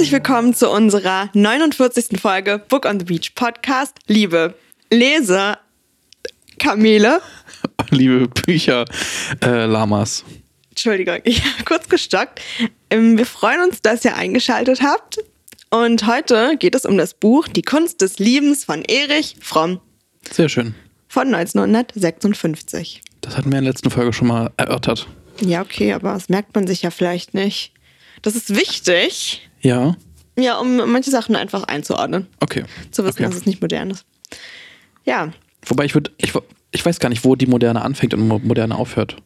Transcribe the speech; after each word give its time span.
Herzlich 0.00 0.12
willkommen 0.12 0.54
zu 0.54 0.70
unserer 0.70 1.28
49. 1.34 2.18
Folge 2.18 2.58
Book 2.70 2.86
on 2.86 2.98
the 2.98 3.04
Beach 3.04 3.34
Podcast. 3.34 3.98
Liebe 4.06 4.54
Lese, 4.90 5.58
Kamele. 6.58 7.20
Liebe 7.90 8.26
Bücher, 8.28 8.86
äh, 9.44 9.66
Lamas. 9.66 10.24
Entschuldigung, 10.70 11.18
ich 11.24 11.44
habe 11.44 11.64
kurz 11.66 11.86
gestockt. 11.90 12.40
Ähm, 12.88 13.18
Wir 13.18 13.26
freuen 13.26 13.60
uns, 13.68 13.82
dass 13.82 14.02
ihr 14.06 14.16
eingeschaltet 14.16 14.80
habt. 14.80 15.18
Und 15.68 16.06
heute 16.06 16.56
geht 16.58 16.74
es 16.74 16.86
um 16.86 16.96
das 16.96 17.12
Buch 17.12 17.46
Die 17.46 17.60
Kunst 17.60 18.00
des 18.00 18.18
Liebens 18.18 18.64
von 18.64 18.82
Erich 18.86 19.36
Fromm 19.42 19.80
Sehr 20.32 20.48
schön. 20.48 20.74
von 21.08 21.26
1956. 21.34 23.02
Das 23.20 23.36
hatten 23.36 23.52
wir 23.52 23.58
in 23.58 23.64
der 23.64 23.74
letzten 23.74 23.90
Folge 23.90 24.14
schon 24.14 24.28
mal 24.28 24.50
erörtert. 24.56 25.08
Ja, 25.42 25.60
okay, 25.60 25.92
aber 25.92 26.14
das 26.14 26.30
merkt 26.30 26.54
man 26.54 26.66
sich 26.66 26.80
ja 26.80 26.90
vielleicht 26.90 27.34
nicht. 27.34 27.74
Das 28.22 28.34
ist 28.34 28.56
wichtig, 28.56 29.49
Ja, 29.60 29.96
ja, 30.38 30.58
um 30.58 30.76
manche 30.90 31.10
Sachen 31.10 31.36
einfach 31.36 31.64
einzuordnen. 31.64 32.26
okay. 32.40 32.64
Zu 32.90 33.04
wissen, 33.04 33.16
okay. 33.18 33.24
dass 33.24 33.34
es 33.34 33.46
nicht 33.46 33.60
modern 33.60 33.90
ist. 33.90 34.04
Ja, 35.04 35.32
Wobei 35.66 35.84
ich 35.84 35.92
würde, 35.94 36.10
ich, 36.16 36.32
ich 36.70 36.86
weiß 36.86 37.00
gar 37.00 37.10
nicht, 37.10 37.22
wo 37.24 37.36
die 37.36 37.44
Moderne 37.46 37.82
anfängt 37.82 38.14
und 38.14 38.26
Mo- 38.26 38.38
Moderne 38.42 38.76
aufhört. 38.76 39.16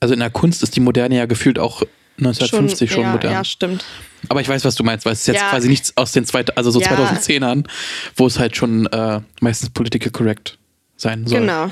Also 0.00 0.14
in 0.14 0.20
der 0.20 0.30
Kunst 0.30 0.64
ist 0.64 0.74
die 0.74 0.80
Moderne 0.80 1.16
ja 1.16 1.26
gefühlt 1.26 1.60
auch 1.60 1.82
1950 2.18 2.90
schon, 2.90 3.02
ja, 3.02 3.12
modern. 3.12 3.32
Ja, 3.32 3.44
stimmt. 3.44 3.84
Aber 4.28 4.40
ich 4.40 4.48
weiß, 4.48 4.64
was 4.64 4.74
du 4.74 4.82
meinst, 4.82 5.06
weil 5.06 5.12
es 5.12 5.20
ist 5.20 5.26
jetzt 5.28 5.40
Ja. 5.40 5.50
quasi 5.50 5.68
nichts 5.68 5.96
aus 5.96 6.10
den 6.10 6.24
zwei, 6.24 6.44
also 6.56 6.72
so 6.72 6.80
Ja. 6.80 6.88
2010ern, 6.88 7.66
wo 8.16 8.26
es 8.26 8.40
halt 8.40 8.56
schon 8.56 8.86
äh, 8.86 9.20
meistens 9.40 9.70
political 9.70 10.10
correct 10.10 10.58
sein 10.96 11.24
soll. 11.26 11.38
Genau. 11.40 11.70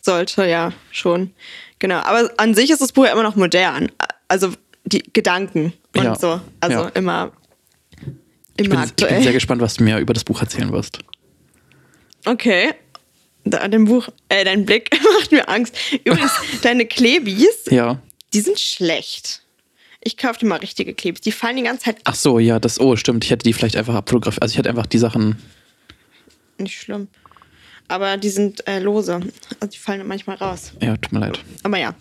Sollte, 0.00 0.46
ja, 0.46 0.72
schon. 0.90 1.32
Genau. 1.78 1.96
Aber 1.98 2.30
an 2.38 2.54
sich 2.54 2.70
ist 2.70 2.80
das 2.80 2.92
Buch 2.92 3.04
ja 3.04 3.12
immer 3.12 3.22
noch 3.24 3.36
modern. 3.36 3.90
Also 4.28 4.52
die 4.86 5.02
Gedanken 5.12 5.72
und 5.96 6.04
Ja. 6.04 6.14
so. 6.14 6.40
Also 6.60 6.76
Ja. 6.84 6.88
immer, 6.90 7.32
Ich 8.56 8.66
immer 8.66 8.76
bin, 8.76 8.84
ich 8.84 8.90
aktuell. 8.90 9.14
bin 9.14 9.22
sehr 9.24 9.32
gespannt, 9.32 9.60
was 9.60 9.74
du 9.74 9.84
mir 9.84 9.98
über 9.98 10.14
das 10.14 10.24
Buch 10.24 10.40
erzählen 10.40 10.72
wirst. 10.72 10.98
okay. 12.24 12.70
Da, 13.48 13.68
dein 13.68 13.84
Buch, 13.84 14.08
äh, 14.28 14.44
dein 14.44 14.66
Blick 14.66 14.90
macht 15.20 15.30
mir 15.30 15.48
Angst. 15.48 15.76
Übrigens, 16.04 16.32
deine 16.62 16.84
Klebis, 16.86 17.66
Ja. 17.70 18.02
die 18.34 18.40
sind 18.40 18.58
schlecht. 18.58 19.42
Ich 20.00 20.16
kaufe 20.16 20.40
dir 20.40 20.46
mal 20.46 20.56
richtige 20.58 20.94
Klebis. 20.94 21.20
Die 21.20 21.30
fallen 21.32 21.56
die 21.56 21.62
ganze 21.62 21.84
Zeit 21.84 21.96
ab. 21.98 22.02
Ach 22.06 22.14
so, 22.16 22.38
ja, 22.40 22.58
das, 22.58 22.80
oh, 22.80 22.96
stimmt. 22.96 23.24
Ich 23.24 23.30
hätte 23.30 23.44
die 23.44 23.52
vielleicht 23.52 23.76
einfach 23.76 23.94
abfotografiert. 23.94 24.42
Also 24.42 24.52
ich 24.52 24.58
hätte 24.58 24.68
einfach 24.68 24.86
die 24.86 24.98
Sachen, 24.98 25.36
Nicht 26.58 26.80
schlimm. 26.80 27.06
Aber 27.88 28.16
die 28.16 28.30
sind 28.30 28.66
äh, 28.66 28.80
lose. 28.80 29.14
Also 29.60 29.70
die 29.72 29.78
fallen 29.78 30.06
manchmal 30.08 30.36
raus. 30.36 30.72
ja, 30.82 30.96
tut 30.96 31.12
mir 31.12 31.20
leid. 31.20 31.38
Aber 31.62 31.76
ja. 31.78 31.94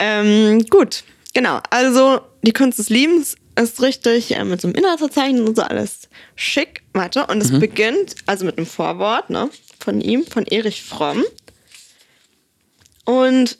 Ähm, 0.00 0.64
gut, 0.68 1.04
genau. 1.32 1.60
Also, 1.70 2.20
die 2.42 2.52
Kunst 2.52 2.78
des 2.78 2.88
Liebens 2.88 3.36
ist 3.60 3.82
richtig 3.82 4.34
äh, 4.34 4.44
mit 4.44 4.60
so 4.60 4.68
einem 4.68 4.76
Inhaltsverzeichnis 4.76 5.48
und 5.48 5.56
so 5.56 5.62
alles 5.62 6.08
schick. 6.34 6.82
Warte, 6.92 7.26
und 7.26 7.40
es 7.40 7.58
beginnt 7.58 8.16
also 8.26 8.44
mit 8.44 8.58
einem 8.58 8.66
Vorwort 8.66 9.30
ne, 9.30 9.50
von 9.78 10.00
ihm, 10.00 10.26
von 10.26 10.46
Erich 10.46 10.82
Fromm. 10.82 11.24
Und 13.04 13.58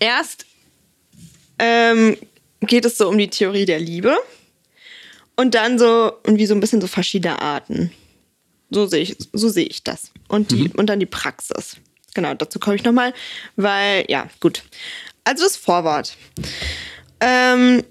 erst 0.00 0.46
ähm, 1.58 2.16
geht 2.60 2.84
es 2.84 2.98
so 2.98 3.08
um 3.08 3.18
die 3.18 3.28
Theorie 3.28 3.64
der 3.64 3.80
Liebe. 3.80 4.16
Und 5.36 5.54
dann 5.54 5.78
so 5.78 6.12
irgendwie 6.24 6.46
so 6.46 6.54
ein 6.54 6.60
bisschen 6.60 6.80
so 6.80 6.86
verschiedene 6.86 7.40
Arten. 7.40 7.90
So 8.70 8.86
sehe 8.86 9.02
ich, 9.02 9.16
so 9.32 9.48
sehe 9.48 9.66
ich 9.66 9.82
das. 9.82 10.12
Und, 10.28 10.50
die, 10.50 10.68
und 10.70 10.86
dann 10.86 11.00
die 11.00 11.06
Praxis. 11.06 11.76
Genau, 12.14 12.34
dazu 12.34 12.58
komme 12.58 12.76
ich 12.76 12.84
nochmal, 12.84 13.14
weil, 13.56 14.04
ja, 14.08 14.28
gut. 14.40 14.62
Also 15.24 15.44
das 15.44 15.56
Vorwort. 15.56 16.16
Ähm, 17.20 17.84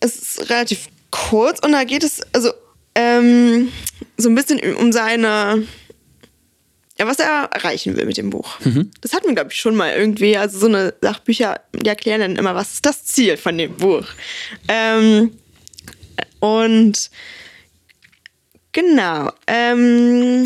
es 0.00 0.16
ist 0.16 0.50
relativ 0.50 0.88
kurz 1.10 1.60
und 1.60 1.72
da 1.72 1.84
geht 1.84 2.02
es 2.02 2.20
also 2.32 2.52
ähm, 2.94 3.72
so 4.18 4.28
ein 4.28 4.34
bisschen 4.34 4.60
um 4.76 4.92
seine, 4.92 5.66
ja, 6.98 7.06
was 7.06 7.18
er 7.18 7.48
erreichen 7.52 7.96
will 7.96 8.04
mit 8.06 8.16
dem 8.16 8.30
Buch. 8.30 8.58
Das 9.00 9.12
hatten 9.12 9.28
wir, 9.28 9.34
glaube 9.34 9.52
ich, 9.52 9.60
schon 9.60 9.74
mal 9.74 9.92
irgendwie. 9.94 10.36
Also 10.36 10.58
so 10.58 10.66
eine 10.66 10.94
Sachbücher, 11.00 11.60
die 11.74 11.88
erklären 11.88 12.20
dann 12.20 12.36
immer, 12.36 12.54
was 12.54 12.74
ist 12.74 12.86
das 12.86 13.04
Ziel 13.04 13.36
von 13.36 13.56
dem 13.56 13.76
Buch. 13.76 14.06
Ähm, 14.68 15.32
und 16.40 17.10
genau. 18.72 19.32
Ähm, 19.46 20.44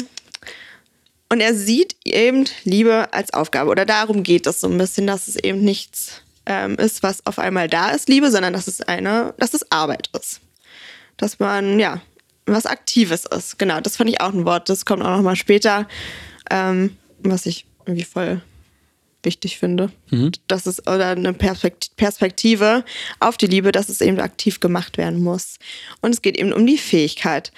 und 1.36 1.42
er 1.42 1.54
sieht 1.54 1.96
eben 2.06 2.46
Liebe 2.64 3.12
als 3.12 3.34
Aufgabe. 3.34 3.70
Oder 3.70 3.84
darum 3.84 4.22
geht 4.22 4.46
es 4.46 4.60
so 4.60 4.68
ein 4.68 4.78
bisschen, 4.78 5.06
dass 5.06 5.28
es 5.28 5.36
eben 5.36 5.60
nichts 5.60 6.22
ähm, 6.46 6.76
ist, 6.76 7.02
was 7.02 7.26
auf 7.26 7.38
einmal 7.38 7.68
da 7.68 7.90
ist, 7.90 8.08
Liebe, 8.08 8.30
sondern 8.30 8.54
dass 8.54 8.66
es 8.68 8.80
eine, 8.80 9.34
dass 9.36 9.52
es 9.52 9.70
Arbeit 9.70 10.08
ist. 10.18 10.40
Dass 11.18 11.38
man, 11.38 11.78
ja, 11.78 12.00
was 12.46 12.64
Aktives 12.64 13.26
ist. 13.26 13.58
Genau, 13.58 13.82
das 13.82 13.98
fand 13.98 14.08
ich 14.08 14.22
auch 14.22 14.32
ein 14.32 14.46
Wort, 14.46 14.70
das 14.70 14.86
kommt 14.86 15.02
auch 15.02 15.14
nochmal 15.14 15.36
später, 15.36 15.86
ähm, 16.50 16.96
was 17.18 17.44
ich 17.44 17.66
irgendwie 17.84 18.04
voll 18.04 18.40
wichtig 19.22 19.58
finde. 19.58 19.92
Das 20.46 20.66
ist 20.66 20.88
oder 20.88 21.08
eine 21.08 21.34
Perspekt- 21.34 21.94
Perspektive 21.96 22.82
auf 23.20 23.36
die 23.36 23.46
Liebe, 23.46 23.72
dass 23.72 23.90
es 23.90 24.00
eben 24.00 24.20
aktiv 24.20 24.60
gemacht 24.60 24.96
werden 24.96 25.22
muss. 25.22 25.58
Und 26.00 26.14
es 26.14 26.22
geht 26.22 26.38
eben 26.38 26.54
um 26.54 26.66
die 26.66 26.78
Fähigkeit. 26.78 27.52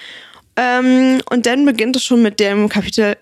Ähm, 0.56 1.22
und 1.30 1.46
dann 1.46 1.64
beginnt 1.64 1.94
es 1.94 2.02
schon 2.02 2.22
mit 2.22 2.40
dem 2.40 2.68
Kapitel, 2.68 3.16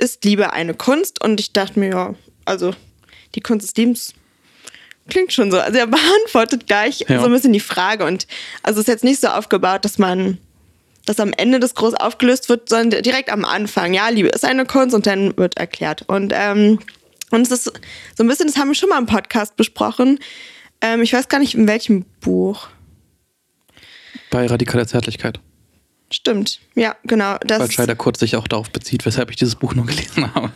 ist 0.00 0.24
Liebe 0.24 0.52
eine 0.52 0.74
Kunst? 0.74 1.22
Und 1.22 1.40
ich 1.40 1.52
dachte 1.52 1.78
mir, 1.78 1.90
ja, 1.90 2.14
also 2.44 2.74
die 3.34 3.40
Kunst 3.40 3.66
des 3.66 3.74
Liebens 3.76 4.14
klingt 5.08 5.32
schon 5.32 5.50
so. 5.50 5.58
Also 5.58 5.78
er 5.78 5.86
beantwortet 5.88 6.66
gleich 6.66 7.04
Ja. 7.08 7.20
so 7.20 7.26
ein 7.26 7.32
bisschen 7.32 7.52
die 7.52 7.60
Frage. 7.60 8.04
Und 8.04 8.26
also 8.62 8.80
es 8.80 8.84
ist 8.88 8.92
jetzt 8.92 9.04
nicht 9.04 9.20
so 9.20 9.28
aufgebaut, 9.28 9.84
dass 9.84 9.98
man 9.98 10.38
dass 11.06 11.20
am 11.20 11.32
Ende 11.32 11.58
das 11.58 11.74
groß 11.74 11.94
aufgelöst 11.94 12.50
wird, 12.50 12.68
sondern 12.68 13.02
direkt 13.02 13.30
am 13.32 13.46
Anfang. 13.46 13.94
Ja, 13.94 14.10
Liebe 14.10 14.28
ist 14.28 14.44
eine 14.44 14.66
Kunst 14.66 14.94
und 14.94 15.06
dann 15.06 15.34
wird 15.38 15.56
erklärt. 15.56 16.04
Und, 16.06 16.34
ähm, 16.36 16.80
und 17.30 17.40
es 17.40 17.50
ist 17.50 17.64
so 17.64 18.24
ein 18.24 18.28
bisschen, 18.28 18.46
das 18.46 18.58
haben 18.58 18.68
wir 18.68 18.74
schon 18.74 18.90
mal 18.90 18.98
im 18.98 19.06
Podcast 19.06 19.56
besprochen. 19.56 20.18
Ähm, 20.82 21.00
ich 21.00 21.14
weiß 21.14 21.28
gar 21.28 21.38
nicht, 21.38 21.54
in 21.54 21.66
welchem 21.66 22.04
Buch. 22.20 22.68
Bei 24.30 24.44
radikaler 24.46 24.86
Zärtlichkeit. 24.86 25.40
Stimmt, 26.10 26.60
ja, 26.74 26.96
genau. 27.04 27.36
Das, 27.46 27.60
Weil 27.60 27.70
Scheider 27.70 27.94
Kurz 27.94 28.20
sich 28.20 28.36
auch 28.36 28.48
darauf 28.48 28.70
bezieht, 28.70 29.04
weshalb 29.04 29.30
ich 29.30 29.36
dieses 29.36 29.56
Buch 29.56 29.74
nur 29.74 29.84
gelesen 29.86 30.32
habe. 30.34 30.50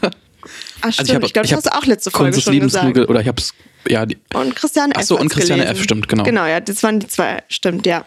ach, 0.80 0.92
stimmt, 0.92 1.24
ich, 1.24 1.32
glaube, 1.32 1.46
das 1.48 1.56
hast 1.56 1.66
du 1.66 1.76
auch 1.76 1.84
letzte 1.86 2.10
Folge 2.10 2.32
Kunst 2.32 2.44
schon 2.44 2.54
Lebens 2.54 2.72
nur 2.72 2.82
gesagt. 2.82 2.94
ge- 2.94 3.06
oder 3.06 3.20
ich 3.20 3.28
habe 3.28 3.40
es, 3.40 3.52
ja, 3.88 4.06
die, 4.06 4.18
Und 4.34 4.56
Christiane 4.56 4.94
F. 4.94 5.00
Ach 5.02 5.06
so, 5.06 5.18
und 5.18 5.28
Christiane 5.28 5.62
gelesen. 5.62 5.78
F., 5.78 5.84
stimmt, 5.84 6.08
genau. 6.08 6.24
Genau, 6.24 6.46
ja, 6.46 6.60
das 6.60 6.82
waren 6.82 7.00
die 7.00 7.06
zwei, 7.06 7.42
stimmt, 7.48 7.84
ja. 7.86 8.06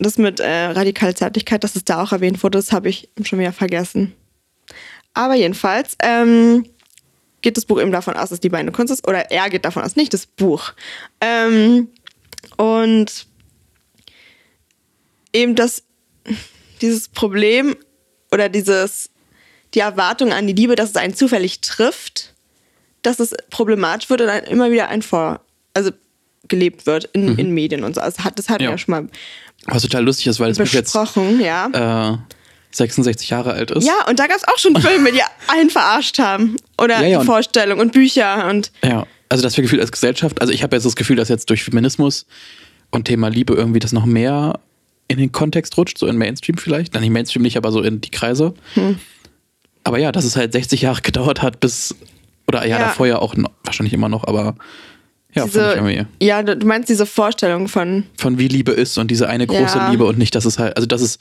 Das 0.00 0.18
mit 0.18 0.40
äh, 0.40 0.66
radikale 0.66 1.14
Zärtlichkeit, 1.14 1.62
dass 1.64 1.74
es 1.76 1.84
da 1.84 2.02
auch 2.02 2.12
erwähnt 2.12 2.42
wurde, 2.42 2.58
das 2.58 2.72
habe 2.72 2.88
ich 2.88 3.08
schon 3.24 3.38
wieder 3.38 3.52
vergessen. 3.52 4.14
Aber 5.14 5.34
jedenfalls 5.34 5.96
ähm, 6.02 6.64
geht 7.40 7.56
das 7.56 7.64
Buch 7.64 7.80
eben 7.80 7.90
davon 7.92 8.14
aus, 8.14 8.28
dass 8.30 8.40
die 8.40 8.52
eine 8.52 8.72
Kunst 8.72 8.92
ist, 8.92 9.06
oder 9.08 9.30
er 9.30 9.48
geht 9.50 9.64
davon 9.64 9.82
aus, 9.82 9.96
nicht 9.96 10.12
das 10.14 10.26
Buch. 10.26 10.72
Ähm, 11.20 11.88
und 12.56 13.26
eben 15.32 15.54
das, 15.54 15.82
dieses 16.80 17.08
Problem 17.08 17.76
oder 18.32 18.48
dieses, 18.48 19.10
die 19.74 19.80
Erwartung 19.80 20.32
an 20.32 20.46
die 20.46 20.52
Liebe, 20.52 20.74
dass 20.76 20.90
es 20.90 20.96
einen 20.96 21.14
zufällig 21.14 21.60
trifft, 21.60 22.34
dass 23.02 23.20
es 23.20 23.34
problematisch 23.50 24.10
wird 24.10 24.20
und 24.20 24.26
dann 24.28 24.44
immer 24.44 24.70
wieder 24.70 24.88
ein 24.88 25.02
Vor, 25.02 25.40
also 25.74 25.90
gelebt 26.48 26.86
wird 26.86 27.04
in, 27.12 27.36
in 27.38 27.52
Medien 27.52 27.84
und 27.84 27.94
so. 27.94 28.00
Also 28.00 28.24
hat, 28.24 28.38
das 28.38 28.48
hatten 28.48 28.60
wir 28.60 28.66
Ja. 28.66 28.70
ja 28.72 28.78
schon 28.78 28.92
mal 28.92 29.08
was 29.66 29.82
total 29.82 30.04
lustig 30.04 30.28
ist, 30.28 30.40
weil 30.40 30.48
das 30.48 30.58
Buch 30.58 30.64
jetzt 30.72 30.92
besprochen, 30.92 31.40
ja. 31.40 32.14
äh, 32.14 32.16
66 32.70 33.28
Jahre 33.30 33.52
alt 33.52 33.70
ist. 33.72 33.84
Ja, 33.86 34.06
und 34.08 34.18
da 34.18 34.26
gab 34.26 34.36
es 34.36 34.44
auch 34.46 34.56
schon 34.58 34.74
Filme, 34.80 35.10
die 35.12 35.20
einen 35.48 35.68
verarscht 35.68 36.18
haben. 36.18 36.56
Oder 36.80 36.96
Ja, 36.96 37.02
ja, 37.02 37.08
die 37.08 37.16
und- 37.16 37.26
Vorstellung 37.26 37.78
und 37.80 37.92
Bücher 37.92 38.48
und 38.48 38.70
Ja, 38.84 39.06
also 39.28 39.42
das 39.42 39.56
wir 39.56 39.62
Gefühl 39.62 39.80
als 39.80 39.90
Gesellschaft, 39.92 40.40
also 40.40 40.52
ich 40.52 40.62
habe 40.62 40.76
jetzt 40.76 40.84
das 40.86 40.96
Gefühl, 40.96 41.16
dass 41.16 41.28
jetzt 41.28 41.50
durch 41.50 41.64
Feminismus 41.64 42.24
und 42.90 43.04
Thema 43.06 43.28
Liebe 43.28 43.52
irgendwie 43.54 43.80
das 43.80 43.92
noch 43.92 44.06
mehr 44.06 44.58
in 45.08 45.18
den 45.18 45.32
Kontext 45.32 45.76
rutscht, 45.76 45.98
so 45.98 46.06
in 46.06 46.16
Mainstream 46.16 46.56
vielleicht. 46.58 46.94
Dann 46.94 47.02
nicht 47.02 47.10
Mainstream 47.10 47.42
nicht, 47.42 47.56
aber 47.56 47.72
so 47.72 47.80
in 47.82 48.00
die 48.00 48.10
Kreise. 48.10 48.54
Hm. 48.74 48.98
Aber 49.84 49.98
ja, 49.98 50.12
dass 50.12 50.24
es 50.24 50.36
halt 50.36 50.52
60 50.52 50.82
Jahre 50.82 51.00
gedauert 51.02 51.42
hat, 51.42 51.60
bis, 51.60 51.94
oder 52.46 52.66
ja, 52.66 52.78
Ja. 52.78 52.86
davor 52.86 53.06
ja 53.06 53.18
auch 53.18 53.34
noch, 53.34 53.50
wahrscheinlich 53.64 53.94
immer 53.94 54.08
noch, 54.08 54.24
aber 54.24 54.54
ja, 55.34 55.44
diese, 55.44 55.72
irgendwie. 55.74 56.06
ja, 56.22 56.42
du 56.42 56.66
meinst 56.66 56.88
diese 56.88 57.04
Vorstellung 57.06 57.68
von, 57.68 58.04
Von 58.16 58.38
wie 58.38 58.48
Liebe 58.48 58.72
ist 58.72 58.96
und 58.98 59.10
diese 59.10 59.28
eine 59.28 59.46
große 59.46 59.76
Ja. 59.78 59.90
Liebe 59.90 60.04
und 60.06 60.18
nicht, 60.18 60.34
dass 60.34 60.46
es 60.46 60.58
halt, 60.58 60.74
also 60.76 60.86
dass 60.86 61.02
es, 61.02 61.18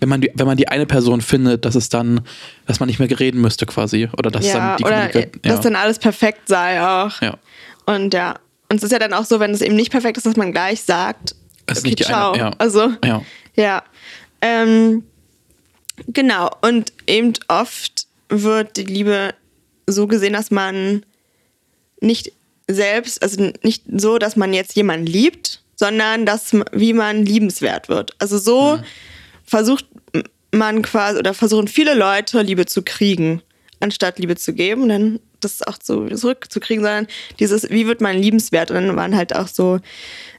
wenn 0.00 0.08
man 0.08 0.20
die, 0.20 0.30
wenn 0.34 0.46
man 0.46 0.56
die 0.56 0.68
eine 0.68 0.86
Person 0.86 1.20
findet, 1.20 1.64
dass 1.64 1.74
es 1.74 1.88
dann, 1.88 2.20
dass 2.66 2.78
man 2.80 2.86
nicht 2.88 2.98
mehr 3.00 3.08
reden 3.18 3.40
müsste 3.40 3.66
quasi. 3.66 4.08
Oder 4.16 4.30
dass 4.30 4.46
ja, 4.46 4.54
dann 4.54 4.76
die 4.78 4.84
oder 4.84 5.06
Kommunika- 5.10 5.38
dass 5.42 5.52
ja. 5.56 5.60
dann 5.60 5.76
alles 5.76 5.98
perfekt 5.98 6.42
sei 6.48 6.80
auch. 6.80 7.20
ja. 7.20 7.36
Und 7.84 8.14
ja, 8.14 8.36
und 8.70 8.76
es 8.76 8.82
ist 8.84 8.92
ja 8.92 8.98
dann 9.00 9.12
auch 9.12 9.24
so, 9.24 9.40
wenn 9.40 9.50
es 9.50 9.60
eben 9.60 9.74
nicht 9.74 9.90
perfekt 9.90 10.16
ist, 10.18 10.24
dass 10.26 10.36
man 10.36 10.52
gleich 10.52 10.82
sagt, 10.82 11.34
Es 11.68 11.78
ist 11.78 11.84
okay, 11.84 11.88
nicht 11.90 11.98
die 12.00 12.04
eine- 12.06 12.14
ciao. 12.14 12.36
ja. 12.36 12.50
Also, 12.58 12.92
Ja. 13.04 13.22
ja. 13.54 13.82
Ähm, 14.40 15.04
genau, 16.08 16.50
und 16.62 16.92
eben 17.06 17.32
oft 17.48 18.06
wird 18.28 18.76
die 18.76 18.84
Liebe 18.84 19.34
so 19.86 20.06
gesehen, 20.06 20.32
dass 20.34 20.50
man 20.50 21.04
nicht 22.00 22.32
selbst, 22.68 23.22
also 23.22 23.52
nicht 23.62 23.84
so, 23.96 24.18
dass 24.18 24.36
man 24.36 24.52
jetzt 24.52 24.74
jemanden 24.76 25.06
liebt 25.06 25.62
sondern 25.80 26.26
das, 26.26 26.54
wie 26.72 26.92
man 26.92 27.24
liebenswert 27.24 27.88
wird. 27.88 28.10
Also 28.18 28.36
so 28.36 28.78
Mhm. 28.78 28.82
versucht 29.44 29.86
man 30.50 30.82
quasi 30.82 31.20
oder 31.20 31.34
versuchen 31.34 31.68
viele 31.68 31.94
Leute 31.94 32.42
Liebe 32.42 32.66
zu 32.66 32.82
kriegen, 32.82 33.42
anstatt 33.78 34.18
Liebe 34.18 34.34
zu 34.34 34.54
geben 34.54 34.88
dann 34.88 35.20
das 35.38 35.62
auch 35.62 35.76
so 35.80 36.08
zurückzukriegen, 36.08 36.82
sondern 36.82 37.06
dieses, 37.38 37.70
wie 37.70 37.86
wird 37.86 38.00
man 38.00 38.18
liebenswert? 38.18 38.72
Und 38.72 38.88
dann 38.88 38.96
waren 38.96 39.14
halt 39.16 39.36
auch 39.36 39.46
so, 39.46 39.78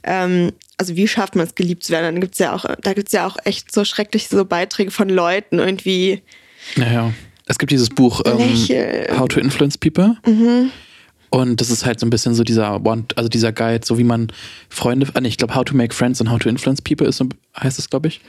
ähm, 0.03 0.51
also 0.79 0.95
wie 0.95 1.07
schafft 1.07 1.35
man 1.35 1.45
es, 1.45 1.55
geliebt 1.55 1.83
zu 1.83 1.91
werden? 1.91 2.05
Dann 2.05 2.21
gibt's 2.21 2.39
ja 2.39 2.55
auch, 2.55 2.65
da 2.81 2.93
gibt's 2.93 3.11
ja 3.11 3.27
auch 3.27 3.37
echt 3.43 3.71
so 3.71 3.83
schreckliche 3.83 4.29
so 4.29 4.45
Beiträge 4.45 4.91
von 4.91 5.09
Leuten 5.09 5.59
irgendwie. 5.59 6.21
Naja. 6.77 7.13
Es 7.45 7.57
gibt 7.57 7.71
dieses 7.71 7.89
Buch 7.89 8.21
ähm. 8.25 9.17
How 9.19 9.27
to 9.27 9.39
Influence 9.39 9.77
People. 9.77 10.15
Und 11.31 11.61
das 11.61 11.69
ist 11.69 11.85
halt 11.85 11.99
so 11.99 12.05
ein 12.05 12.09
bisschen 12.09 12.33
so 12.33 12.43
dieser 12.43 12.83
One, 12.85 13.05
also 13.15 13.27
dieser 13.29 13.51
Guide, 13.51 13.85
so 13.85 13.97
wie 13.97 14.03
man 14.03 14.31
Freunde, 14.69 15.07
ah, 15.13 15.21
nee, 15.21 15.27
ich 15.27 15.37
glaube, 15.37 15.53
How 15.53 15.65
to 15.65 15.75
Make 15.75 15.93
Friends 15.93 16.21
and 16.21 16.31
How 16.31 16.39
to 16.39 16.49
Influence 16.49 16.81
People 16.81 17.07
ist, 17.07 17.17
so, 17.17 17.27
heißt 17.59 17.77
es, 17.77 17.89
glaube 17.89 18.07
ich. 18.07 18.21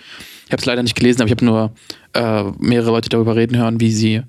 Ich 0.47 0.53
habe 0.53 0.61
es 0.61 0.67
leider 0.67 0.83
nicht 0.83 0.97
gelesen, 0.97 1.23
aber 1.23 1.27
ich 1.29 1.33
habe 1.33 1.45
nur 1.45 1.73
äh, 2.15 2.45
mehrere 2.59 2.91
Leute 2.91 3.09
darüber 3.09 3.37
reden 3.37 3.57
hören, 3.57 3.81
wie 3.81 3.93
sie 3.93 4.23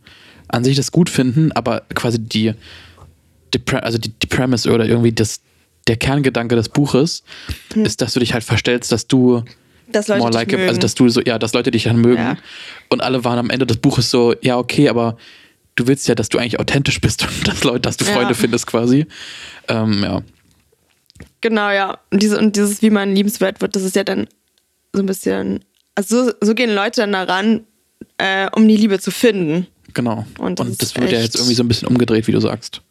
an 0.48 0.64
sich 0.64 0.78
das 0.78 0.92
gut 0.92 1.10
finden, 1.10 1.52
aber 1.54 1.82
quasi 1.96 2.20
die, 2.20 2.54
die 3.54 3.74
also 3.74 3.98
die, 3.98 4.10
die 4.10 4.28
Premise 4.28 4.70
oder 4.72 4.86
irgendwie 4.86 5.12
das, 5.12 5.42
der 5.88 5.98
Kerngedanke 5.98 6.56
des 6.56 6.70
Buches 6.70 7.24
ist, 7.76 8.02
dass 8.02 8.14
du 8.14 8.20
dich 8.20 8.34
halt 8.34 8.44
verstellst, 8.44 8.92
dass 8.92 9.08
du 9.08 9.44
Dass 9.92 10.08
Leute 10.08 10.20
more 10.20 10.32
dich 10.32 10.52
like 10.52 10.54
also 10.68 10.80
dass 10.80 10.96
du 10.96 11.10
so, 11.10 11.22
ja, 11.22 11.40
dass 11.40 11.54
Leute 11.54 11.72
dich 11.72 11.84
dann 11.86 11.98
mögen. 11.98 12.22
Ja. 12.22 12.38
Und 12.90 13.02
alle 13.02 13.24
waren 13.24 13.40
am 13.40 13.50
Ende 13.50 13.66
des 13.66 13.78
Buches 13.78 14.10
so, 14.12 14.36
ja, 14.42 14.58
okay, 14.58 14.90
aber 14.90 15.18
du 15.76 15.88
willst 15.88 16.08
ja, 16.08 16.16
dass 16.16 16.30
du 16.30 16.38
eigentlich 16.38 16.60
authentisch 16.60 17.02
bist 17.02 17.24
und 17.40 17.48
dass 17.48 17.64
Leute, 17.64 17.82
dass 17.82 17.98
du 17.98 18.06
Ja. 18.06 18.14
Freunde 18.14 18.36
findest 18.36 18.68
quasi. 18.68 19.08
Ähm, 19.68 20.04
ja. 20.04 20.22
Genau, 21.42 21.70
ja. 21.72 21.98
Und, 22.12 22.22
diese, 22.22 22.38
und 22.38 22.56
dieses, 22.56 22.82
wie 22.82 22.90
man 22.90 23.16
liebenswert 23.16 23.62
wird, 23.62 23.76
das 23.76 23.84
ist 23.84 23.96
ja 23.96 24.04
dann 24.04 24.28
so 24.94 25.02
ein 25.02 25.06
bisschen. 25.06 25.64
Also 25.96 26.26
so, 26.26 26.32
so 26.42 26.54
gehen 26.56 26.74
Leute 26.74 27.02
dann 27.02 27.12
daran, 27.12 27.62
äh, 28.18 28.50
um 28.54 28.68
die 28.68 28.78
Liebe 28.78 29.00
zu 29.00 29.12
finden. 29.12 29.68
Genau. 29.94 30.26
Und 30.38 30.60
Und 30.60 30.70
das 30.70 30.78
das, 30.78 30.90
ist 30.90 31.00
wird 31.00 31.12
ja 31.12 31.20
jetzt 31.20 31.36
irgendwie 31.36 31.56
so 31.56 31.64
ein 31.64 31.68
bisschen 31.68 31.88
umgedreht, 31.88 32.28
wie 32.28 32.32
du 32.32 32.40
sagst. 32.40 32.82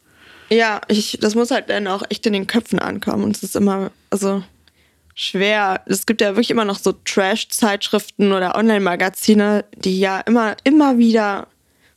Ja, 0.51 0.81
ich, 0.89 1.17
das 1.21 1.33
muss 1.33 1.49
halt 1.49 1.69
dann 1.69 1.87
auch 1.87 2.03
echt 2.09 2.25
in 2.25 2.33
den 2.33 2.45
Köpfen 2.45 2.79
ankommen. 2.79 3.23
Und 3.23 3.37
es 3.37 3.43
ist 3.43 3.55
immer, 3.55 3.91
also 4.09 4.43
schwer. 5.15 5.81
Es 5.85 6.05
gibt 6.05 6.19
ja 6.19 6.31
wirklich 6.31 6.51
immer 6.51 6.65
noch 6.65 6.77
so 6.77 6.91
Trash-Zeitschriften 6.91 8.33
oder 8.33 8.55
Online-Magazine, 8.55 9.63
die 9.75 9.99
ja 9.99 10.19
immer, 10.19 10.57
immer 10.63 10.97
wieder 10.97 11.47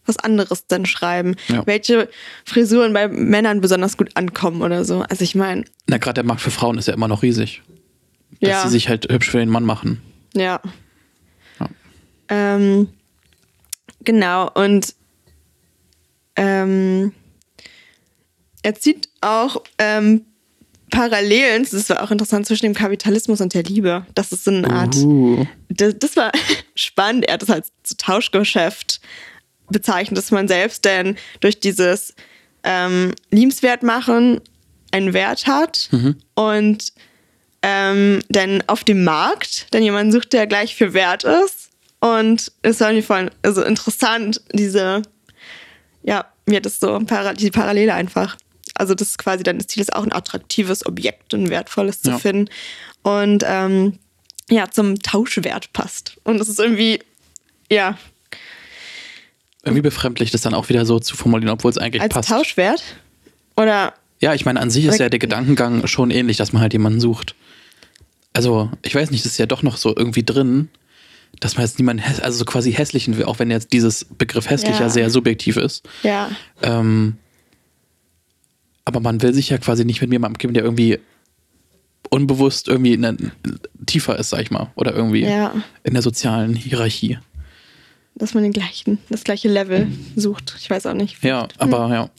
was 0.07 0.19
anderes 0.19 0.67
dann 0.67 0.87
schreiben. 0.87 1.35
Ja. 1.49 1.67
Welche 1.67 2.09
Frisuren 2.45 2.93
bei 2.93 3.09
Männern 3.09 3.61
besonders 3.61 3.97
gut 3.97 4.11
ankommen 4.15 4.63
oder 4.63 4.85
so. 4.85 5.01
Also 5.01 5.25
ich 5.25 5.35
meine, 5.35 5.65
Na, 5.87 5.99
gerade 5.99 6.15
der 6.15 6.25
Markt 6.25 6.43
für 6.43 6.51
Frauen 6.51 6.79
ist 6.79 6.87
ja 6.87 6.95
immer 6.95 7.09
noch 7.09 7.23
riesig. 7.23 7.63
Dass 8.41 8.51
ja. 8.51 8.63
sie 8.65 8.69
sich 8.69 8.89
halt 8.89 9.11
hübsch 9.11 9.31
für 9.31 9.39
den 9.39 9.49
Mann 9.49 9.65
machen. 9.65 10.01
Ja. 10.35 10.61
Ja. 11.59 11.69
Ähm, 12.29 12.89
genau, 14.05 14.51
und 14.53 14.95
ähm, 16.37 17.13
er 18.65 18.75
zieht 18.75 19.09
auch 19.21 19.63
ähm, 19.79 20.25
Parallelen, 20.91 21.67
das 21.71 21.89
war 21.91 22.03
auch 22.03 22.11
interessant, 22.11 22.47
zwischen 22.47 22.67
dem 22.67 22.75
Kapitalismus 22.75 23.41
und 23.41 23.53
der 23.53 23.63
Liebe. 23.63 24.07
Das 24.15 24.33
ist 24.33 24.45
so 24.45 24.51
eine 24.51 24.71
Art, 24.71 24.95
Uh. 24.97 25.47
das, 25.69 25.99
das 25.99 26.17
war 26.17 26.33
spannend. 26.75 27.27
Er 27.27 27.35
hat 27.35 27.43
das 27.43 27.51
als 27.51 27.73
so 27.85 27.95
Tauschgeschäft 27.99 29.01
bezeichnet, 29.69 30.19
dass 30.19 30.31
man 30.31 30.49
selbst 30.49 30.85
denn 30.85 31.17
durch 31.41 31.61
dieses 31.61 32.15
ähm, 32.63 33.13
liebenswert 33.31 33.83
machen 33.83 34.41
einen 34.93 35.13
Wert 35.13 35.47
hat 35.47 35.91
und 36.35 36.93
ähm, 37.63 38.21
dann 38.29 38.63
auf 38.67 38.85
dem 38.85 39.05
Markt 39.05 39.67
dann 39.73 39.83
jemanden 39.83 40.13
sucht, 40.13 40.33
der 40.33 40.47
gleich 40.47 40.75
viel 40.75 40.93
wert 40.95 41.25
ist. 41.25 41.71
Und 42.01 42.53
es 42.63 42.81
war 42.81 42.93
mir 42.93 43.03
voll 43.03 43.31
also 43.43 43.63
interessant, 43.65 44.43
diese, 44.53 45.03
ja, 46.03 46.27
mir 46.47 46.61
das 46.61 46.79
so, 46.79 46.99
die 46.99 47.51
Parallele 47.51 47.95
einfach. 47.95 48.37
Also 48.77 48.95
das 48.95 49.09
ist 49.11 49.19
quasi 49.19 49.43
dann 49.43 49.59
das 49.59 49.67
Ziel 49.69 49.81
ist 49.83 49.93
auch 49.95 50.05
ein 50.05 50.13
attraktives 50.13 50.85
Objekt, 50.87 51.33
ein 51.35 51.49
wertvolles 51.51 52.03
zu 52.03 52.11
Ja. 52.11 52.19
finden. 52.19 52.51
Und 53.03 53.45
ähm, 53.47 53.99
ja, 54.51 54.71
zum 54.71 54.99
Tauschwert 54.99 55.73
passt. 55.73 56.17
Und 56.25 56.41
es 56.41 56.49
ist 56.49 56.59
irgendwie, 56.59 57.01
ja, 57.71 57.97
Irgendwie 59.63 59.83
befremdlich, 59.83 60.31
das 60.31 60.43
dann 60.43 60.55
auch 60.55 60.69
wieder 60.69 60.85
so 60.85 60.99
zu 60.99 61.17
formulieren, 61.17 61.51
obwohl 61.51 61.71
es 61.71 61.79
eigentlich 61.79 62.03
als 62.03 62.13
passt. 62.13 62.29
Tauschwert. 62.29 62.83
Oder 63.57 63.95
Ja, 64.21 64.35
ich 64.35 64.45
meine, 64.45 64.61
an 64.61 64.71
sich 64.71 64.85
ist 64.85 64.99
ja 64.99 65.09
der 65.09 65.19
Gedankengang 65.19 65.87
schon 65.87 66.11
ähnlich, 66.11 66.37
dass 66.37 66.53
man 66.53 66.61
halt 66.61 66.73
jemanden 66.73 67.01
sucht. 67.01 67.35
Also, 68.35 68.71
ich 68.83 68.95
weiß 68.95 69.11
nicht, 69.11 69.25
das 69.25 69.33
ist 69.33 69.39
ja 69.39 69.47
doch 69.47 69.63
noch 69.63 69.77
so 69.77 69.95
irgendwie 69.97 70.25
drin, 70.25 70.69
dass 71.41 71.57
man 71.57 71.65
jetzt 71.65 71.79
niemanden, 71.79 72.03
also 72.23 72.39
so 72.39 72.45
quasi 72.45 72.73
hässlichen 72.73 73.17
will, 73.17 73.25
auch 73.25 73.39
wenn 73.39 73.51
jetzt 73.51 73.73
dieses 73.73 74.05
Begriff 74.05 74.51
hässlich 74.51 74.77
ja, 74.77 74.83
Ja. 74.83 74.89
sehr 74.91 75.09
subjektiv 75.11 75.57
ist. 75.57 75.85
ja, 76.03 76.31
Ähm, 76.63 77.17
aber 78.85 79.01
man 79.01 79.23
will 79.23 79.33
sich 79.35 79.51
ja 79.51 79.59
quasi 79.59 79.85
nicht 79.85 80.01
mit 80.01 80.13
jemandem 80.13 80.39
geben, 80.39 80.55
der 80.55 80.63
irgendwie 80.65 80.99
unbewusst 82.11 82.69
irgendwie 82.69 82.93
in 82.95 83.03
der, 83.03 83.17
tiefer 83.87 84.19
ist, 84.19 84.31
sag 84.31 84.41
ich 84.43 84.51
mal. 84.51 84.71
Oder 84.77 84.95
irgendwie 84.95 85.23
Ja. 85.23 85.55
in 85.85 85.95
der 85.95 86.03
sozialen 86.03 86.55
Hierarchie. 86.55 87.19
dass 88.17 88.33
man 88.33 88.45
den 88.45 88.53
gleichen, 88.53 88.99
das 89.09 89.25
gleiche 89.25 89.49
Level 89.49 89.89
sucht. 90.15 90.55
Ich 90.61 90.71
weiß 90.71 90.87
auch 90.87 90.95
nicht. 90.95 91.25
Ja, 91.25 91.49
aber 91.59 91.89
ja. 91.93 92.11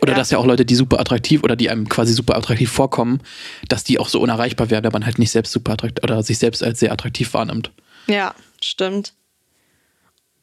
Oder 0.00 0.12
Ja. 0.12 0.18
dass 0.18 0.30
ja 0.30 0.38
auch 0.38 0.46
Leute, 0.46 0.64
die 0.64 0.76
super 0.76 1.00
attraktiv 1.00 1.42
oder 1.42 1.56
die 1.56 1.68
einem 1.68 1.88
quasi 1.88 2.12
super 2.12 2.36
attraktiv 2.36 2.70
vorkommen, 2.70 3.20
dass 3.68 3.82
die 3.82 3.98
auch 3.98 4.08
so 4.08 4.20
unerreichbar 4.20 4.70
werden, 4.70 4.84
wenn 4.84 4.92
man 4.92 5.04
halt 5.04 5.18
nicht 5.18 5.32
selbst 5.32 5.50
super 5.50 5.72
attraktiv 5.72 6.04
oder 6.04 6.22
sich 6.22 6.38
selbst 6.38 6.62
als 6.62 6.78
sehr 6.78 6.92
attraktiv 6.92 7.34
wahrnimmt. 7.34 7.72
Ja, 8.06 8.36
stimmt. 8.62 9.14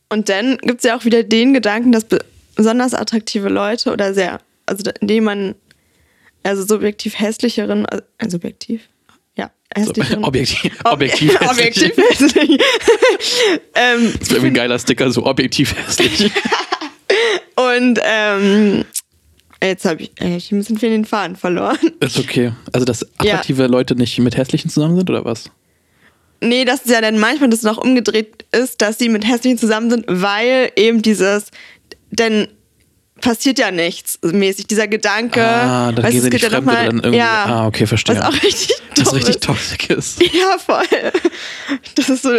Und 0.10 0.28
dann 0.28 0.58
gibt 0.58 0.80
es 0.80 0.84
ja 0.84 0.98
auch 0.98 1.06
wieder 1.06 1.24
den 1.24 1.54
Gedanken, 1.54 1.94
dass 1.94 2.04
be- 2.04 2.20
besonders 2.56 2.94
attraktive 2.94 3.48
Leute 3.48 3.94
oder 3.94 4.14
sehr, 4.14 4.42
also 4.66 4.90
indem 5.02 5.24
man, 5.26 5.56
also 6.44 6.64
subjektiv 6.66 7.18
hässlicheren, 7.20 7.86
also 7.86 8.04
subjektiv, 8.38 8.82
ja, 9.36 9.52
hässlicheren. 9.76 10.24
objektiv, 10.24 10.78
Ob- 10.84 10.94
objektiv 10.94 11.40
hässlich. 11.40 11.50
objektiv 11.52 11.98
hässlich. 11.98 12.50
ähm, 13.76 14.14
Das 14.20 14.32
wäre 14.32 14.46
ein 14.46 14.54
geiler 14.54 14.80
Sticker, 14.80 15.10
so 15.12 15.26
objektiv 15.26 15.76
hässlich. 15.76 16.32
und 17.56 18.00
ähm, 18.04 18.86
jetzt 19.62 19.86
habe 19.86 20.04
ich, 20.04 20.12
äh, 20.22 20.38
ich 20.38 20.48
sind 20.48 20.82
wir 20.82 20.90
den 20.90 21.06
Faden 21.06 21.36
verloren. 21.36 21.78
ist 22.00 22.20
okay. 22.20 22.52
Also, 22.72 22.86
dass 22.86 23.02
Ja. 23.02 23.08
attraktive 23.36 23.68
Leute 23.68 23.96
nicht 23.96 24.18
mit 24.20 24.36
hässlichen 24.38 24.70
zusammen 24.70 24.96
sind 24.98 25.10
oder 25.10 25.24
was? 25.26 25.46
Nee, 26.42 26.66
dass 26.66 26.84
es 26.84 26.92
ja 26.92 27.00
dann 27.00 27.20
manchmal 27.20 27.50
das 27.50 27.62
noch 27.64 27.78
umgedreht 27.78 28.46
ist, 28.52 28.82
dass 28.82 29.00
sie 29.00 29.08
mit 29.08 29.26
Hässlichen 29.26 29.58
zusammen 29.58 29.90
sind, 29.90 30.04
weil 30.10 30.72
eben 30.76 31.02
dieses, 31.02 31.52
denn 32.12 32.50
passiert 33.24 33.58
ja 33.60 33.72
nichts 33.72 34.20
mäßig, 34.24 34.68
dieser 34.68 34.88
Gedanke. 34.88 35.44
Ah, 35.44 35.92
dann 35.92 36.04
weißt, 36.04 36.18
es 36.18 36.24
nicht 36.26 36.42
ja 36.42 36.50
noch 36.50 36.56
fremd 36.56 36.66
mal- 36.66 36.74
oder 36.76 36.86
dann 36.86 36.98
irgendwie. 37.00 37.18
Ja, 37.18 37.46
Ah, 37.46 37.68
okay, 37.68 37.86
verstehe. 37.88 38.16
was 38.18 38.26
auch 38.26 38.44
richtig 38.44 38.74
Das 38.96 39.06
dumm 39.10 39.16
richtig 39.18 39.38
toxisch 39.40 39.90
ist. 39.90 40.22
Ja, 40.22 40.58
voll. 40.58 40.84
Das 41.96 42.10
ist 42.10 42.24
so 42.24 42.30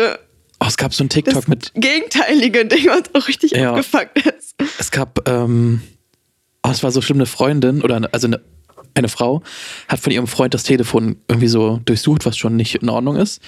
Oh, 0.60 0.66
es 0.68 0.76
gab 0.76 0.94
so 0.94 1.02
ein 1.04 1.08
das 1.08 1.14
TikTok 1.16 1.48
mit 1.48 1.72
gegenteilige 1.74 2.64
Ding, 2.64 2.86
was 2.86 3.02
auch 3.14 3.26
richtig 3.28 3.50
Ja. 3.52 3.70
abgefuckt 3.70 4.18
ist. 4.18 4.54
es 4.78 4.90
gab, 4.92 5.28
ähm, 5.28 5.82
oh, 6.62 6.70
es 6.70 6.82
war 6.82 6.92
so 6.92 7.02
schlimm, 7.02 7.18
eine 7.18 7.26
Freundin 7.26 7.82
oder 7.82 7.96
eine, 7.96 8.14
also 8.14 8.28
eine, 8.28 8.40
eine 8.94 9.08
Frau 9.08 9.42
hat 9.88 9.98
von 10.00 10.12
ihrem 10.12 10.28
Freund 10.28 10.54
das 10.54 10.62
Telefon 10.62 11.16
irgendwie 11.28 11.48
so 11.48 11.80
durchsucht, 11.84 12.24
was 12.24 12.38
schon 12.38 12.54
nicht 12.56 12.76
in 12.76 12.88
Ordnung 12.88 13.16
ist. 13.16 13.42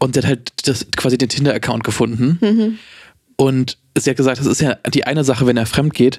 Und 0.00 0.14
sie 0.14 0.20
hat 0.20 0.26
halt 0.26 0.52
das, 0.66 0.86
quasi 0.96 1.16
den 1.18 1.28
Tinder-Account 1.28 1.84
gefunden. 1.84 2.78
Und 3.40 3.78
sie 3.96 4.10
hat 4.10 4.16
gesagt, 4.16 4.40
das 4.40 4.46
ist 4.46 4.60
ja 4.60 4.74
die 4.92 5.04
eine 5.04 5.22
Sache, 5.22 5.46
wenn 5.46 5.56
er 5.56 5.64
fremd 5.64 5.94
geht, 5.94 6.18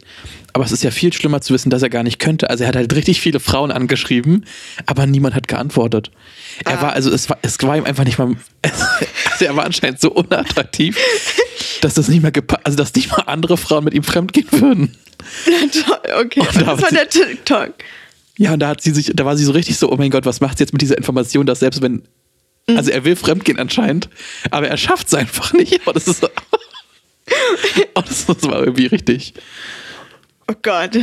aber 0.54 0.64
es 0.64 0.72
ist 0.72 0.84
ja 0.84 0.92
viel 0.92 1.12
schlimmer 1.12 1.42
zu 1.42 1.54
wissen, 1.54 1.70
dass 1.70 1.82
er 1.84 1.90
gar 1.90 2.04
nicht 2.04 2.18
könnte. 2.18 2.50
Also 2.50 2.64
er 2.64 2.70
hat 2.70 2.78
halt 2.78 2.96
richtig 2.96 3.20
viele 3.20 3.42
Frauen 3.42 3.72
angeschrieben, 3.72 4.46
aber 4.86 5.06
niemand 5.06 5.36
hat 5.36 5.50
geantwortet. 5.50 6.12
Er 6.64 6.80
Ah. 6.80 6.82
war, 6.82 6.94
also 6.94 7.12
es 7.12 7.30
war, 7.30 7.38
es 7.42 7.62
war 7.62 7.76
ihm 7.76 7.84
einfach 7.84 8.06
nicht 8.06 8.18
mal, 8.20 8.36
also 9.32 9.46
er 9.46 9.54
war 9.58 9.66
anscheinend 9.66 10.00
so 10.00 10.12
unattraktiv, 10.12 10.98
dass 11.82 11.94
das 11.94 12.08
nicht 12.08 12.22
mehr 12.24 12.32
also 12.64 12.78
dass 12.78 12.96
nicht 12.96 13.12
mal 13.12 13.24
andere 13.26 13.58
Frauen 13.58 13.84
mit 13.84 13.94
ihm 13.94 14.04
fremd 14.04 14.32
gehen 14.32 14.48
würden. 14.52 14.98
Okay, 16.22 16.40
Und 16.40 16.56
da 16.56 16.62
das 16.64 16.82
war 16.82 16.90
der 16.92 17.10
TikTok. 17.10 17.74
Ja, 18.38 18.54
und 18.54 18.60
da 18.62 18.70
hat 18.70 18.82
sie 18.82 18.92
sich, 18.92 19.12
da 19.14 19.26
war 19.26 19.36
sie 19.36 19.44
so 19.44 19.52
richtig 19.52 19.78
so, 19.78 19.92
oh 19.92 19.98
mein 19.98 20.10
Gott, 20.10 20.26
was 20.26 20.40
macht 20.40 20.58
sie 20.58 20.64
jetzt 20.64 20.72
mit 20.72 20.82
dieser 20.82 20.98
Information, 20.98 21.46
dass 21.46 21.60
selbst 21.60 21.82
wenn, 21.82 22.04
also 22.68 22.90
er 22.92 23.04
will 23.04 23.18
fremdgehen 23.18 23.60
anscheinend, 23.60 24.08
aber 24.52 24.70
er 24.70 24.78
schafft 24.78 25.08
es 25.08 25.14
einfach 25.14 25.52
nicht. 25.52 25.86
Und 25.86 25.94
das 25.98 26.08
ist, 26.08 26.22
so- 26.22 26.30
oh, 27.96 28.02
das, 28.02 28.26
das 28.26 28.44
war 28.44 28.60
irgendwie 28.60 28.88
richtig. 28.88 29.34
Oh 30.48 30.56
Gott. 30.62 30.98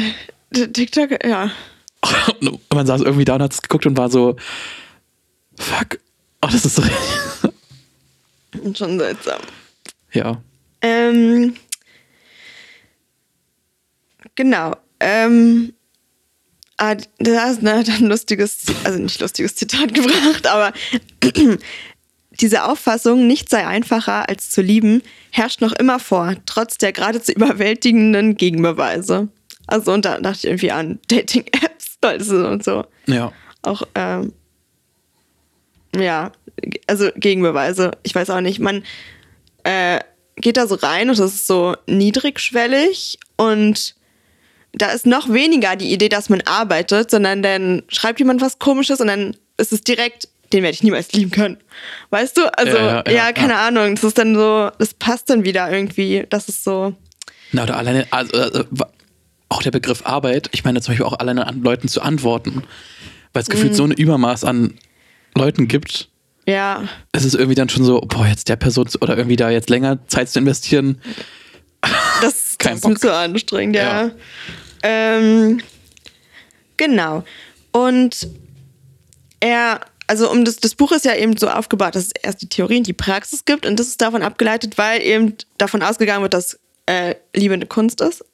TikTok, 0.52 1.24
ja. 1.24 1.50
Man 2.72 2.86
saß 2.86 3.02
irgendwie 3.02 3.24
da 3.24 3.34
und 3.36 3.42
hat 3.42 3.52
es 3.52 3.62
geguckt 3.62 3.86
und 3.86 3.96
war 3.96 4.10
so, 4.10 4.36
fuck, 5.58 5.98
oh, 6.42 6.48
das 6.50 6.64
ist 6.64 6.76
so, 6.76 6.82
Schon 8.74 8.98
seltsam. 8.98 9.40
ja. 10.12 10.40
Ähm, 10.82 11.54
genau. 14.34 14.76
Ähm, 15.00 15.72
Ah, 16.78 16.94
da 17.18 17.50
ist 17.50 17.62
ne, 17.62 17.82
ein 17.88 18.06
lustiges, 18.06 18.66
also 18.84 18.98
nicht 18.98 19.18
lustiges 19.20 19.54
Zitat 19.54 19.94
gebracht, 19.94 20.46
aber 20.46 20.74
diese 22.36 22.64
Auffassung, 22.64 23.26
nichts 23.26 23.50
sei 23.50 23.66
einfacher 23.66 24.28
als 24.28 24.50
zu 24.50 24.62
lieben, 24.62 25.02
herrscht 25.30 25.60
noch 25.60 25.72
immer 25.72 25.98
vor, 25.98 26.34
trotz 26.46 26.78
der 26.78 26.92
geradezu 26.92 27.32
überwältigenden 27.36 28.36
Gegenbeweise. 28.36 29.28
Also 29.66 29.92
und 29.92 30.04
da 30.04 30.20
dachte 30.20 30.38
ich 30.38 30.44
irgendwie 30.44 30.72
an 30.72 30.98
Dating-Apps 31.08 31.98
und 32.30 32.64
so. 32.64 32.84
Ja. 33.06 33.32
Auch, 33.62 33.82
ähm, 33.94 34.32
ja, 35.96 36.30
also 36.86 37.10
Gegenbeweise. 37.16 37.92
Ich 38.02 38.14
weiß 38.14 38.30
auch 38.30 38.40
nicht, 38.40 38.60
man 38.60 38.84
äh, 39.64 40.00
geht 40.36 40.56
da 40.56 40.66
so 40.66 40.76
rein 40.76 41.10
und 41.10 41.18
das 41.18 41.34
ist 41.34 41.46
so 41.46 41.74
niedrigschwellig 41.86 43.18
und 43.36 43.96
da 44.72 44.90
ist 44.90 45.06
noch 45.06 45.32
weniger 45.32 45.74
die 45.74 45.92
Idee, 45.92 46.10
dass 46.10 46.28
man 46.28 46.42
arbeitet, 46.42 47.10
sondern 47.10 47.42
dann 47.42 47.82
schreibt 47.88 48.18
jemand 48.18 48.42
was 48.42 48.58
Komisches 48.58 49.00
und 49.00 49.06
dann 49.06 49.36
ist 49.56 49.72
es 49.72 49.80
direkt, 49.80 50.28
den 50.52 50.62
werde 50.62 50.74
ich 50.74 50.82
niemals 50.82 51.12
lieben 51.12 51.30
können. 51.30 51.58
Weißt 52.10 52.36
du? 52.36 52.46
Also, 52.56 52.76
ja, 52.76 53.04
ja, 53.06 53.12
ja 53.12 53.32
keine 53.32 53.56
Ahnung. 53.56 53.94
Das 53.94 54.04
ist 54.04 54.18
dann 54.18 54.34
so, 54.34 54.70
das 54.78 54.94
passt 54.94 55.30
dann 55.30 55.44
wieder 55.44 55.70
irgendwie. 55.70 56.26
Das 56.28 56.48
ist 56.48 56.64
so. 56.64 56.94
Na, 57.52 57.64
oder 57.64 57.76
alleine, 57.76 58.06
also, 58.10 58.36
also 58.36 58.64
auch 59.48 59.62
der 59.62 59.70
Begriff 59.70 60.04
Arbeit, 60.04 60.48
ich 60.52 60.64
meine 60.64 60.80
zum 60.80 60.92
Beispiel 60.92 61.06
auch 61.06 61.18
alleine 61.18 61.46
an 61.46 61.62
Leuten 61.62 61.88
zu 61.88 62.02
antworten, 62.02 62.64
weil 63.32 63.42
es 63.42 63.48
gefühlt 63.48 63.72
mhm. 63.72 63.76
so 63.76 63.84
ein 63.84 63.92
Übermaß 63.92 64.44
an 64.44 64.74
Leuten 65.34 65.68
gibt. 65.68 66.08
Ja. 66.46 66.84
Es 67.12 67.24
ist 67.24 67.34
irgendwie 67.34 67.54
dann 67.54 67.68
schon 67.68 67.84
so, 67.84 68.00
boah, 68.00 68.26
jetzt 68.26 68.48
der 68.48 68.56
Person 68.56 68.88
oder 69.00 69.16
irgendwie 69.16 69.36
da 69.36 69.50
jetzt 69.50 69.68
länger 69.68 70.06
Zeit 70.06 70.28
zu 70.28 70.38
investieren. 70.38 71.00
Das, 72.20 72.56
das 72.58 72.84
ist 72.84 73.00
zu 73.00 73.14
anstrengend, 73.14 73.76
ja. 73.76 74.06
ja. 74.06 74.10
Ähm, 74.82 75.60
genau. 76.76 77.24
Und 77.72 78.28
er, 79.40 79.80
also 80.06 80.30
um 80.30 80.44
das, 80.44 80.56
das 80.56 80.74
Buch 80.74 80.92
ist 80.92 81.04
ja 81.04 81.14
eben 81.14 81.36
so 81.36 81.48
aufgebaut, 81.48 81.94
dass 81.94 82.04
es 82.04 82.12
erst 82.22 82.42
die 82.42 82.48
Theorie 82.48 82.78
und 82.78 82.86
die 82.86 82.92
Praxis 82.92 83.44
gibt 83.44 83.66
und 83.66 83.78
das 83.78 83.88
ist 83.88 84.00
davon 84.00 84.22
abgeleitet, 84.22 84.78
weil 84.78 85.02
eben 85.02 85.36
davon 85.58 85.82
ausgegangen 85.82 86.22
wird, 86.22 86.34
dass 86.34 86.58
äh, 86.86 87.14
Liebe 87.34 87.54
eine 87.54 87.66
Kunst 87.66 88.00
ist. 88.00 88.24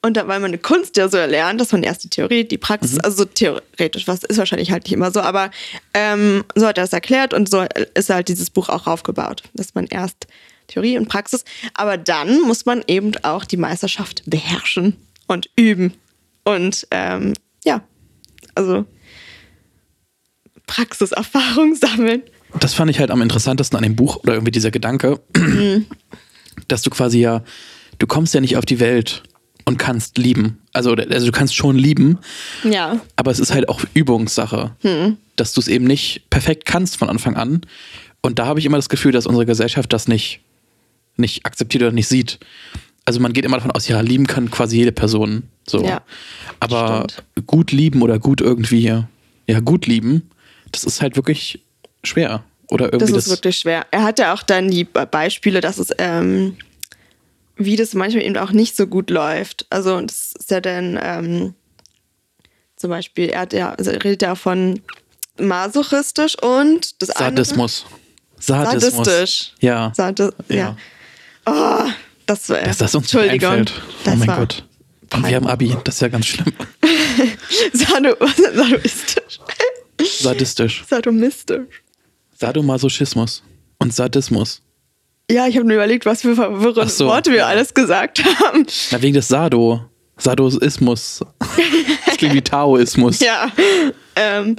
Und 0.00 0.16
da, 0.16 0.28
weil 0.28 0.38
man 0.38 0.50
eine 0.50 0.58
Kunst 0.58 0.96
ja 0.96 1.08
so 1.08 1.16
erlernt, 1.16 1.60
dass 1.60 1.72
man 1.72 1.82
erst 1.82 2.04
die 2.04 2.08
Theorie, 2.08 2.44
die 2.44 2.56
Praxis, 2.56 2.94
mhm. 2.94 3.00
also 3.02 3.16
so 3.18 3.24
theoretisch, 3.24 4.06
was 4.06 4.22
ist 4.22 4.38
wahrscheinlich 4.38 4.70
halt 4.70 4.84
nicht 4.84 4.92
immer 4.92 5.10
so, 5.10 5.20
aber 5.20 5.50
ähm, 5.92 6.44
so 6.54 6.66
hat 6.66 6.78
er 6.78 6.84
das 6.84 6.92
erklärt 6.92 7.34
und 7.34 7.50
so 7.50 7.66
ist 7.94 8.08
halt 8.08 8.28
dieses 8.28 8.48
Buch 8.48 8.68
auch 8.68 8.86
aufgebaut, 8.86 9.42
dass 9.54 9.74
man 9.74 9.86
erst 9.86 10.28
Theorie 10.68 10.98
und 10.98 11.08
Praxis, 11.08 11.44
aber 11.74 11.96
dann 11.96 12.42
muss 12.42 12.64
man 12.64 12.84
eben 12.86 13.12
auch 13.24 13.44
die 13.44 13.56
Meisterschaft 13.56 14.22
beherrschen 14.26 14.96
und 15.26 15.50
üben. 15.56 15.94
Und 16.44 16.86
ähm, 16.92 17.34
ja, 17.64 17.82
also 18.54 18.84
Praxiserfahrung 20.68 21.74
sammeln. 21.74 22.22
Das 22.60 22.74
fand 22.74 22.90
ich 22.90 23.00
halt 23.00 23.10
am 23.10 23.20
interessantesten 23.20 23.76
an 23.76 23.82
dem 23.82 23.96
Buch 23.96 24.18
oder 24.18 24.34
irgendwie 24.34 24.52
dieser 24.52 24.70
Gedanke, 24.70 25.18
mhm. 25.36 25.86
dass 26.68 26.82
du 26.82 26.90
quasi 26.90 27.18
ja, 27.18 27.42
du 27.98 28.06
kommst 28.06 28.34
ja 28.34 28.40
nicht 28.40 28.56
auf 28.56 28.64
die 28.64 28.78
Welt 28.78 29.24
und 29.64 29.78
kannst 29.78 30.16
lieben. 30.16 30.58
Also, 30.72 30.92
also 30.92 31.26
du 31.26 31.32
kannst 31.32 31.56
schon 31.56 31.76
lieben, 31.76 32.18
ja. 32.62 33.00
aber 33.16 33.32
es 33.32 33.40
ist 33.40 33.52
halt 33.52 33.68
auch 33.68 33.82
Übungssache, 33.94 34.76
mhm. 34.82 35.16
dass 35.34 35.52
du 35.52 35.60
es 35.60 35.66
eben 35.66 35.84
nicht 35.84 36.30
perfekt 36.30 36.64
kannst 36.64 36.96
von 36.96 37.10
Anfang 37.10 37.36
an. 37.36 37.62
Und 38.22 38.38
da 38.38 38.46
habe 38.46 38.60
ich 38.60 38.66
immer 38.66 38.78
das 38.78 38.88
Gefühl, 38.88 39.12
dass 39.12 39.26
unsere 39.26 39.46
Gesellschaft 39.46 39.92
das 39.92 40.06
nicht, 40.06 40.40
nicht 41.16 41.44
akzeptiert 41.44 41.82
oder 41.82 41.92
nicht 41.92 42.08
sieht 42.08 42.38
also 43.08 43.20
man 43.20 43.32
geht 43.32 43.46
immer 43.46 43.56
davon 43.56 43.70
aus, 43.70 43.88
ja, 43.88 44.02
lieben 44.02 44.26
kann 44.26 44.50
quasi 44.50 44.76
jede 44.76 44.92
Person. 44.92 45.44
So. 45.66 45.82
Ja, 45.82 46.02
Aber 46.60 47.06
stimmt. 47.10 47.46
gut 47.46 47.72
lieben 47.72 48.02
oder 48.02 48.18
gut 48.18 48.42
irgendwie, 48.42 48.82
ja, 48.82 49.60
gut 49.60 49.86
lieben, 49.86 50.28
das 50.72 50.84
ist 50.84 51.00
halt 51.00 51.16
wirklich 51.16 51.60
schwer. 52.04 52.44
Oder 52.70 52.86
irgendwie 52.86 52.98
das 52.98 53.10
ist 53.10 53.26
das 53.26 53.36
wirklich 53.36 53.58
schwer. 53.58 53.86
Er 53.90 54.02
hat 54.02 54.18
ja 54.18 54.34
auch 54.34 54.42
dann 54.42 54.70
die 54.70 54.84
Beispiele, 54.84 55.60
dass 55.60 55.78
es, 55.78 55.90
ähm, 55.98 56.56
wie 57.56 57.76
das 57.76 57.94
manchmal 57.94 58.24
eben 58.24 58.36
auch 58.36 58.52
nicht 58.52 58.76
so 58.76 58.86
gut 58.86 59.10
läuft. 59.10 59.66
Also 59.70 60.00
das 60.00 60.32
ist 60.38 60.50
ja 60.50 60.60
dann 60.60 60.98
ähm, 61.02 61.54
zum 62.76 62.90
Beispiel, 62.90 63.30
er 63.30 63.40
hat 63.40 63.52
ja, 63.52 63.72
also 63.72 63.90
er 63.90 64.04
redet 64.04 64.22
ja 64.22 64.34
von 64.34 64.80
masochistisch 65.38 66.36
und 66.42 67.00
das 67.00 67.08
Sadismus. 67.08 67.86
Andere, 68.48 68.80
Sadismus. 68.80 69.06
Sadistisch. 69.06 69.52
Ja. 69.60 69.92
Sadi 69.94 70.28
ja. 70.48 70.56
ja. 70.56 70.76
Oh, 71.46 71.90
das 72.26 72.48
war 72.50 72.60
Dass 72.60 72.78
das 72.78 72.94
uns 72.94 73.04
Entschuldigung. 73.04 73.50
Einfällt. 73.50 73.82
Oh 74.06 74.16
mein 74.16 74.26
Gott. 74.28 74.64
Und 75.14 75.26
wir 75.26 75.36
haben 75.36 75.46
Abi, 75.46 75.74
das 75.84 75.94
ist 75.94 76.00
ja 76.02 76.08
ganz 76.08 76.26
schlimm. 76.26 76.52
Sado, 77.72 78.14
sadoistisch. 78.36 79.40
Sadistisch. 80.04 80.84
Sadomistisch. 80.88 81.82
Sadomasochismus 82.36 83.42
und 83.78 83.94
Sadismus. 83.94 84.62
Ja, 85.30 85.46
ich 85.46 85.56
habe 85.56 85.66
mir 85.66 85.74
überlegt, 85.74 86.06
was 86.06 86.22
für 86.22 86.34
verwirrende 86.34 86.88
so. 86.92 87.06
Worte 87.06 87.32
wir 87.32 87.46
alles 87.46 87.74
gesagt 87.74 88.24
haben. 88.24 88.66
Na, 88.90 89.02
wegen 89.02 89.14
des 89.14 89.28
Sado. 89.28 89.82
Sadoismus. 90.16 91.20
Das 92.06 92.16
klingt 92.16 92.34
wie 92.34 92.42
Taoismus. 92.42 93.20
Ja. 93.20 93.52
Ähm, 94.16 94.56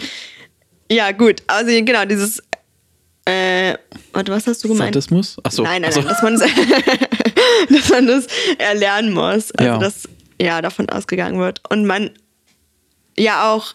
ja, 0.91 1.11
gut. 1.11 1.43
Also 1.47 1.71
genau, 1.71 2.05
dieses 2.05 2.41
äh, 3.29 3.77
warte, 4.13 4.31
was 4.31 4.47
hast 4.47 4.63
du 4.63 4.69
gemeint? 4.69 4.93
Sadismus? 4.93 5.37
Achso. 5.43 5.63
Nein, 5.63 5.83
nein, 5.83 5.89
Achso. 5.89 6.01
nein, 6.01 6.09
dass 6.09 6.21
man, 6.23 6.39
dass 7.69 7.89
man 7.89 8.07
das 8.07 8.27
erlernen 8.57 9.13
muss. 9.13 9.51
Also, 9.51 9.71
ja. 9.71 9.77
dass 9.77 10.09
ja 10.41 10.61
davon 10.61 10.89
ausgegangen 10.89 11.39
wird. 11.39 11.61
Und 11.69 11.85
man 11.85 12.11
ja 13.17 13.51
auch 13.51 13.73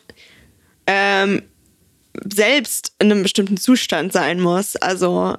ähm, 0.87 1.43
selbst 2.23 2.93
in 2.99 3.11
einem 3.11 3.23
bestimmten 3.23 3.57
Zustand 3.57 4.13
sein 4.13 4.41
muss. 4.41 4.77
Also 4.77 5.37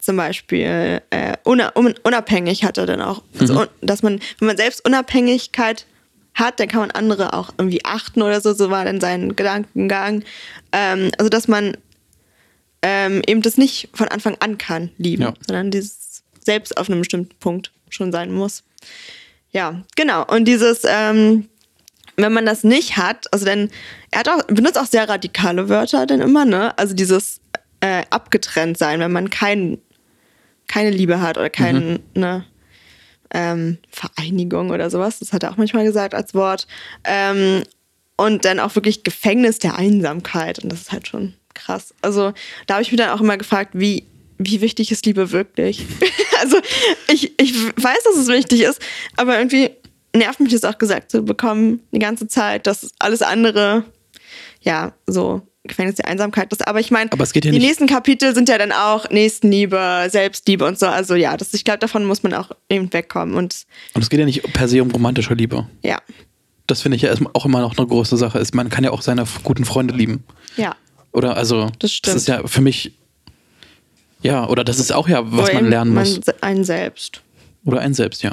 zum 0.00 0.16
Beispiel 0.16 1.02
äh, 1.10 1.36
unabhängig 1.44 2.64
hat 2.64 2.78
er 2.78 2.86
dann 2.86 3.02
auch. 3.02 3.22
Also, 3.38 3.54
mhm. 3.54 3.66
dass 3.80 4.02
man, 4.02 4.20
wenn 4.38 4.46
man 4.46 4.56
selbst 4.56 4.84
Unabhängigkeit 4.84 5.86
hat, 6.34 6.60
dann 6.60 6.68
kann 6.68 6.80
man 6.80 6.90
andere 6.92 7.34
auch 7.34 7.50
irgendwie 7.58 7.84
achten 7.84 8.22
oder 8.22 8.40
so. 8.40 8.54
So 8.54 8.70
war 8.70 8.84
dann 8.84 9.00
sein 9.00 9.34
Gedankengang. 9.34 10.24
Ähm, 10.72 11.10
also, 11.18 11.28
dass 11.28 11.48
man 11.48 11.76
ähm, 12.82 13.22
eben 13.26 13.42
das 13.42 13.58
nicht 13.58 13.90
von 13.92 14.08
Anfang 14.08 14.36
an 14.40 14.56
kann 14.56 14.90
lieben, 14.98 15.24
ja. 15.24 15.34
sondern 15.46 15.70
dieses 15.70 16.22
selbst 16.42 16.76
auf 16.78 16.88
einem 16.88 17.00
bestimmten 17.00 17.36
Punkt 17.40 17.72
schon 17.90 18.12
sein 18.12 18.32
muss. 18.32 18.62
Ja, 19.50 19.82
genau. 19.96 20.24
Und 20.24 20.46
dieses, 20.46 20.82
ähm, 20.88 21.48
wenn 22.18 22.32
man 22.32 22.44
das 22.44 22.64
nicht 22.64 22.96
hat, 22.96 23.32
also 23.32 23.44
denn 23.44 23.70
er 24.10 24.20
hat 24.20 24.28
auch, 24.28 24.44
benutzt 24.48 24.76
auch 24.76 24.86
sehr 24.86 25.08
radikale 25.08 25.68
Wörter 25.68 26.04
denn 26.04 26.20
immer, 26.20 26.44
ne? 26.44 26.76
Also 26.76 26.94
dieses 26.94 27.40
äh, 27.80 28.02
abgetrennt 28.10 28.76
sein, 28.76 29.00
wenn 29.00 29.12
man 29.12 29.30
kein, 29.30 29.78
keine 30.66 30.90
Liebe 30.90 31.20
hat 31.20 31.38
oder 31.38 31.48
keine 31.48 31.80
mhm. 31.80 32.00
ne, 32.14 32.44
ähm, 33.32 33.78
Vereinigung 33.88 34.70
oder 34.70 34.90
sowas. 34.90 35.20
Das 35.20 35.32
hat 35.32 35.44
er 35.44 35.52
auch 35.52 35.56
manchmal 35.56 35.84
gesagt 35.84 36.14
als 36.14 36.34
Wort. 36.34 36.66
Ähm, 37.04 37.62
und 38.16 38.44
dann 38.44 38.58
auch 38.58 38.74
wirklich 38.74 39.04
Gefängnis 39.04 39.60
der 39.60 39.76
Einsamkeit. 39.76 40.58
Und 40.58 40.72
das 40.72 40.80
ist 40.80 40.92
halt 40.92 41.06
schon 41.06 41.34
krass. 41.54 41.94
Also 42.02 42.32
da 42.66 42.74
habe 42.74 42.82
ich 42.82 42.90
mich 42.90 43.00
dann 43.00 43.10
auch 43.10 43.20
immer 43.20 43.36
gefragt, 43.36 43.70
wie, 43.74 44.04
wie 44.38 44.60
wichtig 44.60 44.90
ist 44.90 45.06
Liebe 45.06 45.30
wirklich? 45.30 45.86
also 46.40 46.56
ich, 47.12 47.38
ich 47.40 47.54
weiß, 47.54 48.02
dass 48.04 48.16
es 48.16 48.26
wichtig 48.26 48.62
ist, 48.62 48.80
aber 49.16 49.38
irgendwie 49.38 49.70
nervt 50.14 50.40
mich 50.40 50.52
das 50.52 50.64
auch 50.64 50.78
gesagt 50.78 51.10
zu 51.10 51.22
bekommen 51.22 51.80
die 51.92 51.98
ganze 51.98 52.28
Zeit, 52.28 52.66
dass 52.66 52.92
alles 52.98 53.22
andere, 53.22 53.84
ja, 54.60 54.92
so 55.06 55.42
Gefängnis 55.68 55.96
der 55.96 56.08
Einsamkeit 56.08 56.52
ist. 56.52 56.66
Aber 56.66 56.80
ich 56.80 56.90
meine, 56.90 57.10
ja 57.10 57.26
die 57.40 57.50
nicht. 57.50 57.62
nächsten 57.62 57.86
Kapitel 57.86 58.34
sind 58.34 58.48
ja 58.48 58.58
dann 58.58 58.72
auch 58.72 59.08
Nächstenliebe, 59.10 60.08
Selbstliebe 60.10 60.64
und 60.64 60.78
so. 60.78 60.86
Also 60.86 61.14
ja, 61.14 61.36
das, 61.36 61.54
ich 61.54 61.64
glaube, 61.64 61.78
davon 61.78 62.04
muss 62.04 62.22
man 62.22 62.34
auch 62.34 62.50
eben 62.68 62.92
wegkommen. 62.92 63.36
Und, 63.36 63.66
und 63.94 64.02
es 64.02 64.10
geht 64.10 64.18
ja 64.18 64.26
nicht 64.26 64.42
per 64.52 64.66
se 64.66 64.82
um 64.82 64.90
romantische 64.90 65.34
Liebe. 65.34 65.66
Ja. 65.82 66.00
Das 66.66 66.82
finde 66.82 66.96
ich 66.96 67.02
ja 67.02 67.14
auch 67.34 67.46
immer 67.46 67.60
noch 67.60 67.78
eine 67.78 67.86
große 67.86 68.16
Sache. 68.16 68.38
Ist, 68.38 68.54
man 68.54 68.68
kann 68.68 68.84
ja 68.84 68.90
auch 68.90 69.02
seine 69.02 69.24
guten 69.44 69.64
Freunde 69.64 69.94
lieben. 69.94 70.24
Ja. 70.56 70.74
Oder 71.12 71.36
also, 71.36 71.70
das, 71.78 71.92
stimmt. 71.92 72.14
das 72.14 72.22
ist 72.22 72.28
ja 72.28 72.46
für 72.46 72.60
mich, 72.60 72.92
ja, 74.22 74.46
oder 74.48 74.64
das 74.64 74.78
ist 74.78 74.92
auch 74.92 75.08
ja, 75.08 75.22
was 75.32 75.52
man 75.52 75.70
lernen 75.70 75.94
muss. 75.94 76.20
Man, 76.26 76.34
ein 76.40 76.64
selbst. 76.64 77.22
Oder 77.64 77.80
ein 77.80 77.94
selbst, 77.94 78.22
ja. 78.22 78.32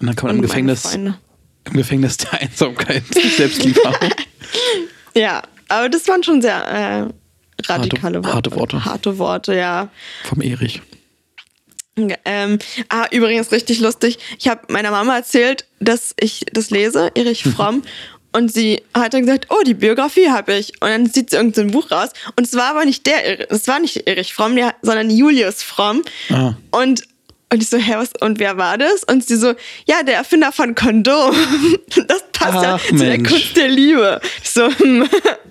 Und 0.00 0.06
dann 0.06 0.16
kann 0.16 0.28
man 0.28 0.36
im 0.36 0.42
Gefängnis, 0.42 0.94
im 0.94 1.14
Gefängnis 1.72 2.16
der 2.18 2.40
Einsamkeit 2.40 3.02
Selbstliebe 3.36 3.80
haben. 3.84 4.10
ja, 5.14 5.42
aber 5.68 5.88
das 5.88 6.06
waren 6.08 6.22
schon 6.22 6.40
sehr 6.40 6.56
äh, 6.56 7.62
radikale 7.66 8.22
harte, 8.22 8.24
Worte. 8.24 8.34
Harte 8.34 8.54
Worte. 8.54 8.84
Harte 8.84 9.18
Worte, 9.18 9.54
ja. 9.54 9.88
Vom 10.24 10.40
Erich. 10.40 10.80
Ähm, 12.24 12.58
ah, 12.88 13.06
übrigens 13.10 13.50
richtig 13.50 13.80
lustig. 13.80 14.18
Ich 14.38 14.48
habe 14.48 14.60
meiner 14.68 14.90
Mama 14.90 15.16
erzählt, 15.16 15.66
dass 15.80 16.14
ich 16.20 16.44
das 16.52 16.70
lese, 16.70 17.10
Erich 17.14 17.42
Fromm. 17.42 17.82
Und 18.32 18.52
sie 18.52 18.82
hat 18.94 19.14
dann 19.14 19.22
gesagt, 19.22 19.46
oh, 19.48 19.62
die 19.66 19.74
Biografie 19.74 20.28
habe 20.28 20.54
ich. 20.54 20.80
Und 20.80 20.90
dann 20.90 21.10
zieht 21.10 21.30
sie 21.30 21.36
irgendein 21.36 21.70
Buch 21.70 21.90
raus. 21.90 22.10
Und 22.36 22.46
es 22.46 22.54
war 22.54 22.70
aber 22.70 22.84
nicht 22.84 23.06
der, 23.06 23.50
es 23.50 23.66
war 23.66 23.80
nicht 23.80 24.06
Erich 24.06 24.34
Fromm, 24.34 24.56
sondern 24.82 25.10
Julius 25.10 25.62
Fromm. 25.62 26.02
Ah. 26.30 26.54
Und 26.70 27.04
Und 27.50 27.62
ich 27.62 27.68
so, 27.70 27.78
hä, 27.78 27.94
was, 27.96 28.10
und 28.20 28.38
wer 28.38 28.58
war 28.58 28.76
das? 28.76 29.04
Und 29.04 29.24
sie 29.26 29.36
so, 29.36 29.54
ja, 29.86 30.02
der 30.02 30.16
Erfinder 30.16 30.52
von 30.52 30.74
Kondom. 30.74 31.34
Das 32.06 32.22
passt 32.32 32.62
ja 32.62 32.74
Ach, 32.76 32.86
zu 32.86 32.94
der 32.96 33.08
Mensch. 33.16 33.28
Kunst 33.30 33.56
der 33.56 33.68
Liebe. 33.68 34.20
Ich 34.42 34.50
so, 34.50 34.68
hm, 34.70 35.08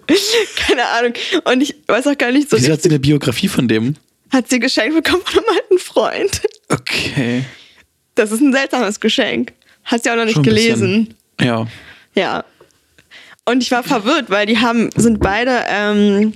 keine 0.67 0.85
Ahnung. 0.85 1.13
Und 1.45 1.61
ich 1.61 1.75
weiß 1.87 2.07
auch 2.07 2.17
gar 2.17 2.31
nicht 2.31 2.49
so, 2.49 2.57
Wieso 2.57 2.71
hat 2.71 2.81
sie 2.81 2.89
eine 2.89 2.99
Biografie 2.99 3.47
von 3.47 3.67
dem? 3.67 3.95
hat 4.31 4.49
sie 4.49 4.59
geschenkt 4.59 4.93
bekommen 4.93 5.23
von 5.25 5.39
einem 5.43 5.57
alten 5.57 5.79
Freund. 5.79 6.41
Okay. 6.69 7.45
Das 8.15 8.31
ist 8.31 8.41
ein 8.41 8.51
seltsames 8.53 8.99
Geschenk. 8.99 9.53
Hat 9.85 10.03
sie 10.03 10.09
auch 10.11 10.15
noch 10.17 10.25
nicht 10.25 10.33
Schon 10.35 10.43
ein 10.47 10.53
bisschen. 10.53 10.79
gelesen. 10.79 11.15
Ja. 11.41 11.65
Ja. 12.13 12.43
Und 13.45 13.63
ich 13.63 13.71
war 13.71 13.83
verwirrt, 13.83 14.29
weil 14.29 14.45
die 14.45 14.57
haben, 14.59 14.89
sind 14.97 15.19
beide 15.21 15.63
ähm, 15.69 16.33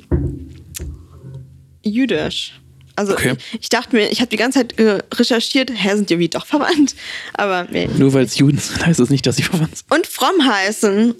jüdisch. 1.83 2.53
Also 2.95 3.13
Okay. 3.13 3.35
ich 3.59 3.69
dachte 3.69 3.95
mir, 3.95 4.09
ich 4.11 4.19
habe 4.19 4.29
die 4.29 4.37
ganze 4.37 4.59
Zeit 4.59 4.77
äh, 4.79 4.99
recherchiert, 5.13 5.71
hä, 5.73 5.95
sind 5.95 6.09
die 6.09 6.15
irgendwie 6.15 6.29
doch 6.29 6.45
verwandt? 6.45 6.95
Aber 7.33 7.65
nee. 7.71 7.87
Nur 7.97 8.13
weil 8.13 8.25
es 8.25 8.37
Juden 8.37 8.57
sind, 8.57 8.85
heißt 8.85 8.99
es 8.99 9.09
nicht, 9.09 9.25
dass 9.25 9.37
sie 9.37 9.43
verwandt 9.43 9.77
sind. 9.77 9.91
Und 9.91 10.07
fromm 10.07 10.45
heißen. 10.45 11.15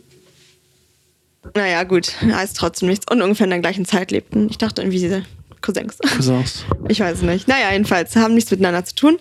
Naja, 1.56 1.84
gut, 1.84 2.14
heißt 2.22 2.56
trotzdem 2.58 2.90
nichts. 2.90 3.06
Und 3.10 3.22
ungefähr 3.22 3.46
in 3.46 3.50
der 3.52 3.60
gleichen 3.60 3.86
Zeit 3.86 4.12
lebten. 4.12 4.48
Ich 4.50 4.58
dachte 4.58 4.82
irgendwie 4.82 5.00
diese 5.00 5.24
Cousins. 5.62 5.98
Cousins. 6.16 6.66
Ich 6.88 7.00
weiß 7.00 7.18
es 7.18 7.24
nicht. 7.24 7.48
Naja, 7.48 7.72
jedenfalls 7.72 8.16
haben 8.16 8.34
nichts 8.36 8.52
miteinander 8.52 8.84
zu 8.86 8.96
tun. 8.96 9.18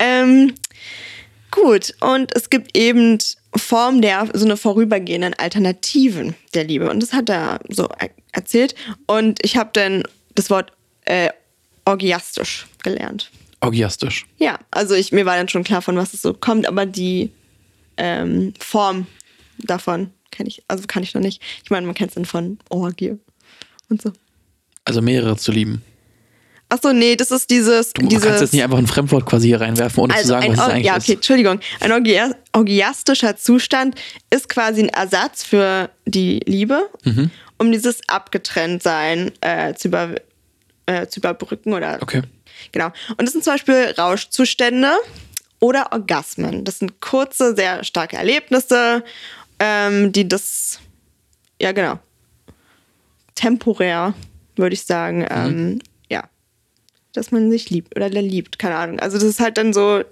Ähm, 0.00 0.54
gut, 1.50 1.94
und 2.00 2.34
es 2.34 2.50
gibt 2.50 2.76
eben 2.76 3.18
Formen 3.54 4.02
der 4.02 4.28
so 4.32 4.44
eine 4.44 4.56
vorübergehenden 4.56 5.34
Alternativen 5.34 6.34
der 6.54 6.64
Liebe. 6.64 6.90
Und 6.90 7.00
das 7.02 7.12
hat 7.12 7.28
er 7.30 7.60
so 7.68 7.88
er 7.98 8.10
erzählt. 8.32 8.74
Und 9.06 9.38
ich 9.44 9.56
habe 9.56 9.70
dann 9.72 10.02
das 10.34 10.50
Wort 10.50 10.72
äh, 11.04 11.28
orgiastisch 11.84 12.66
gelernt. 12.82 13.30
Orgiastisch. 13.60 14.26
Ja, 14.38 14.58
also 14.70 14.94
ich, 14.94 15.12
mir 15.12 15.24
war 15.26 15.36
dann 15.36 15.48
schon 15.48 15.64
klar, 15.64 15.82
von 15.82 15.96
was 15.96 16.14
es 16.14 16.22
so 16.22 16.34
kommt, 16.34 16.66
aber 16.66 16.84
die 16.86 17.30
ähm, 17.96 18.54
Form 18.58 19.06
davon 19.58 20.10
kenne 20.30 20.48
ich, 20.48 20.62
also 20.68 20.84
kann 20.86 21.02
ich 21.02 21.14
noch 21.14 21.22
nicht. 21.22 21.40
Ich 21.62 21.70
meine, 21.70 21.86
man 21.86 21.94
kennt 21.94 22.10
es 22.10 22.14
dann 22.14 22.24
von 22.24 22.58
Orgie 22.70 23.16
und 23.88 24.02
so. 24.02 24.12
Also 24.84 25.00
mehrere 25.00 25.36
zu 25.36 25.52
lieben. 25.52 25.82
Achso, 26.70 26.94
nee, 26.94 27.16
das 27.16 27.30
ist 27.30 27.50
dieses. 27.50 27.92
Du 27.92 28.06
dieses 28.06 28.24
kannst 28.24 28.40
jetzt 28.40 28.52
nicht 28.54 28.62
einfach 28.64 28.78
ein 28.78 28.86
Fremdwort 28.86 29.26
quasi 29.26 29.48
hier 29.48 29.60
reinwerfen, 29.60 30.02
ohne 30.02 30.14
zu 30.16 30.26
sagen, 30.26 30.48
was 30.56 30.58
es 30.58 30.72
eigentlich 30.72 30.86
ja, 30.86 30.94
okay, 30.94 31.02
ist. 31.02 31.16
Entschuldigung. 31.16 31.60
Ein 31.80 31.92
orgia 31.92 32.34
orgiastischer 32.54 33.36
Zustand 33.36 33.94
ist 34.30 34.48
quasi 34.48 34.82
ein 34.82 34.88
Ersatz 34.88 35.44
für 35.44 35.90
die 36.06 36.40
Liebe, 36.46 36.88
Mhm. 37.04 37.30
um 37.58 37.70
dieses 37.70 38.00
Abgetrenntsein 38.08 39.32
äh, 39.42 39.74
zu, 39.74 39.88
über, 39.88 40.14
äh, 40.86 41.06
zu 41.06 41.20
überbrücken 41.20 41.74
oder 41.74 41.98
Okay. 42.00 42.22
Genau. 42.72 42.86
Und 43.16 43.22
das 43.22 43.32
sind 43.32 43.44
zum 43.44 43.54
Beispiel 43.54 43.94
Rauschzustände 43.96 44.92
oder 45.60 45.92
Orgasmen. 45.92 46.64
Das 46.64 46.78
sind 46.78 47.00
kurze, 47.00 47.54
sehr 47.54 47.84
starke 47.84 48.16
Erlebnisse, 48.16 49.04
ähm, 49.58 50.12
die 50.12 50.28
das, 50.28 50.80
ja 51.60 51.72
genau, 51.72 51.98
temporär, 53.34 54.14
würde 54.56 54.74
ich 54.74 54.84
sagen, 54.84 55.26
ähm, 55.30 55.78
ja, 56.10 56.24
dass 57.12 57.30
man 57.30 57.50
sich 57.50 57.70
liebt 57.70 57.96
oder 57.96 58.10
der 58.10 58.22
liebt, 58.22 58.58
keine 58.58 58.76
Ahnung. 58.76 59.00
Also 59.00 59.18
das 59.18 59.26
ist 59.26 59.40
halt 59.40 59.56
dann 59.56 59.72
so, 59.72 60.02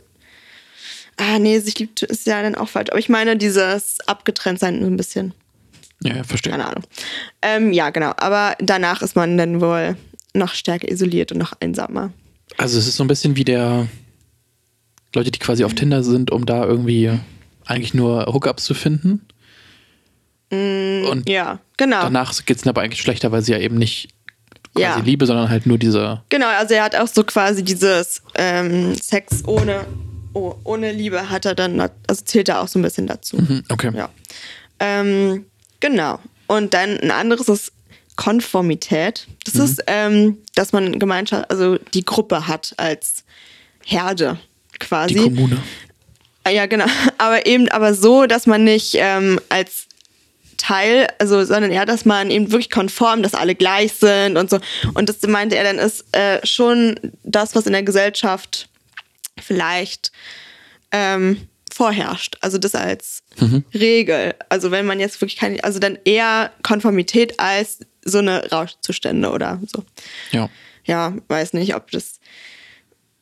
ah 1.17 1.39
nee, 1.39 1.59
sich 1.59 1.79
liebt 1.79 2.03
ist 2.03 2.27
ja 2.27 2.43
dann 2.43 2.55
auch 2.55 2.69
falsch. 2.69 2.91
Aber 2.91 2.99
ich 2.99 3.09
meine 3.09 3.37
dieses 3.37 3.99
Abgetrenntsein 4.07 4.81
so 4.81 4.87
ein 4.87 4.97
bisschen. 4.97 5.35
Ja, 6.03 6.17
ja, 6.17 6.25
verstehe. 6.25 6.53
Keine 6.53 6.67
Ahnung. 6.67 6.85
Ähm, 7.43 7.73
ja, 7.73 7.91
genau. 7.91 8.13
Aber 8.17 8.57
danach 8.59 9.03
ist 9.03 9.17
man 9.17 9.37
dann 9.37 9.61
wohl 9.61 9.97
noch 10.35 10.55
stärker 10.55 10.91
isoliert 10.91 11.33
und 11.33 11.39
noch 11.39 11.53
einsamer. 11.61 12.13
Also 12.57 12.79
es 12.79 12.87
ist 12.87 12.97
so 12.97 13.05
ein 13.05 13.09
bisschen 13.09 13.37
wie 13.37 13.45
der 13.45 13.87
Leute, 15.15 15.31
die 15.31 15.39
quasi 15.39 15.65
auf 15.65 15.75
Tinder 15.75 16.03
sind, 16.03 16.31
um 16.31 16.47
da 16.47 16.65
irgendwie 16.65 17.11
eigentlich 17.67 17.95
nur 17.95 18.27
Hookups 18.27 18.65
zu 18.65 18.75
finden. 18.75 19.27
Und 20.51 21.25
Ja, 21.29 21.61
genau. 21.77 22.03
danach 22.03 22.45
geht 22.45 22.57
es 22.59 22.67
aber 22.67 22.81
eigentlich 22.83 23.01
schlechter, 23.01 23.31
weil 23.31 23.43
sie 23.43 23.53
ja 23.53 23.59
eben 23.59 23.77
nicht 23.77 24.09
quasi 24.75 24.83
Ja. 24.85 24.99
Liebe, 25.05 25.27
sondern 25.27 25.49
halt 25.49 25.67
nur 25.67 25.79
diese. 25.79 26.23
Genau, 26.29 26.49
also 26.49 26.75
er 26.75 26.85
hat 26.85 26.97
auch 26.97 27.07
so 27.07 27.23
quasi 27.25 27.63
dieses 27.63 28.23
ähm, 28.35 28.95
Sex 28.97 29.45
ohne, 29.47 29.85
oh, 30.33 30.55
ohne 30.65 30.91
Liebe 30.93 31.31
hat 31.31 31.45
er 31.45 31.55
dann, 31.55 31.81
also 31.81 32.25
zählt 32.25 32.49
er 32.49 32.61
auch 32.63 32.69
so 32.69 32.79
ein 32.79 32.83
bisschen 32.83 33.07
dazu. 33.07 33.39
Hm, 33.39 33.63
Okay. 33.69 33.93
Ja. 33.95 34.09
Ähm, 34.81 35.47
genau. 35.79 36.19
Und 36.49 36.75
dann 36.75 36.99
ein 36.99 37.11
anderes 37.13 37.49
ist 37.49 37.73
Konformität. 38.21 39.27
Das 39.47 39.55
Mhm. 39.55 39.65
ist, 39.65 39.83
ähm, 39.87 40.39
dass 40.55 40.73
man 40.75 40.99
Gemeinschaft, 40.99 41.51
also 41.51 41.79
die 41.95 42.05
Gruppe 42.05 42.47
hat 42.47 42.75
als 42.77 43.25
Herde 43.83 44.39
quasi. 44.79 45.15
Die 45.15 45.21
Kommune. 45.21 45.57
Ah, 46.45 46.51
Ja, 46.51 46.67
genau. 46.67 46.85
Aber 47.19 47.47
eben 47.47 47.71
aber 47.71 47.95
so, 47.95 48.27
dass 48.27 48.47
man 48.47 48.63
nicht 48.65 48.95
ähm, 48.99 49.41
als 49.49 49.87
Teil, 50.59 51.07
also, 51.19 51.43
sondern 51.45 51.71
eher, 51.71 51.87
dass 51.87 52.05
man 52.05 52.31
eben 52.31 52.51
wirklich 52.53 52.69
konform, 52.71 53.23
dass 53.23 53.33
alle 53.33 53.55
gleich 53.55 53.95
sind 53.95 54.37
und 54.37 54.51
so. 54.51 54.59
Und 54.93 55.09
das 55.09 55.23
meinte 55.23 55.57
er 55.57 55.65
dann 55.65 55.79
ist 55.79 56.05
äh, 56.15 56.47
schon 56.47 57.01
das, 57.25 57.55
was 57.55 57.65
in 57.67 57.73
der 57.73 57.83
Gesellschaft 57.83 58.69
vielleicht 59.43 60.13
ähm, 60.93 61.49
vorherrscht. 61.73 62.37
Also 62.43 62.59
das 62.59 62.75
als 62.75 63.23
Regel. 63.73 64.35
Also 64.51 64.71
wenn 64.71 64.85
man 64.85 65.01
jetzt 65.01 65.19
wirklich 65.23 65.39
keine, 65.39 65.65
also 65.65 65.79
dann 65.79 65.99
eher 66.05 66.51
Konformität 66.63 67.41
als 67.41 67.79
so 68.05 68.19
eine 68.19 68.51
Rauschzustände 68.51 69.31
oder 69.31 69.61
so 69.67 69.85
Ja. 70.31 70.49
ja, 70.85 71.15
weiß 71.29 71.53
nicht, 71.53 71.75
ob 71.75 71.91
das 71.91 72.21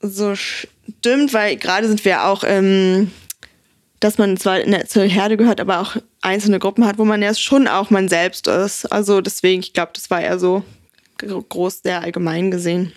so 0.01 0.35
stimmt, 0.37 1.33
weil 1.35 1.57
gerade 1.57 1.89
sind 1.89 2.05
wir 2.05 2.25
auch, 2.27 2.45
ähm, 2.47 3.11
dass 4.01 4.17
man 4.19 4.37
zwar 4.37 4.61
in 4.61 4.71
der, 4.71 4.87
zur 4.87 5.03
Herde 5.05 5.37
gehört, 5.37 5.61
aber 5.61 5.81
auch 5.81 5.97
einzelne 6.21 6.61
Gruppen 6.61 6.87
hat, 6.87 6.99
wo 6.99 7.05
man 7.05 7.21
ja 7.21 7.35
schon 7.35 7.67
auch 7.67 7.91
man 7.91 8.09
selbst 8.09 8.47
ist. 8.47 8.87
Also 8.93 9.21
deswegen, 9.21 9.61
ich 9.61 9.73
glaube, 9.73 9.91
das 9.95 10.09
war 10.11 10.21
eher 10.21 10.39
so 10.39 10.63
gro- 11.19 11.43
groß, 11.43 11.81
sehr 11.83 12.01
allgemein 12.03 12.53
gesehen. 12.53 12.93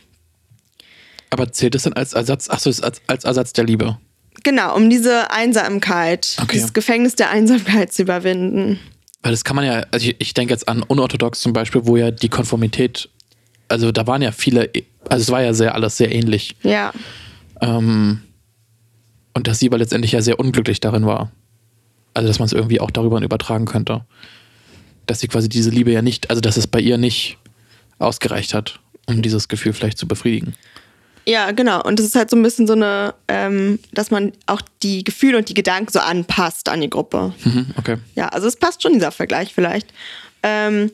Aber 1.32 1.52
zählt 1.52 1.74
das 1.74 1.84
dann 1.84 1.94
als 1.94 2.13
Ersatz? 2.13 2.50
Achso, 2.50 2.70
als, 2.84 3.02
als 3.08 3.24
Ersatz 3.24 3.54
der 3.54 3.63
Liebe. 3.63 3.98
Genau, 4.44 4.76
um 4.76 4.89
diese 4.89 5.32
Einsamkeit, 5.32 6.36
Okay. 6.39 6.54
dieses 6.54 6.74
Gefängnis 6.74 7.15
der 7.15 7.30
Einsamkeit 7.32 7.91
zu 7.94 8.04
überwinden. 8.04 8.80
Weil 9.23 9.31
das 9.31 9.43
kann 9.43 9.55
man 9.55 9.65
ja, 9.65 9.86
also 9.91 10.07
ich, 10.07 10.15
ich 10.19 10.34
denke 10.34 10.53
jetzt 10.53 10.67
an 10.67 10.84
unorthodox 10.84 11.41
zum 11.41 11.53
Beispiel, 11.53 11.86
wo 11.86 11.95
ja 11.97 12.12
die 12.12 12.29
Konformität, 12.29 13.10
also 13.67 13.91
da 13.91 14.07
waren 14.07 14.21
ja 14.21 14.31
viele, 14.31 14.69
also 15.10 15.21
es 15.21 15.29
war 15.31 15.41
ja 15.41 15.53
sehr 15.53 15.75
alles 15.75 15.97
sehr 15.97 16.13
ähnlich. 16.13 16.55
Ja, 16.63 16.91
Ähm, 17.62 18.21
und 19.34 19.47
dass 19.47 19.60
sie 19.60 19.67
aber 19.67 19.77
letztendlich 19.77 20.12
ja 20.12 20.21
sehr 20.21 20.39
unglücklich 20.39 20.79
darin 20.79 21.05
war. 21.05 21.31
Also 22.13 22.27
dass 22.27 22.39
man 22.39 22.47
es 22.47 22.53
irgendwie 22.53 22.81
auch 22.81 22.91
darüber 22.91 23.21
übertragen 23.21 23.65
könnte. 23.65 24.03
Dass 25.05 25.19
sie 25.19 25.27
quasi 25.27 25.47
diese 25.47 25.69
Liebe 25.69 25.91
ja 25.91 26.01
nicht, 26.01 26.29
also 26.29 26.41
dass 26.41 26.57
es 26.57 26.67
bei 26.67 26.79
ihr 26.79 26.97
nicht 26.97 27.38
ausgereicht 27.99 28.53
hat, 28.53 28.79
um 29.07 29.21
dieses 29.21 29.47
Gefühl 29.47 29.73
vielleicht 29.73 29.97
zu 29.97 30.07
befriedigen. 30.07 30.55
Ja, 31.25 31.51
genau. 31.51 31.84
Und 31.84 31.99
es 31.99 32.07
ist 32.07 32.15
halt 32.15 32.29
so 32.29 32.36
ein 32.36 32.41
bisschen 32.43 32.65
so 32.67 32.73
eine, 32.73 33.13
ähm, 33.27 33.79
dass 33.93 34.10
man 34.12 34.31
auch 34.47 34.62
die 34.81 35.03
Gefühle 35.03 35.38
und 35.38 35.49
die 35.49 35.53
Gedanken 35.53 35.91
so 35.91 35.99
anpasst 35.99 36.67
an 36.69 36.81
die 36.81 36.89
Gruppe. 36.89 37.34
Mhm, 37.43 37.67
okay. 37.77 37.97
Ja, 38.15 38.29
also 38.29 38.47
es 38.47 38.55
passt 38.55 38.81
schon, 38.81 38.93
dieser 38.93 39.12
Vergleich 39.12 39.53
vielleicht. 39.53 39.93
Ähm, 40.43 40.91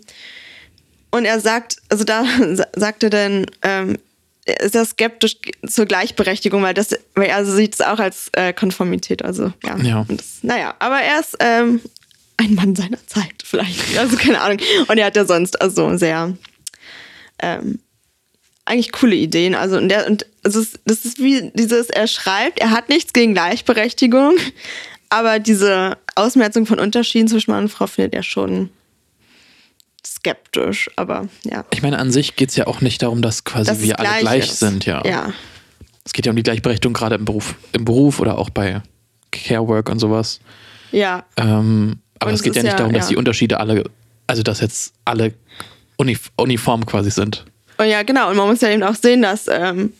und 1.11 1.23
er 1.25 1.39
sagt, 1.39 1.77
also 1.89 2.03
da 2.03 2.25
sa- 2.53 2.67
sagt 2.75 3.03
er 3.03 3.09
dann, 3.09 3.45
ähm, 3.61 3.97
er 4.45 4.59
ist 4.61 4.75
er 4.75 4.85
skeptisch 4.85 5.37
zur 5.67 5.85
Gleichberechtigung, 5.85 6.61
weil 6.61 6.73
das, 6.73 6.89
weil 7.15 7.27
er 7.29 7.45
sieht 7.45 7.73
es 7.75 7.81
auch 7.81 7.99
als 7.99 8.29
äh, 8.33 8.53
Konformität. 8.53 9.23
Also 9.23 9.53
ja. 9.65 9.77
Ja. 9.77 10.05
Das, 10.09 10.39
naja, 10.41 10.75
aber 10.79 10.99
er 11.01 11.19
ist 11.19 11.35
ähm, 11.39 11.81
ein 12.37 12.53
Mann 12.55 12.75
seiner 12.75 13.05
Zeit, 13.07 13.33
vielleicht. 13.43 13.97
Also 13.97 14.15
keine 14.17 14.39
Ahnung. 14.41 14.59
Und 14.87 14.97
er 14.97 15.05
hat 15.07 15.15
ja 15.15 15.25
sonst 15.25 15.59
also 15.61 15.95
sehr 15.97 16.33
ähm, 17.39 17.79
eigentlich 18.67 18.91
coole 18.91 19.15
Ideen. 19.15 19.56
Also 19.56 19.77
und 19.77 19.89
der 19.89 20.08
und 20.08 20.25
ist, 20.43 20.80
das 20.86 21.06
ist 21.06 21.19
wie 21.19 21.51
dieses, 21.53 21.89
er 21.89 22.08
schreibt, 22.08 22.60
er 22.60 22.71
hat 22.71 22.89
nichts 22.89 23.13
gegen 23.13 23.34
Gleichberechtigung, 23.34 24.36
aber 25.10 25.39
diese 25.39 25.97
Ausmerzung 26.15 26.65
von 26.65 26.80
Unterschieden 26.80 27.27
zwischen 27.27 27.51
Mann 27.51 27.63
und 27.63 27.69
Frau 27.69 27.88
findet 27.88 28.13
er 28.13 28.23
schon 28.23 28.69
skeptisch. 30.06 30.89
Aber 30.95 31.27
ja. 31.43 31.65
Ich 31.73 31.82
meine, 31.82 31.99
an 31.99 32.12
sich 32.12 32.36
geht 32.36 32.49
es 32.49 32.56
ja 32.56 32.67
auch 32.67 32.82
nicht 32.82 33.01
darum, 33.01 33.21
dass 33.21 33.43
quasi 33.43 33.65
Dass 33.65 33.82
wir 33.82 33.99
alle 33.99 34.19
gleich 34.21 34.45
ist. 34.49 34.60
sind, 34.60 34.86
ja. 34.86 35.03
Ja. 35.06 35.34
Es 36.06 36.13
geht 36.13 36.25
ja 36.25 36.32
um 36.32 36.36
die 36.36 36.43
Gleichberechtigung 36.43 36.93
gerade 36.93 37.15
im 37.15 37.25
Beruf, 37.25 37.56
im 37.73 37.84
Beruf 37.86 38.19
oder 38.19 38.38
auch 38.38 38.49
bei 38.49 38.82
Carework 39.32 39.89
und 39.89 39.99
sowas. 39.99 40.39
Ja. 40.91 41.25
Ähm, 41.36 41.99
aber 42.19 42.30
Und 42.30 42.36
es 42.36 42.39
es 42.39 42.43
geht 42.43 42.56
ja 42.56 42.63
nicht 42.63 42.71
ja- 42.71 42.77
darum, 42.77 42.93
dass 42.93 43.06
ja. 43.06 43.10
die 43.10 43.15
Unterschiede 43.17 43.60
alle, 43.60 43.84
also 44.25 44.41
dass 44.43 44.62
jetzt 44.62 44.93
alle 45.06 45.34
unif 45.97 46.32
uniform 46.38 46.86
quasi 46.86 47.12
sind. 47.12 47.45
Und 47.77 47.87
ja, 47.87 48.03
genau. 48.03 48.29
Und 48.29 48.37
man 48.37 48.47
muss 48.47 48.61
ja 48.61 48.69
eben 48.69 48.83
auch 48.83 48.95
sehen, 48.95 49.21
dass 49.21 49.47
ähm, 49.47 49.93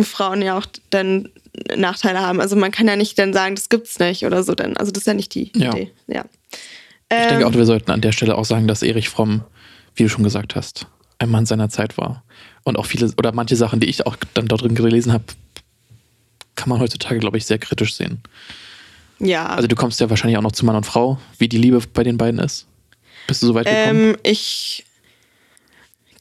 Frauen 0.00 0.42
ja 0.42 0.58
auch 0.58 0.66
dann 0.90 1.28
Nachteile 1.76 2.20
haben. 2.20 2.40
Also 2.40 2.56
man 2.56 2.72
kann 2.72 2.88
ja 2.88 2.96
nicht 2.96 3.18
dann 3.18 3.32
sagen, 3.32 3.54
das 3.54 3.68
gibt's 3.68 3.98
nicht 3.98 4.24
oder 4.26 4.42
so. 4.42 4.54
Denn, 4.54 4.76
also 4.76 4.90
das 4.90 5.02
ist 5.02 5.06
ja 5.06 5.14
nicht 5.14 5.34
die 5.34 5.52
Ja. 5.54 5.70
Idee. 5.70 5.90
Ja. 6.08 6.24
Ich 6.52 6.58
Ähm, 7.10 7.28
denke 7.28 7.46
auch, 7.46 7.52
wir 7.54 7.66
sollten 7.66 7.90
an 7.90 8.00
der 8.00 8.12
Stelle 8.12 8.36
auch 8.36 8.44
sagen, 8.44 8.66
dass 8.66 8.82
Erich 8.82 9.08
Fromm, 9.08 9.44
wie 9.94 10.02
du 10.02 10.08
schon 10.08 10.24
gesagt 10.24 10.56
hast, 10.56 10.86
ein 11.18 11.30
Mann 11.30 11.46
seiner 11.46 11.68
Zeit 11.68 11.96
war. 11.96 12.24
Und 12.64 12.76
auch 12.78 12.86
viele 12.86 13.12
oder 13.18 13.30
manche 13.32 13.56
Sachen, 13.56 13.78
die 13.78 13.86
ich 13.86 14.06
auch 14.06 14.16
dann 14.34 14.48
dort 14.48 14.62
drin 14.62 14.74
gelesen 14.74 15.12
habe, 15.12 15.24
kann 16.56 16.68
man 16.68 16.80
heutzutage, 16.80 17.20
glaube 17.20 17.36
ich, 17.36 17.46
sehr 17.46 17.58
kritisch 17.58 17.94
sehen. 17.94 18.20
Ja. 19.20 19.46
Also 19.46 19.68
du 19.68 19.76
kommst 19.76 20.00
ja 20.00 20.10
wahrscheinlich 20.10 20.38
auch 20.38 20.42
noch 20.42 20.52
zu 20.52 20.64
Mann 20.64 20.76
und 20.76 20.86
Frau, 20.86 21.18
wie 21.38 21.48
die 21.48 21.58
Liebe 21.58 21.80
bei 21.92 22.02
den 22.02 22.16
beiden 22.16 22.40
ist. 22.40 22.66
Bist 23.26 23.42
du 23.42 23.46
so 23.46 23.54
weit 23.54 23.66
gekommen? 23.66 24.10
ähm, 24.10 24.16
ich. 24.22 24.84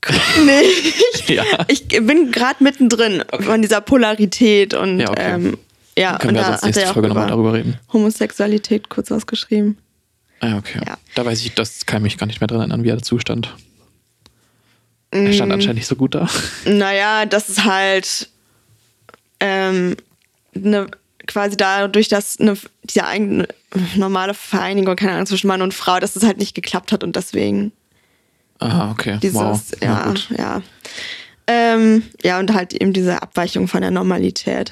Nee, 0.46 0.62
ich, 0.62 1.28
ja. 1.30 1.44
ich 1.68 1.88
bin 1.88 2.32
gerade 2.32 2.64
mittendrin 2.64 3.24
Okay. 3.32 3.44
von 3.44 3.62
dieser 3.62 3.82
Polarität 3.82 4.74
und 4.74 5.00
Ja, 5.00 5.10
okay. 5.10 5.34
ähm, 5.36 5.58
ja, 5.98 6.18
Können 6.18 6.30
und 6.32 6.36
wir 6.36 6.42
da 6.52 6.58
sonst 6.58 6.76
nächste 6.76 6.94
Folge 6.94 7.08
nochmal 7.10 7.26
über 7.26 7.32
darüber 7.36 7.54
reden. 7.54 7.80
Homosexualität 7.92 8.90
kurz 8.90 9.12
was 9.12 9.28
geschrieben. 9.28 9.78
Ah, 10.40 10.58
okay. 10.58 10.82
Ja. 10.86 10.98
Da 11.16 11.26
weiß 11.26 11.40
ich, 11.42 11.54
das 11.54 11.86
kann 11.86 11.98
ich 12.00 12.04
mich 12.04 12.18
gar 12.18 12.26
nicht 12.28 12.42
mehr 12.42 12.48
dran 12.48 12.60
erinnern, 12.62 12.84
wie 12.84 12.90
er 12.90 12.96
dazu 12.98 13.20
stand. 13.20 13.56
Er 15.12 15.32
stand 15.34 15.50
Mm. 15.50 15.54
anscheinend 15.54 15.76
nicht 15.78 15.88
so 15.88 15.96
gut 15.96 16.16
da. 16.16 16.28
Naja, 16.66 17.26
das 17.28 17.48
ist 17.50 17.64
halt 17.66 18.30
ähm, 19.40 19.96
ne, 20.54 20.88
quasi 21.28 21.56
dadurch, 21.56 22.08
dass 22.08 22.40
eine, 22.40 22.58
diese 22.84 23.06
eigene 23.06 23.48
normale 23.96 24.34
Vereinigung, 24.34 24.96
keine 24.96 25.14
Ahnung, 25.14 25.26
zwischen 25.28 25.48
Mann 25.48 25.62
und 25.62 25.74
Frau, 25.74 26.00
dass 26.00 26.16
es 26.16 26.24
halt 26.24 26.38
nicht 26.40 26.56
geklappt 26.56 26.92
hat 26.92 27.04
und 27.04 27.16
deswegen 27.16 27.72
Ah, 28.72 28.92
okay. 28.92 29.18
dieses, 29.22 29.36
wow. 29.36 29.62
Ja, 29.82 30.14
ja. 30.38 30.62
Ähm, 31.48 32.04
ja, 32.24 32.40
und 32.40 32.54
halt 32.54 32.74
eben 32.74 32.94
diese 32.94 33.22
Abweichung 33.22 33.68
von 33.68 33.82
der 33.82 33.92
Normalität. 33.92 34.72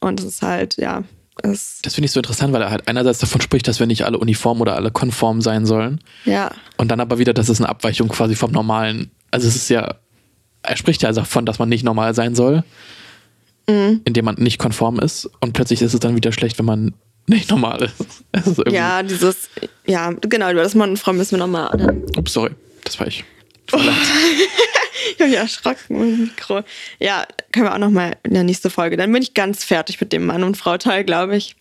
Und 0.00 0.20
es 0.20 0.26
ist 0.26 0.42
halt, 0.42 0.76
ja, 0.76 1.04
es, 1.42 1.78
Das 1.82 1.94
finde 1.94 2.06
ich 2.06 2.12
so 2.12 2.18
interessant, 2.20 2.52
weil 2.52 2.62
er 2.62 2.70
halt 2.70 2.88
einerseits 2.88 3.18
davon 3.20 3.40
spricht, 3.40 3.68
dass 3.68 3.78
wir 3.78 3.86
nicht 3.86 4.04
alle 4.04 4.18
uniform 4.18 4.60
oder 4.60 4.74
alle 4.74 4.90
konform 4.90 5.40
sein 5.40 5.66
sollen. 5.66 6.00
ja, 6.24 6.50
Und 6.76 6.88
dann 6.90 7.00
aber 7.00 7.18
wieder, 7.18 7.32
dass 7.34 7.48
es 7.48 7.60
eine 7.60 7.68
Abweichung 7.68 8.08
quasi 8.08 8.34
vom 8.34 8.50
Normalen. 8.50 9.10
Also 9.30 9.46
es 9.46 9.54
ist 9.56 9.68
ja, 9.68 9.94
er 10.62 10.76
spricht 10.76 11.02
ja 11.02 11.08
also 11.08 11.20
davon, 11.20 11.46
dass 11.46 11.58
man 11.60 11.68
nicht 11.68 11.84
normal 11.84 12.14
sein 12.14 12.34
soll, 12.34 12.64
Mhm. 13.68 14.00
indem 14.04 14.24
man 14.24 14.36
nicht 14.36 14.58
konform 14.58 14.98
ist. 14.98 15.28
Und 15.40 15.52
plötzlich 15.52 15.82
ist 15.82 15.92
es 15.94 16.00
dann 16.00 16.16
wieder 16.16 16.32
schlecht, 16.32 16.58
wenn 16.58 16.64
man 16.66 16.94
nicht 17.28 17.50
normal 17.50 17.82
ist. 17.82 18.24
Ist 18.46 18.62
ja, 18.72 19.02
dieses, 19.02 19.50
ja, 19.86 20.10
genau, 20.12 20.50
über 20.50 20.62
das 20.62 20.74
Mann 20.74 20.90
und 20.90 20.96
Frau 20.98 21.12
müssen 21.12 21.32
wir 21.32 21.38
nochmal. 21.46 22.02
Ups, 22.16 22.32
sorry. 22.32 22.50
Das 22.84 22.98
war 22.98 23.06
ich. 23.06 23.24
Ich 25.10 25.20
habe 25.20 25.30
mich 25.30 25.38
erschrocken 25.38 25.98
mit 25.98 26.00
dem 26.00 26.24
Mikro. 26.24 26.62
Ja, 26.98 27.26
können 27.52 27.66
wir 27.66 27.72
auch 27.72 27.78
nochmal 27.78 28.16
in 28.24 28.34
der 28.34 28.42
nächsten 28.42 28.68
Folge. 28.68 28.96
Dann 28.96 29.12
bin 29.12 29.22
ich 29.22 29.32
ganz 29.32 29.64
fertig 29.64 30.00
mit 30.00 30.12
dem 30.12 30.26
Mann- 30.26 30.42
und 30.44 30.56
Frau-Teil, 30.56 31.04
glaube 31.04 31.36
ich. 31.36 31.54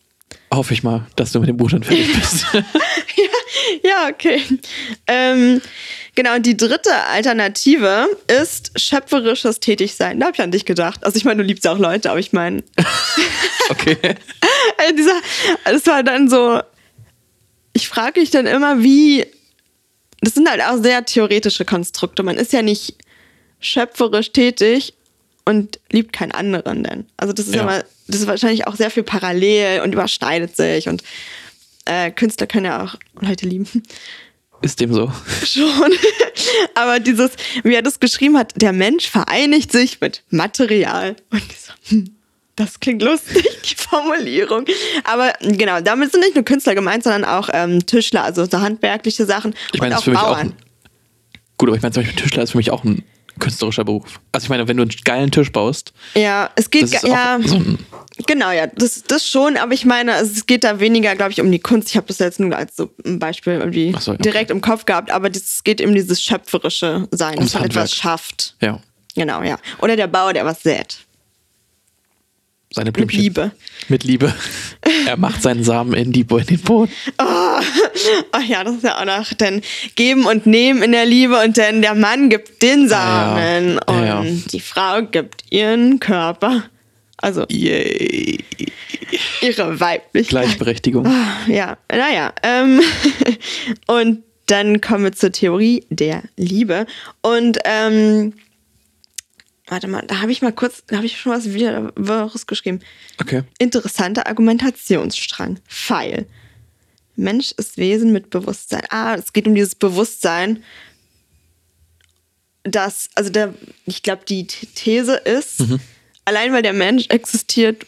Hoffe 0.53 0.73
ich 0.73 0.83
mal, 0.83 1.05
dass 1.15 1.31
du 1.31 1.39
mit 1.39 1.47
dem 1.47 1.57
Buch 1.57 1.69
dann 1.69 1.83
fertig 1.83 2.13
bist. 2.13 2.45
Ja, 3.83 4.09
okay. 4.09 4.41
Ähm, 5.07 5.61
genau, 6.15 6.35
und 6.35 6.45
die 6.45 6.57
dritte 6.57 6.93
Alternative 7.09 8.07
ist 8.27 8.71
schöpferisches 8.79 9.59
Tätigsein. 9.59 10.19
Da 10.19 10.27
habe 10.27 10.35
ich 10.35 10.41
an 10.41 10.51
dich 10.51 10.65
gedacht. 10.65 11.03
Also 11.03 11.17
ich 11.17 11.25
meine, 11.25 11.41
du 11.41 11.47
liebst 11.47 11.67
auch 11.67 11.77
Leute, 11.77 12.09
aber 12.09 12.19
ich 12.19 12.33
meine, 12.33 12.63
okay. 13.69 13.97
also 14.77 14.95
dieser, 14.95 15.21
das 15.65 15.85
war 15.85 16.03
dann 16.03 16.29
so, 16.29 16.61
ich 17.73 17.87
frage 17.87 18.19
mich 18.19 18.29
dann 18.29 18.45
immer, 18.45 18.83
wie, 18.83 19.25
das 20.21 20.33
sind 20.33 20.49
halt 20.49 20.61
auch 20.61 20.81
sehr 20.81 21.05
theoretische 21.05 21.65
Konstrukte. 21.65 22.23
Man 22.23 22.37
ist 22.37 22.53
ja 22.53 22.61
nicht 22.61 22.95
schöpferisch 23.59 24.31
tätig 24.31 24.93
und 25.45 25.79
liebt 25.91 26.13
keinen 26.13 26.31
anderen 26.31 26.83
denn. 26.83 27.05
Also 27.17 27.33
das 27.33 27.47
ist 27.47 27.55
Ja. 27.55 27.61
immer, 27.63 27.83
das 28.07 28.21
ist 28.21 28.27
wahrscheinlich 28.27 28.67
auch 28.67 28.75
sehr 28.75 28.91
viel 28.91 29.03
parallel 29.03 29.81
und 29.81 29.93
überschneidet 29.93 30.55
sich 30.55 30.87
und 30.89 31.03
äh, 31.85 32.11
Künstler 32.11 32.47
können 32.47 32.65
ja 32.65 32.83
auch 32.83 32.95
Leute 33.21 33.45
lieben. 33.47 33.67
Ist 34.61 34.79
dem 34.79 34.91
so. 34.93 35.11
Schon. 35.45 35.91
Aber 36.75 36.99
dieses, 36.99 37.31
wie 37.63 37.75
er 37.75 37.83
das 37.83 37.99
geschrieben 37.99 38.37
hat, 38.37 38.53
der 38.59 38.73
Mensch 38.73 39.07
vereinigt 39.07 39.71
sich 39.71 40.01
mit 40.01 40.23
Material. 40.29 41.15
Und 41.29 41.43
so, 41.53 41.73
hm, 41.89 42.15
das 42.57 42.79
klingt 42.79 43.01
lustig, 43.01 43.47
die 43.63 43.75
Formulierung. 43.77 44.65
Aber 45.05 45.31
genau, 45.41 45.79
damit 45.79 46.11
sind 46.11 46.21
nicht 46.21 46.35
nur 46.35 46.43
Künstler 46.43 46.75
gemeint, 46.75 47.03
sondern 47.03 47.23
auch 47.23 47.49
ähm, 47.53 47.85
Tischler, 47.85 48.23
also 48.23 48.45
so 48.45 48.59
handwerkliche 48.59 49.25
Sachen 49.25 49.53
Ich 49.71 49.79
meine, 49.79 49.95
das 49.95 49.99
auch 49.99 50.01
ist 50.01 50.03
für 50.05 50.11
mich 50.11 50.19
auch 50.19 50.33
Bauern. 50.33 50.47
ein, 50.49 50.53
Gut, 51.57 51.69
aber 51.69 51.77
ich 51.77 51.81
meine, 51.81 51.93
zum 51.93 52.03
Beispiel 52.03 52.21
Tischler 52.21 52.43
ist 52.43 52.51
für 52.51 52.57
mich 52.57 52.71
auch 52.71 52.83
ein 52.83 53.03
künstlerischer 53.39 53.83
Beruf. 53.83 54.19
Also 54.31 54.45
ich 54.45 54.49
meine, 54.49 54.67
wenn 54.67 54.77
du 54.77 54.83
einen 54.83 54.91
geilen 55.03 55.31
Tisch 55.31 55.51
baust, 55.51 55.93
ja, 56.15 56.49
es 56.55 56.69
geht, 56.71 56.89
ja, 57.03 57.39
so 57.43 57.61
genau, 58.25 58.51
ja, 58.51 58.65
das, 58.65 59.03
das 59.03 59.29
schon, 59.29 59.57
aber 59.57 59.73
ich 59.73 59.85
meine, 59.85 60.13
es 60.13 60.47
geht 60.47 60.63
da 60.63 60.79
weniger, 60.79 61.15
glaube 61.15 61.31
ich, 61.31 61.41
um 61.41 61.51
die 61.51 61.59
Kunst. 61.59 61.89
Ich 61.89 61.97
habe 61.97 62.07
das 62.07 62.17
jetzt 62.17 62.39
nur 62.39 62.55
als 62.55 62.75
so 62.75 62.89
ein 63.05 63.19
Beispiel 63.19 63.53
irgendwie 63.53 63.95
so, 63.99 64.13
okay. 64.13 64.23
direkt 64.23 64.49
im 64.49 64.61
Kopf 64.61 64.85
gehabt, 64.85 65.11
aber 65.11 65.29
es 65.29 65.63
geht 65.63 65.81
um 65.81 65.93
dieses 65.93 66.21
schöpferische 66.23 67.07
Sein, 67.11 67.35
Ums 67.35 67.51
dass 67.51 67.61
man 67.61 67.69
etwas 67.69 67.93
schafft. 67.93 68.55
ja, 68.61 68.81
Genau, 69.15 69.41
ja. 69.41 69.57
Oder 69.79 69.95
der 69.95 70.05
Bauer, 70.05 70.31
der 70.31 70.45
was 70.45 70.61
sät. 70.61 71.06
Seine 72.69 72.87
Mit 72.87 72.95
Blümchen. 72.95 73.21
Liebe. 73.21 73.51
Mit 73.87 74.03
Liebe. 74.03 74.33
er 75.07 75.17
macht 75.17 75.41
seinen 75.41 75.63
Samen 75.63 75.93
in, 75.93 76.11
die, 76.11 76.21
in 76.21 76.45
den 76.45 76.59
Boden. 76.59 76.91
Ach 77.17 77.63
ja, 78.47 78.63
das 78.63 78.75
ist 78.75 78.83
ja 78.83 78.99
auch 78.99 79.05
noch 79.05 79.33
dann 79.33 79.61
geben 79.95 80.25
und 80.25 80.45
nehmen 80.45 80.83
in 80.83 80.91
der 80.91 81.05
Liebe 81.05 81.41
und 81.43 81.57
dann 81.57 81.81
der 81.81 81.95
Mann 81.95 82.29
gibt 82.29 82.61
den 82.61 82.89
Samen 82.89 83.79
ja. 83.87 84.05
Ja, 84.05 84.19
und 84.19 84.27
ja. 84.27 84.41
die 84.51 84.59
Frau 84.59 85.01
gibt 85.03 85.43
ihren 85.49 85.99
Körper. 85.99 86.63
Also 87.19 87.45
Yay. 87.49 88.43
ihre 89.41 89.79
Weiblichkeit. 89.79 90.29
Gleichberechtigung. 90.29 91.07
Ja, 91.47 91.77
naja. 91.91 92.31
Ähm, 92.43 92.81
und 93.87 94.23
dann 94.45 94.81
kommen 94.81 95.05
wir 95.05 95.13
zur 95.13 95.31
Theorie 95.31 95.83
der 95.89 96.23
Liebe. 96.35 96.85
Und 97.21 97.57
ähm, 97.65 98.33
warte 99.67 99.87
mal, 99.87 100.03
da 100.07 100.21
habe 100.21 100.31
ich 100.31 100.41
mal 100.41 100.53
kurz, 100.53 100.83
da 100.87 100.97
habe 100.97 101.05
ich 101.05 101.17
schon 101.19 101.31
was 101.31 101.53
wieder 101.53 101.91
geschrieben. 102.47 102.79
Okay. 103.19 103.43
interessanter 103.59 104.27
Argumentationsstrang. 104.27 105.59
Pfeil. 105.67 106.25
Mensch 107.15 107.51
ist 107.53 107.77
Wesen 107.77 108.11
mit 108.13 108.29
Bewusstsein. 108.29 108.83
Ah, 108.89 109.15
es 109.15 109.33
geht 109.33 109.47
um 109.47 109.55
dieses 109.55 109.75
Bewusstsein, 109.75 110.63
dass, 112.63 113.09
also 113.15 113.29
der, 113.29 113.53
ich 113.85 114.03
glaube, 114.03 114.23
die 114.27 114.45
Th- 114.45 114.67
These 114.75 115.15
ist, 115.15 115.63
allein 116.25 116.51
weil 116.53 116.61
der 116.61 116.73
Mensch 116.73 117.05
existiert, 117.09 117.85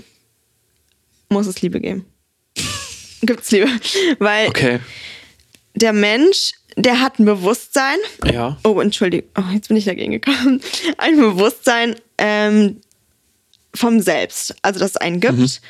muss 1.30 1.48
es 1.48 1.62
Liebe 1.62 1.80
geben. 1.80 2.06
Gibt 3.22 3.42
es 3.44 3.52
Liebe. 3.52 3.68
Weil 4.20 4.48
Okay. 4.48 4.80
der 5.76 5.94
Mensch, 5.94 6.54
der 6.75 7.01
hat 7.01 7.19
ein 7.19 7.25
Bewusstsein, 7.25 7.97
Ja. 8.25 8.58
Oh, 8.63 8.79
Entschuldigung. 8.79 9.29
Oh, 9.38 9.53
jetzt 9.53 9.67
bin 9.67 9.77
ich 9.77 9.86
dagegen 9.86 10.12
gekommen. 10.12 10.62
Ein 10.97 11.17
Bewusstsein 11.17 11.95
ähm, 12.17 12.82
vom 13.73 13.99
Selbst. 13.99 14.55
Also, 14.62 14.79
dass 14.79 14.91
es 14.91 14.97
einen 14.97 15.19
gibt, 15.19 15.62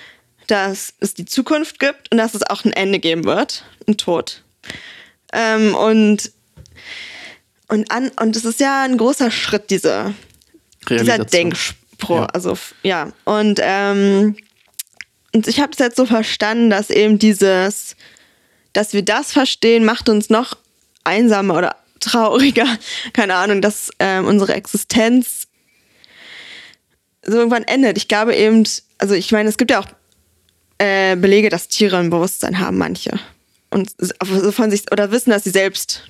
dass 0.47 0.93
es 0.99 1.13
die 1.13 1.25
Zukunft 1.25 1.79
gibt 1.79 2.11
und 2.11 2.17
dass 2.17 2.33
es 2.33 2.43
auch 2.43 2.65
ein 2.65 2.73
Ende 2.73 2.99
geben 2.99 3.23
wird. 3.25 3.63
Ein 3.87 3.97
Tod. 3.97 4.43
Ähm, 5.33 5.75
und, 5.75 6.31
und, 7.67 7.91
an, 7.91 8.09
und 8.19 8.35
es 8.35 8.45
ist 8.45 8.59
ja 8.59 8.83
ein 8.83 8.97
großer 8.97 9.31
Schritt, 9.31 9.69
diese, 9.69 10.13
dieser. 10.89 11.23
Denkspruch. 11.25 12.21
Ja. 12.21 12.25
Also, 12.27 12.57
ja. 12.83 13.11
Und, 13.25 13.59
ähm, 13.61 14.35
und 15.33 15.47
ich 15.47 15.59
habe 15.59 15.71
es 15.71 15.79
jetzt 15.79 15.97
so 15.97 16.05
verstanden, 16.05 16.69
dass 16.69 16.89
eben 16.89 17.19
dieses, 17.19 17.95
dass 18.73 18.93
wir 18.93 19.03
das 19.03 19.31
verstehen, 19.31 19.85
macht 19.85 20.09
uns 20.09 20.29
noch 20.29 20.57
einsamer 21.03 21.57
oder 21.57 21.75
trauriger. 21.99 22.65
Keine 23.13 23.35
Ahnung, 23.35 23.61
dass 23.61 23.89
ähm, 23.99 24.25
unsere 24.25 24.53
Existenz 24.53 25.47
so 27.25 27.37
irgendwann 27.37 27.63
endet. 27.63 27.97
Ich 27.97 28.07
glaube 28.07 28.35
eben, 28.35 28.63
also 28.97 29.13
ich 29.13 29.31
meine, 29.31 29.49
es 29.49 29.57
gibt 29.57 29.71
ja 29.71 29.79
auch 29.79 29.87
äh, 30.77 31.15
Belege, 31.15 31.49
dass 31.49 31.67
Tiere 31.67 31.97
ein 31.97 32.09
Bewusstsein 32.09 32.59
haben, 32.59 32.77
manche. 32.77 33.11
Und 33.69 33.91
s- 33.99 34.13
so 34.41 34.51
von 34.51 34.71
sich 34.71 34.91
oder 34.91 35.11
wissen, 35.11 35.29
dass 35.31 35.43
sie 35.43 35.49
selbst 35.49 36.03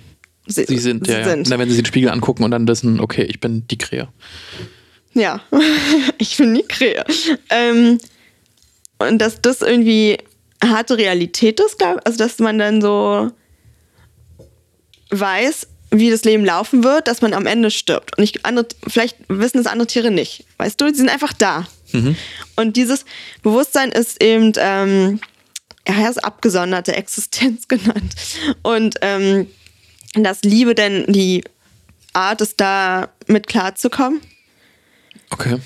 sie, 0.47 0.65
Sie 0.65 0.78
sind, 0.78 1.08
ja, 1.08 1.19
ja. 1.19 1.30
sind. 1.30 1.49
Na, 1.49 1.58
wenn 1.60 1.69
sie 1.69 1.75
den 1.75 1.86
Spiegel 1.86 2.10
angucken 2.10 2.43
und 2.43 2.52
dann 2.52 2.67
wissen, 2.67 2.99
okay, 2.99 3.23
ich 3.23 3.39
bin 3.39 3.67
die 3.67 3.78
Krähe. 3.78 4.08
Ja, 5.13 5.41
ich 6.19 6.38
bin 6.38 6.54
nie 6.54 6.63
Krähe. 6.63 7.04
Ähm, 7.49 7.97
und 8.99 9.17
dass 9.19 9.41
das 9.41 9.62
irgendwie 9.62 10.17
harte 10.63 10.97
Realität 10.97 11.60
ist, 11.60 11.80
glaub, 11.80 11.99
also 12.06 12.17
dass 12.17 12.38
man 12.39 12.60
dann 12.60 12.82
so 12.82 13.32
weiß, 15.10 15.67
wie 15.91 16.10
das 16.10 16.24
Leben 16.24 16.45
laufen 16.45 16.84
wird, 16.84 17.08
dass 17.08 17.22
man 17.22 17.34
am 17.34 17.45
Ende 17.45 17.72
stirbt. 17.72 18.17
Und 18.17 18.24
ich, 18.24 18.45
andere, 18.45 18.67
vielleicht 18.88 19.17
wissen 19.28 19.60
es 19.60 19.65
andere 19.65 19.88
Tiere 19.88 20.12
nicht. 20.12 20.45
Weißt 20.58 20.80
du, 20.80 20.89
die 20.89 20.95
sind 20.95 21.10
einfach 21.10 21.34
da. 21.34 21.67
Und 22.56 22.78
dieses 22.78 23.06
Bewusstsein 23.41 23.91
ist 23.91 24.22
eben, 24.22 24.54
ähm, 24.58 25.19
ja, 25.88 25.95
er 25.95 26.10
ist 26.10 26.24
abgesonderte 26.24 26.95
Existenz 26.95 27.67
genannt. 27.67 28.13
Und 28.62 28.95
ähm, 29.02 29.48
dass 30.13 30.43
Liebe 30.43 30.76
denn 30.76 31.06
die 31.08 31.43
Art 32.13 32.41
ist, 32.41 32.60
da 32.60 33.10
mit 33.28 33.48
klarzukommen. 33.48 34.22
Okay. 35.30 35.58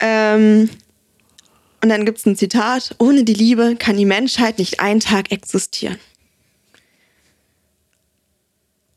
Ähm, 0.00 0.68
und 1.82 1.88
dann 1.88 2.04
gibt 2.04 2.18
es 2.18 2.26
ein 2.26 2.36
Zitat: 2.36 2.94
Ohne 2.98 3.24
die 3.24 3.34
Liebe 3.34 3.76
kann 3.78 3.96
die 3.96 4.04
Menschheit 4.04 4.58
nicht 4.58 4.80
einen 4.80 5.00
Tag 5.00 5.32
existieren. 5.32 5.98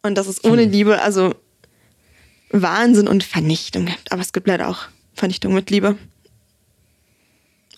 Und 0.06 0.16
dass 0.16 0.28
es 0.28 0.44
ohne 0.44 0.66
Liebe 0.66 1.02
also 1.02 1.34
Wahnsinn 2.52 3.08
und 3.08 3.24
Vernichtung 3.24 3.86
gibt. 3.86 4.12
Aber 4.12 4.22
es 4.22 4.34
gibt 4.34 4.48
leider 4.48 4.70
auch 4.70 4.84
Vernichtung 5.14 5.54
mit 5.54 5.70
Liebe. 5.72 5.98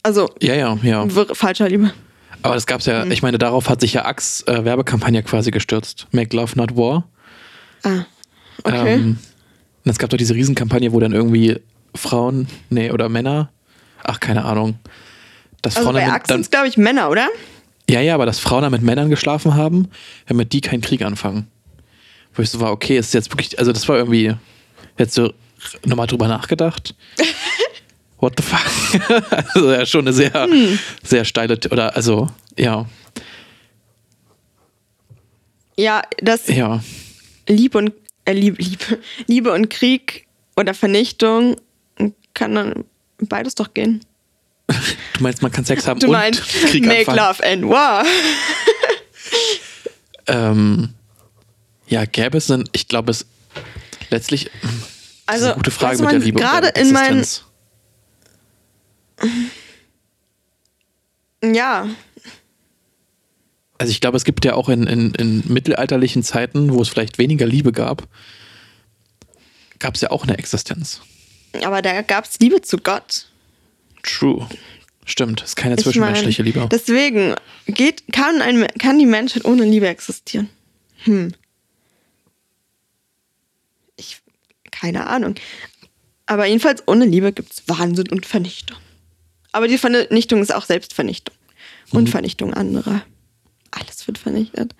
Also 0.04 0.30
Ja, 0.42 0.54
ja, 0.56 0.78
ja. 0.84 1.08
falscher 1.34 1.70
Liebe. 1.70 1.94
Aber 2.42 2.54
das 2.56 2.66
gab's 2.68 2.86
ja, 2.86 3.06
Mhm. 3.06 3.12
ich 3.12 3.22
meine, 3.22 3.38
darauf 3.38 3.70
hat 3.70 3.82
sich 3.82 3.94
ja 3.94 4.06
Axe 4.06 4.46
äh, 4.48 4.64
Werbekampagne 4.66 5.24
quasi 5.24 5.52
gestürzt. 5.52 6.08
Make 6.12 6.36
Love 6.36 6.54
Not 6.56 6.76
War. 6.76 7.08
Ah, 7.84 8.06
okay. 8.64 8.96
Ähm, 8.96 9.18
und 9.86 9.90
es 9.92 9.98
gab 9.98 10.10
doch 10.10 10.18
diese 10.18 10.34
Riesenkampagne, 10.36 10.92
wo 10.94 11.00
dann 11.00 11.14
irgendwie 11.14 11.60
Frauen, 11.96 12.48
nee, 12.70 12.92
oder 12.92 13.10
Männer, 13.10 13.50
ach, 14.04 14.20
keine 14.20 14.44
Ahnung. 14.46 14.78
Dass 15.62 15.78
also 15.78 15.90
Frauen 15.92 16.02
bei 16.02 16.20
dann, 16.28 16.44
sind 16.44 16.52
glaube 16.52 16.68
ich 16.68 16.78
Männer, 16.78 17.10
oder? 17.10 17.28
ja, 17.90 18.02
ja, 18.02 18.14
aber 18.16 18.26
dass 18.26 18.40
Frauen 18.40 18.64
dann 18.64 18.72
mit 18.72 18.82
Männern 18.82 19.10
geschlafen 19.10 19.56
haben, 19.56 19.88
damit 20.28 20.52
die 20.54 20.62
keinen 20.62 20.82
Krieg 20.82 21.02
anfangen. 21.04 21.48
Wo 22.38 22.44
ich 22.44 22.50
so 22.52 22.60
war, 22.60 22.72
okay, 22.72 22.98
ist 22.98 23.14
jetzt 23.14 23.32
wirklich, 23.32 23.58
also 23.60 23.72
das 23.74 23.88
war 23.90 23.98
irgendwie, 23.98 24.34
jetzt 24.98 25.14
so 25.16 25.34
nochmal 25.86 26.08
drüber 26.08 26.28
nachgedacht. 26.28 26.96
What 28.20 28.34
the 28.38 28.44
fuck? 28.44 29.32
also 29.56 29.72
ja, 29.72 29.86
schon 29.86 30.02
eine 30.02 30.14
sehr, 30.14 30.32
Hm. 30.34 30.80
sehr 31.04 31.26
steile, 31.26 31.60
oder 31.72 31.96
also, 31.96 32.28
ja, 32.58 32.86
Ja, 35.78 36.02
das 36.22 36.48
ja. 36.48 36.84
Liebe 37.48 37.78
und 37.78 37.94
äh, 38.26 38.34
Liebe, 38.34 38.62
Liebe, 38.62 39.00
Liebe 39.28 39.52
und 39.52 39.70
Krieg 39.70 40.26
oder 40.56 40.74
Vernichtung 40.74 41.58
kann 42.34 42.56
dann 42.56 42.86
beides 43.20 43.56
doch 43.56 43.74
gehen. 43.74 44.02
Du 44.68 45.24
meinst, 45.24 45.42
man 45.42 45.52
kann 45.52 45.64
Sex 45.66 45.88
haben 45.88 46.00
Du 46.00 46.08
und 46.08 46.14
meinst 46.14 46.42
Krieg 46.44 46.86
Make 46.86 47.12
anfangen? 47.12 47.18
Love 47.18 47.44
and 47.46 47.70
War. 47.70 48.06
Ähm, 50.28 50.94
ja, 51.88 52.06
gäbe 52.06 52.38
es 52.38 52.48
denn, 52.48 52.70
ich 52.74 52.88
glaube 52.88 53.12
es 53.12 53.26
letztlich, 54.10 54.50
das 54.62 54.72
ist 54.72 54.88
Also 55.26 55.46
eine 55.48 55.56
gute 55.56 55.72
Frage 55.72 56.02
mit 56.02 56.12
der 56.12 56.20
Liebe. 56.20 56.40
Gerade 56.40 56.68
in 56.70 56.92
meinen 56.92 57.20
Existenz. 57.20 57.46
ja, 61.44 61.88
Also 63.78 63.92
ich 63.92 64.02
glaube, 64.02 64.18
es 64.18 64.24
gibt 64.26 64.44
ja 64.46 64.54
auch 64.56 64.70
in, 64.70 64.88
in, 64.88 65.14
in 65.14 65.44
mittelalterlichen 65.48 66.24
Zeiten, 66.24 66.74
wo 66.74 66.82
es 66.82 66.90
vielleicht 66.90 67.18
weniger 67.18 67.46
Liebe 67.46 67.72
gab, 67.72 68.08
gab 69.80 69.96
es 69.96 70.02
ja 70.02 70.12
auch 70.12 70.24
eine 70.24 70.38
Existenz. 70.38 71.02
aber 71.64 71.82
da 71.82 72.02
gab 72.02 72.26
es 72.26 72.40
Liebe 72.40 72.62
zu 72.62 72.78
Gott. 72.78 73.28
True. 74.04 74.48
Stimmt, 75.06 75.42
ist 75.42 75.56
keine 75.56 75.76
Ich 75.76 75.84
zwischenmenschliche 75.84 76.44
mein, 76.44 76.54
Liebe. 76.54 76.70
Deswegen 76.70 77.36
geht, 77.66 78.04
kann, 78.12 78.42
ein, 78.42 78.68
kann 78.80 79.00
die 79.00 79.06
Menschheit 79.06 79.46
ohne 79.46 79.64
Liebe 79.64 79.88
existieren. 79.88 80.50
Hm. 81.04 81.34
Ich, 83.96 84.20
keine 84.80 85.08
Ahnung. 85.08 85.36
Aber 86.26 86.46
jedenfalls 86.46 86.84
ohne 86.88 87.06
Liebe 87.06 87.32
gibt 87.32 87.54
es 87.54 87.64
Wahnsinn 87.68 88.10
und 88.10 88.26
Vernichtung. 88.26 88.78
Aber 89.52 89.68
die 89.68 89.78
Vernichtung 89.78 90.42
ist 90.42 90.54
auch 90.54 90.66
Selbstvernichtung. 90.66 91.36
Und 91.92 92.04
Mhm. 92.04 92.08
Vernichtung 92.08 92.54
anderer. 92.54 93.02
Alles 93.72 94.06
wird 94.08 94.18
vernichtet. 94.18 94.76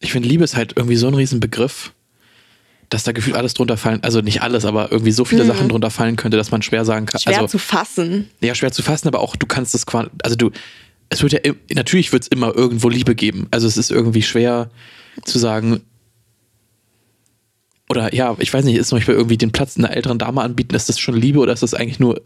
Ich 0.00 0.12
finde, 0.12 0.28
Liebe 0.28 0.44
ist 0.44 0.56
halt 0.56 0.74
irgendwie 0.76 0.96
so 0.96 1.06
ein 1.08 1.14
Riesenbegriff, 1.14 1.92
dass 2.88 3.04
da 3.04 3.12
gefühlt 3.12 3.36
alles 3.36 3.54
drunter 3.54 3.76
fallen, 3.76 4.02
also 4.02 4.20
nicht 4.20 4.42
alles, 4.42 4.64
aber 4.64 4.90
irgendwie 4.90 5.12
so 5.12 5.24
viele 5.24 5.44
Sachen 5.44 5.68
drunter 5.68 5.90
fallen 5.90 6.16
könnte, 6.16 6.36
dass 6.36 6.50
man 6.50 6.62
schwer 6.62 6.84
sagen 6.84 7.06
kann. 7.06 7.18
Mhm. 7.18 7.22
Schwer 7.30 7.40
also, 7.42 7.48
zu 7.48 7.58
fassen. 7.58 8.30
Ja, 8.40 8.54
schwer 8.54 8.72
zu 8.72 8.82
fassen, 8.82 9.08
aber 9.08 9.20
auch 9.20 9.36
du 9.36 9.46
kannst 9.46 9.74
es 9.74 9.86
quasi, 9.86 10.08
also 10.22 10.36
du, 10.36 10.50
es 11.10 11.22
wird 11.22 11.32
ja, 11.32 11.52
natürlich 11.74 12.12
wird 12.12 12.22
es 12.24 12.28
immer 12.28 12.54
irgendwo 12.54 12.88
Liebe 12.88 13.14
geben. 13.14 13.46
Also 13.50 13.66
es 13.66 13.76
ist 13.76 13.90
irgendwie 13.90 14.22
schwer 14.22 14.70
zu 15.24 15.38
sagen, 15.38 15.82
oder 17.88 18.14
ja, 18.14 18.36
ich 18.38 18.52
weiß 18.52 18.64
nicht, 18.64 18.76
ist 18.76 18.88
zum 18.88 18.98
Beispiel 18.98 19.14
irgendwie 19.14 19.38
den 19.38 19.52
Platz 19.52 19.76
einer 19.76 19.94
älteren 19.94 20.18
Dame 20.18 20.42
anbieten, 20.42 20.74
ist 20.74 20.88
das 20.88 20.98
schon 20.98 21.16
Liebe 21.16 21.38
oder 21.38 21.52
ist 21.52 21.62
das 21.62 21.74
eigentlich 21.74 21.98
nur, 21.98 22.20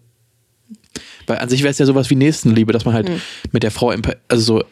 weil 1.27 1.39
an 1.39 1.49
sich 1.49 1.63
wäre 1.63 1.71
es 1.71 1.79
ja 1.79 1.87
sowas 1.87 2.11
wie 2.11 2.17
Nächstenliebe, 2.17 2.73
dass 2.73 2.85
man 2.85 2.95
halt 2.95 3.11
mit 3.53 3.63
der 3.63 3.71
Frau, 3.71 3.95
also 4.29 4.43
so 4.59 4.65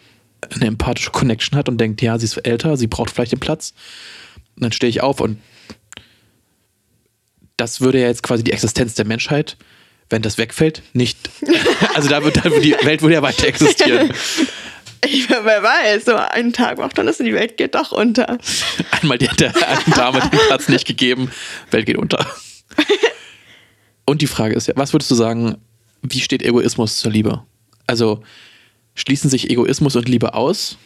eine 0.54 0.66
empathische 0.66 1.10
Connection 1.10 1.58
hat 1.58 1.68
und 1.68 1.78
denkt, 1.78 2.02
ja, 2.02 2.18
sie 2.18 2.24
ist 2.24 2.36
älter, 2.38 2.76
sie 2.76 2.86
braucht 2.86 3.10
vielleicht 3.10 3.32
den 3.32 3.40
Platz. 3.40 3.72
Und 4.56 4.64
dann 4.64 4.72
stehe 4.72 4.90
ich 4.90 5.00
auf 5.00 5.20
und 5.20 5.38
das 7.56 7.80
würde 7.80 8.00
ja 8.00 8.06
jetzt 8.06 8.22
quasi 8.22 8.42
die 8.42 8.52
Existenz 8.52 8.94
der 8.94 9.04
Menschheit, 9.04 9.56
wenn 10.08 10.22
das 10.22 10.38
wegfällt, 10.38 10.82
nicht. 10.92 11.18
Also 11.94 12.08
da 12.08 12.22
wird, 12.24 12.36
da 12.36 12.44
wird 12.44 12.64
die 12.64 12.76
Welt 12.84 13.02
würde 13.02 13.14
ja 13.14 13.22
weiter 13.22 13.46
existieren. 13.46 14.12
Ich, 15.04 15.28
wer 15.30 15.62
weiß, 15.62 16.04
so 16.04 16.14
einen 16.14 16.52
Tag 16.52 16.78
macht 16.78 16.98
dann 16.98 17.08
ist 17.08 17.20
die 17.20 17.32
Welt 17.32 17.56
geht 17.56 17.74
doch 17.74 17.92
unter. 17.92 18.38
Einmal 18.90 19.18
die, 19.18 19.28
der 19.28 19.54
alten 19.68 19.90
Dame 19.92 20.20
den 20.20 20.30
Platz 20.30 20.68
nicht 20.68 20.86
gegeben, 20.86 21.30
Welt 21.70 21.86
geht 21.86 21.96
unter. 21.96 22.26
Und 24.04 24.22
die 24.22 24.26
Frage 24.26 24.54
ist 24.54 24.66
ja, 24.66 24.74
was 24.76 24.92
würdest 24.92 25.10
du 25.10 25.14
sagen, 25.14 25.56
wie 26.02 26.20
steht 26.20 26.42
Egoismus 26.42 26.96
zur 26.96 27.12
Liebe? 27.12 27.44
Also 27.86 28.22
schließen 28.94 29.30
sich 29.30 29.50
Egoismus 29.50 29.96
und 29.96 30.08
Liebe 30.08 30.34
aus? 30.34 30.76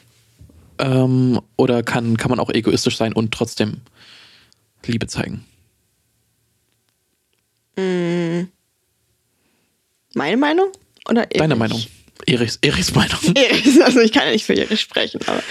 Ähm, 0.79 1.41
oder 1.57 1.83
kann, 1.83 2.17
kann 2.17 2.31
man 2.31 2.41
auch 2.41 2.51
egoistisch 2.51 2.97
sein 2.97 3.13
und 3.13 3.33
trotzdem 3.33 3.81
Liebe 4.85 5.07
zeigen? 5.07 5.45
Meine 10.15 10.37
Meinung? 10.37 10.71
Oder 11.09 11.27
Deine 11.27 11.55
Erich? 11.55 11.59
Meinung? 11.59 11.85
Erichs, 12.27 12.59
Erichs 12.63 12.95
Meinung. 12.95 13.19
Erich, 13.35 13.83
also 13.83 14.01
ich 14.01 14.13
kann 14.13 14.27
ja 14.27 14.33
nicht 14.33 14.45
für 14.45 14.55
Erich 14.55 14.81
sprechen, 14.81 15.21
aber 15.27 15.43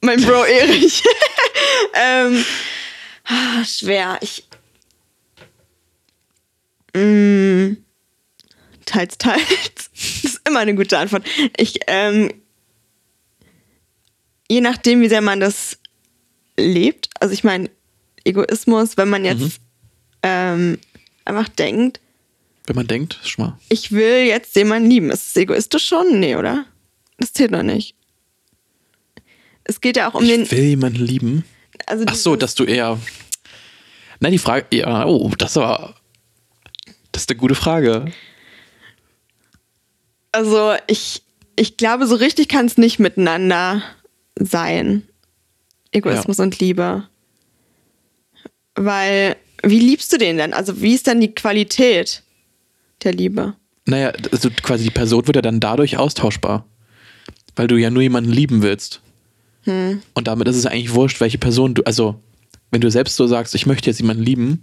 mein 0.00 0.20
Bro 0.22 0.44
Erich. 0.44 1.02
ähm, 1.94 2.44
ah, 3.24 3.64
schwer. 3.64 4.18
Ich. 4.20 4.44
Mm, 6.94 7.76
teils, 8.84 9.18
teils. 9.18 9.90
Das 9.92 10.24
ist 10.24 10.48
immer 10.48 10.60
eine 10.60 10.74
gute 10.74 10.98
Antwort. 10.98 11.24
Ich, 11.56 11.78
ähm, 11.86 12.32
je 14.48 14.60
nachdem, 14.60 15.00
wie 15.02 15.08
sehr 15.08 15.20
man 15.20 15.38
das 15.38 15.78
lebt, 16.56 17.08
also 17.20 17.32
ich 17.32 17.44
meine, 17.44 17.70
Egoismus, 18.24 18.96
wenn 18.96 19.08
man 19.08 19.24
jetzt 19.24 19.60
ähm, 20.22 20.78
einfach 21.24 21.48
denkt, 21.48 22.00
Wenn 22.70 22.76
man 22.76 22.86
denkt, 22.86 23.18
schon 23.24 23.46
mal. 23.46 23.58
ich 23.68 23.90
will 23.90 24.26
jetzt 24.28 24.54
jemanden 24.54 24.88
lieben. 24.88 25.10
Ist 25.10 25.30
es 25.30 25.36
egoistisch 25.36 25.88
schon? 25.88 26.20
Nee, 26.20 26.36
oder? 26.36 26.66
Das 27.18 27.32
zählt 27.32 27.50
noch 27.50 27.64
nicht. 27.64 27.96
Es 29.64 29.80
geht 29.80 29.96
ja 29.96 30.08
auch 30.08 30.14
um 30.14 30.24
den. 30.24 30.42
Ich 30.42 30.52
will 30.52 30.60
jemanden 30.62 31.04
lieben. 31.04 31.44
Also 31.86 32.04
Ach 32.06 32.14
so, 32.14 32.36
dass 32.36 32.54
du 32.54 32.62
eher. 32.62 33.00
Nein, 34.20 34.30
die 34.30 34.38
Frage. 34.38 34.66
Ja, 34.70 35.04
oh, 35.04 35.32
das 35.36 35.56
war. 35.56 35.96
Das 37.10 37.22
ist 37.22 37.30
eine 37.30 37.40
gute 37.40 37.56
Frage. 37.56 38.12
Also 40.30 40.74
ich, 40.86 41.24
ich 41.56 41.76
glaube, 41.76 42.06
so 42.06 42.14
richtig 42.14 42.46
kann 42.46 42.66
es 42.66 42.78
nicht 42.78 43.00
miteinander 43.00 43.82
sein. 44.36 45.02
Egoismus 45.90 46.38
und 46.38 46.60
Liebe. 46.60 47.08
Weil, 48.76 49.34
wie 49.64 49.80
liebst 49.80 50.12
du 50.12 50.18
den 50.18 50.36
denn? 50.36 50.54
Also 50.54 50.80
wie 50.80 50.94
ist 50.94 51.08
dann 51.08 51.20
die 51.20 51.34
Qualität 51.34 52.22
der 53.04 53.12
Liebe? 53.12 53.54
Naja, 53.86 54.12
also 54.30 54.50
quasi 54.62 54.84
die 54.84 54.90
Person 54.90 55.26
wird 55.26 55.36
ja 55.36 55.42
dann 55.42 55.60
dadurch 55.60 55.96
austauschbar. 55.96 56.66
Weil 57.56 57.66
du 57.66 57.76
ja 57.76 57.90
nur 57.90 58.02
jemanden 58.02 58.30
lieben 58.30 58.62
willst. 58.62 59.00
Hm. 59.64 60.02
Und 60.14 60.28
damit 60.28 60.48
ist 60.48 60.56
es 60.56 60.66
eigentlich 60.66 60.94
wurscht, 60.94 61.20
welche 61.20 61.38
Person 61.38 61.74
du. 61.74 61.82
Also, 61.82 62.20
wenn 62.70 62.80
du 62.80 62.90
selbst 62.90 63.16
so 63.16 63.26
sagst, 63.26 63.54
ich 63.54 63.66
möchte 63.66 63.90
jetzt 63.90 64.00
jemanden 64.00 64.22
lieben, 64.22 64.60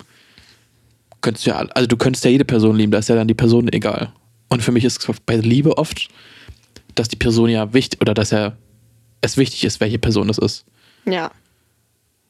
könntest 1.21 1.45
du 1.45 1.51
ja. 1.51 1.57
Also, 1.57 1.87
du 1.87 1.97
könntest 1.97 2.23
ja 2.23 2.31
jede 2.31 2.45
Person 2.45 2.77
lieben, 2.77 2.91
da 2.91 2.99
ist 2.99 3.09
ja 3.09 3.15
dann 3.15 3.27
die 3.27 3.33
Person 3.33 3.71
egal. 3.71 4.13
Und 4.47 4.63
für 4.63 4.71
mich 4.71 4.85
ist 4.85 5.07
es 5.07 5.15
bei 5.25 5.35
Liebe 5.35 5.77
oft, 5.77 6.07
dass 6.95 7.09
die 7.09 7.17
Person 7.17 7.49
ja 7.49 7.73
wichtig. 7.73 7.99
Oder 8.01 8.13
dass 8.13 8.31
ja 8.31 8.55
es 9.21 9.37
wichtig 9.37 9.65
ist, 9.65 9.79
welche 9.81 9.99
Person 9.99 10.27
das 10.27 10.37
ist. 10.37 10.65
Ja. 11.05 11.31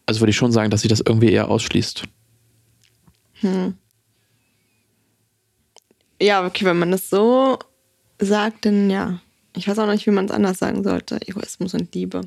Also 0.06 0.22
würde 0.22 0.32
ich 0.32 0.38
schon 0.38 0.52
sagen, 0.52 0.72
dass 0.72 0.82
sie 0.82 0.88
das 0.88 1.02
irgendwie 1.02 1.32
eher 1.32 1.50
ausschließt. 1.50 2.04
Ja, 6.22 6.46
okay, 6.46 6.66
wenn 6.66 6.80
man 6.80 6.92
das 6.92 7.10
so 7.10 7.60
sagt, 8.20 8.66
dann 8.66 8.90
ja. 8.90 9.20
Ich 9.56 9.68
weiß 9.68 9.80
auch 9.80 9.88
nicht, 9.88 10.06
wie 10.06 10.12
man 10.12 10.26
es 10.26 10.32
anders 10.32 10.60
sagen 10.60 10.84
sollte. 10.84 11.20
Egoismus 11.28 11.74
und 11.74 11.94
Liebe. 11.96 12.22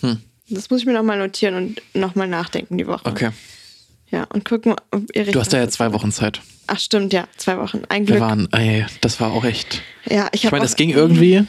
Hm. 0.00 0.20
Das 0.50 0.70
muss 0.70 0.80
ich 0.80 0.86
mir 0.86 0.92
nochmal 0.92 1.18
notieren 1.18 1.54
und 1.54 1.82
nochmal 1.94 2.28
nachdenken 2.28 2.78
die 2.78 2.86
Woche. 2.86 3.06
Okay. 3.06 3.30
Ja, 4.10 4.24
und 4.32 4.44
gucken, 4.44 4.76
ob 4.90 5.04
Erik. 5.14 5.32
Du 5.32 5.40
hast 5.40 5.52
da 5.52 5.58
ja 5.58 5.66
was 5.66 5.74
zwei 5.74 5.92
Wochen 5.92 6.12
Zeit. 6.12 6.40
Ach, 6.66 6.78
stimmt, 6.78 7.12
ja, 7.12 7.26
zwei 7.36 7.58
Wochen. 7.58 7.82
Ein 7.88 8.06
Wir 8.06 8.20
waren, 8.20 8.48
ey, 8.52 8.86
das 9.00 9.20
war 9.20 9.32
auch 9.32 9.44
echt. 9.44 9.82
ja, 10.08 10.28
ich 10.32 10.40
Ich 10.40 10.46
habe 10.46 10.56
meine, 10.56 10.66
es 10.66 10.76
ging 10.76 10.90
irgendwie. 10.90 11.44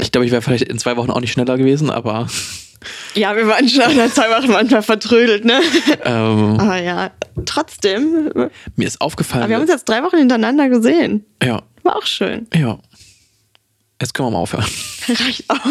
Ich 0.00 0.10
glaube, 0.10 0.24
ich 0.24 0.32
wäre 0.32 0.42
vielleicht 0.42 0.64
in 0.64 0.78
zwei 0.78 0.96
Wochen 0.96 1.10
auch 1.10 1.20
nicht 1.20 1.32
schneller 1.32 1.58
gewesen, 1.58 1.90
aber 1.90 2.26
Ja, 3.14 3.36
wir 3.36 3.46
waren 3.46 3.68
schon 3.68 3.96
nach 3.96 4.12
zwei 4.12 4.28
Wochen 4.30 4.50
manchmal 4.50 4.82
vertrödelt, 4.82 5.44
ne? 5.44 5.60
ähm, 6.04 6.58
Aber 6.60 6.76
ja, 6.80 7.10
trotzdem. 7.44 8.30
Aber 8.34 8.50
mir 8.76 8.86
ist 8.86 9.00
aufgefallen. 9.00 9.48
wir 9.48 9.56
haben 9.56 9.62
uns 9.62 9.70
jetzt 9.70 9.88
drei 9.88 10.02
Wochen 10.02 10.16
hintereinander 10.18 10.68
gesehen. 10.68 11.24
ja, 11.42 11.62
War 11.82 11.96
auch 11.96 12.06
schön. 12.06 12.46
ja. 12.54 12.78
Jetzt 14.00 14.14
können 14.14 14.26
wir 14.26 14.32
mal 14.32 14.38
aufhören. 14.38 14.64
Reicht 15.08 15.48
auch. 15.48 15.64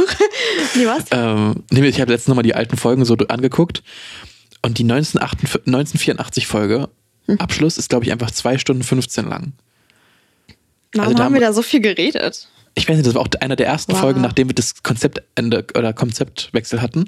nee, 0.75 0.85
was? 0.85 1.03
ähm, 1.11 1.63
nee, 1.69 1.85
ich 1.85 1.99
habe 1.99 2.13
letztens 2.13 2.29
nochmal 2.29 2.43
die 2.43 2.55
alten 2.55 2.77
Folgen 2.77 3.03
so 3.03 3.15
angeguckt 3.27 3.83
und 4.61 4.77
die 4.77 4.83
1948 4.83 5.67
1984 5.67 6.47
Folge 6.47 6.87
Abschluss 7.39 7.77
ist, 7.77 7.89
glaube 7.89 8.05
ich, 8.05 8.11
einfach 8.13 8.31
zwei 8.31 8.57
Stunden 8.57 8.83
15 8.83 9.27
lang. 9.27 9.51
Warum 10.93 11.07
Also 11.07 11.17
da 11.17 11.23
haben 11.25 11.33
wir 11.33 11.41
da 11.41 11.51
so 11.53 11.61
viel 11.61 11.81
geredet? 11.81 12.47
Ich 12.75 12.87
weiß 12.87 12.95
nicht, 12.95 13.05
das 13.07 13.15
war 13.15 13.21
auch 13.21 13.27
einer 13.41 13.55
der 13.55 13.67
ersten 13.67 13.91
Wow. 13.93 13.99
Folgen, 13.99 14.21
nachdem 14.21 14.47
wir 14.49 14.55
das 14.55 14.81
Konzeptende 14.83 15.65
oder 15.77 15.93
Konzeptwechsel 15.93 16.81
hatten. 16.81 17.05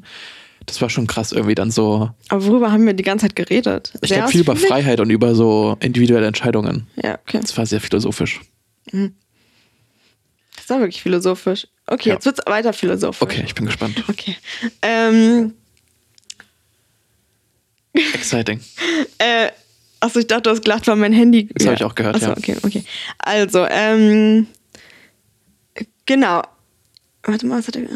Das 0.65 0.81
war 0.81 0.89
schon 0.89 1.07
krass 1.07 1.31
irgendwie 1.33 1.55
dann 1.55 1.71
so. 1.71 2.09
Aber 2.29 2.45
worüber 2.45 2.71
haben 2.71 2.85
wir 2.85 2.93
die 2.93 3.03
ganze 3.03 3.25
Zeit 3.27 3.35
geredet? 3.35 3.91
Ich 4.01 4.09
Sehr 4.09 4.17
glaube 4.19 4.31
viel 4.31 4.41
über? 4.41 4.55
Freiheit 4.55 4.99
und 5.01 5.09
über 5.09 5.35
so 5.35 5.75
individuelle 5.81 6.25
Entscheidungen. 6.27 6.87
Ja, 7.01 7.15
okay. 7.25 7.39
Das 7.41 7.57
war 7.57 7.65
sehr 7.65 7.81
philosophisch. 7.81 8.39
Das 8.91 10.69
war 10.69 10.79
wirklich 10.79 11.01
philosophisch. 11.01 11.67
Okay, 11.87 12.09
Ja. 12.09 12.15
jetzt 12.15 12.25
wird's 12.25 12.39
weiter 12.45 12.71
philosophisch. 12.71 13.21
Okay, 13.21 13.43
ich 13.45 13.55
bin 13.55 13.65
gespannt. 13.65 14.03
Okay. 14.09 14.37
Ähm, 14.81 15.53
Exciting. 18.13 18.59
äh, 19.17 19.49
achso, 19.99 20.19
ich 20.19 20.27
dachte, 20.27 20.43
du 20.43 20.49
hast 20.51 20.63
gelacht, 20.63 20.87
weil 20.87 20.95
mein 20.95 21.13
Handy. 21.13 21.49
Das 21.53 21.67
hab 21.67 21.73
ich 21.75 21.83
auch 21.83 21.95
gehört, 21.95 22.15
achso, 22.15 22.27
ja. 22.27 22.37
okay, 22.37 22.55
okay. 22.63 22.83
Also, 23.19 23.65
ähm, 23.69 24.47
genau. 26.05 26.43
Warte 27.23 27.45
mal, 27.45 27.59
was 27.59 27.67
hat 27.67 27.75
er. 27.75 27.87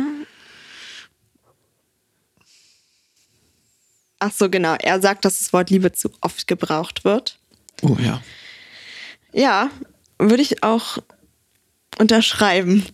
Ach 4.20 4.32
so, 4.32 4.50
genau. 4.50 4.76
Er 4.80 5.02
sagt, 5.02 5.26
dass 5.26 5.39
das 5.39 5.54
Wort 5.54 5.70
Liebe 5.70 5.91
zu 5.91 6.10
oft 6.22 6.48
gebraucht 6.48 7.04
wird. 7.04 7.38
Oh 7.82 7.98
ja. 8.00 8.22
Ja, 9.32 9.70
würde 10.17 10.41
ich 10.41 10.63
auch 10.63 10.98
unterschreiben. 12.00 12.86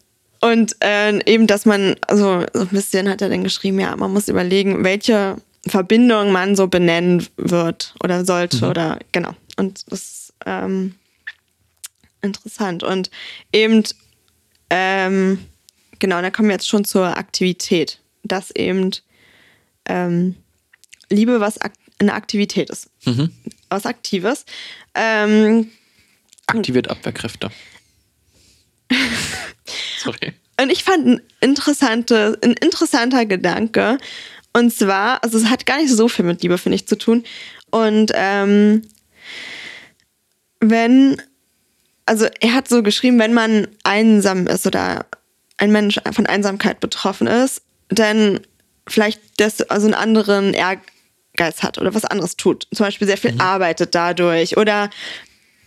Und 0.41 0.75
äh, 0.81 1.17
eben, 1.25 1.47
dass 1.47 1.65
man, 1.65 1.95
also 2.07 2.45
so 2.53 2.61
ein 2.61 2.67
bisschen 2.67 3.07
hat 3.07 3.21
er 3.21 3.29
dann 3.29 3.43
geschrieben, 3.43 3.79
ja, 3.79 3.95
man 3.95 4.11
muss 4.11 4.27
überlegen, 4.27 4.83
welche 4.83 5.37
Verbindung 5.65 6.33
man 6.33 6.57
so 6.57 6.67
benennen 6.67 7.25
wird 7.37 7.95
oder 8.03 8.25
sollte 8.25 8.67
oder 8.67 8.99
genau. 9.13 9.31
Und 9.55 9.89
das 9.89 10.01
ist 10.01 10.33
ähm, 10.45 10.95
interessant. 12.21 12.83
Und 12.83 13.09
eben, 13.53 13.83
ähm, 14.75 15.37
genau, 15.99 16.19
da 16.21 16.31
kommen 16.31 16.49
wir 16.49 16.55
jetzt 16.55 16.67
schon 16.67 16.83
zur 16.83 17.17
Aktivität. 17.17 17.99
Dass 18.23 18.51
eben 18.51 18.91
ähm, 19.85 20.35
Liebe 21.09 21.39
was 21.39 21.59
ak 21.59 21.73
eine 21.99 22.13
Aktivität 22.13 22.69
ist. 22.69 22.89
Was 23.69 23.85
Aktives. 23.85 24.45
Ähm, 24.95 25.69
Aktiviert 26.47 26.89
Abwehrkräfte. 26.89 27.51
Sorry. 29.99 30.33
Und 30.59 30.71
ich 30.71 30.83
fand 30.83 31.07
ein, 31.07 31.21
interessante, 31.39 32.37
ein 32.43 32.53
interessanter 32.53 33.25
Gedanke. 33.25 33.97
Und 34.53 34.73
zwar, 34.73 35.23
also 35.23 35.37
es 35.37 35.45
hat 35.45 35.65
gar 35.65 35.77
nicht 35.81 35.93
so 35.93 36.07
viel 36.07 36.25
mit 36.25 36.41
Liebe, 36.41 36.57
finde 36.57 36.75
ich, 36.75 36.87
zu 36.87 36.97
tun. 36.97 37.23
Und 37.71 38.11
ähm, 38.15 38.83
wenn, 40.59 41.21
also 42.05 42.27
er 42.39 42.53
hat 42.53 42.67
so 42.67 42.83
geschrieben, 42.83 43.19
wenn 43.19 43.33
man 43.33 43.67
einsam 43.83 44.47
ist 44.47 44.67
oder 44.67 45.05
ein 45.57 45.71
Mensch 45.71 45.99
von 46.11 46.25
Einsamkeit 46.25 46.79
betroffen 46.79 47.27
ist, 47.27 47.61
dann 47.89 48.39
vielleicht 48.87 49.21
das, 49.37 49.61
also 49.61 49.87
einen 49.87 49.93
anderen 49.93 50.53
Ehrgeiz 50.53 51.63
hat 51.63 51.77
oder 51.77 51.93
was 51.93 52.05
anderes 52.05 52.35
tut. 52.35 52.67
Zum 52.73 52.85
Beispiel 52.85 53.07
sehr 53.07 53.17
viel 53.17 53.39
arbeitet 53.39 53.95
dadurch 53.95 54.57
oder 54.57 54.89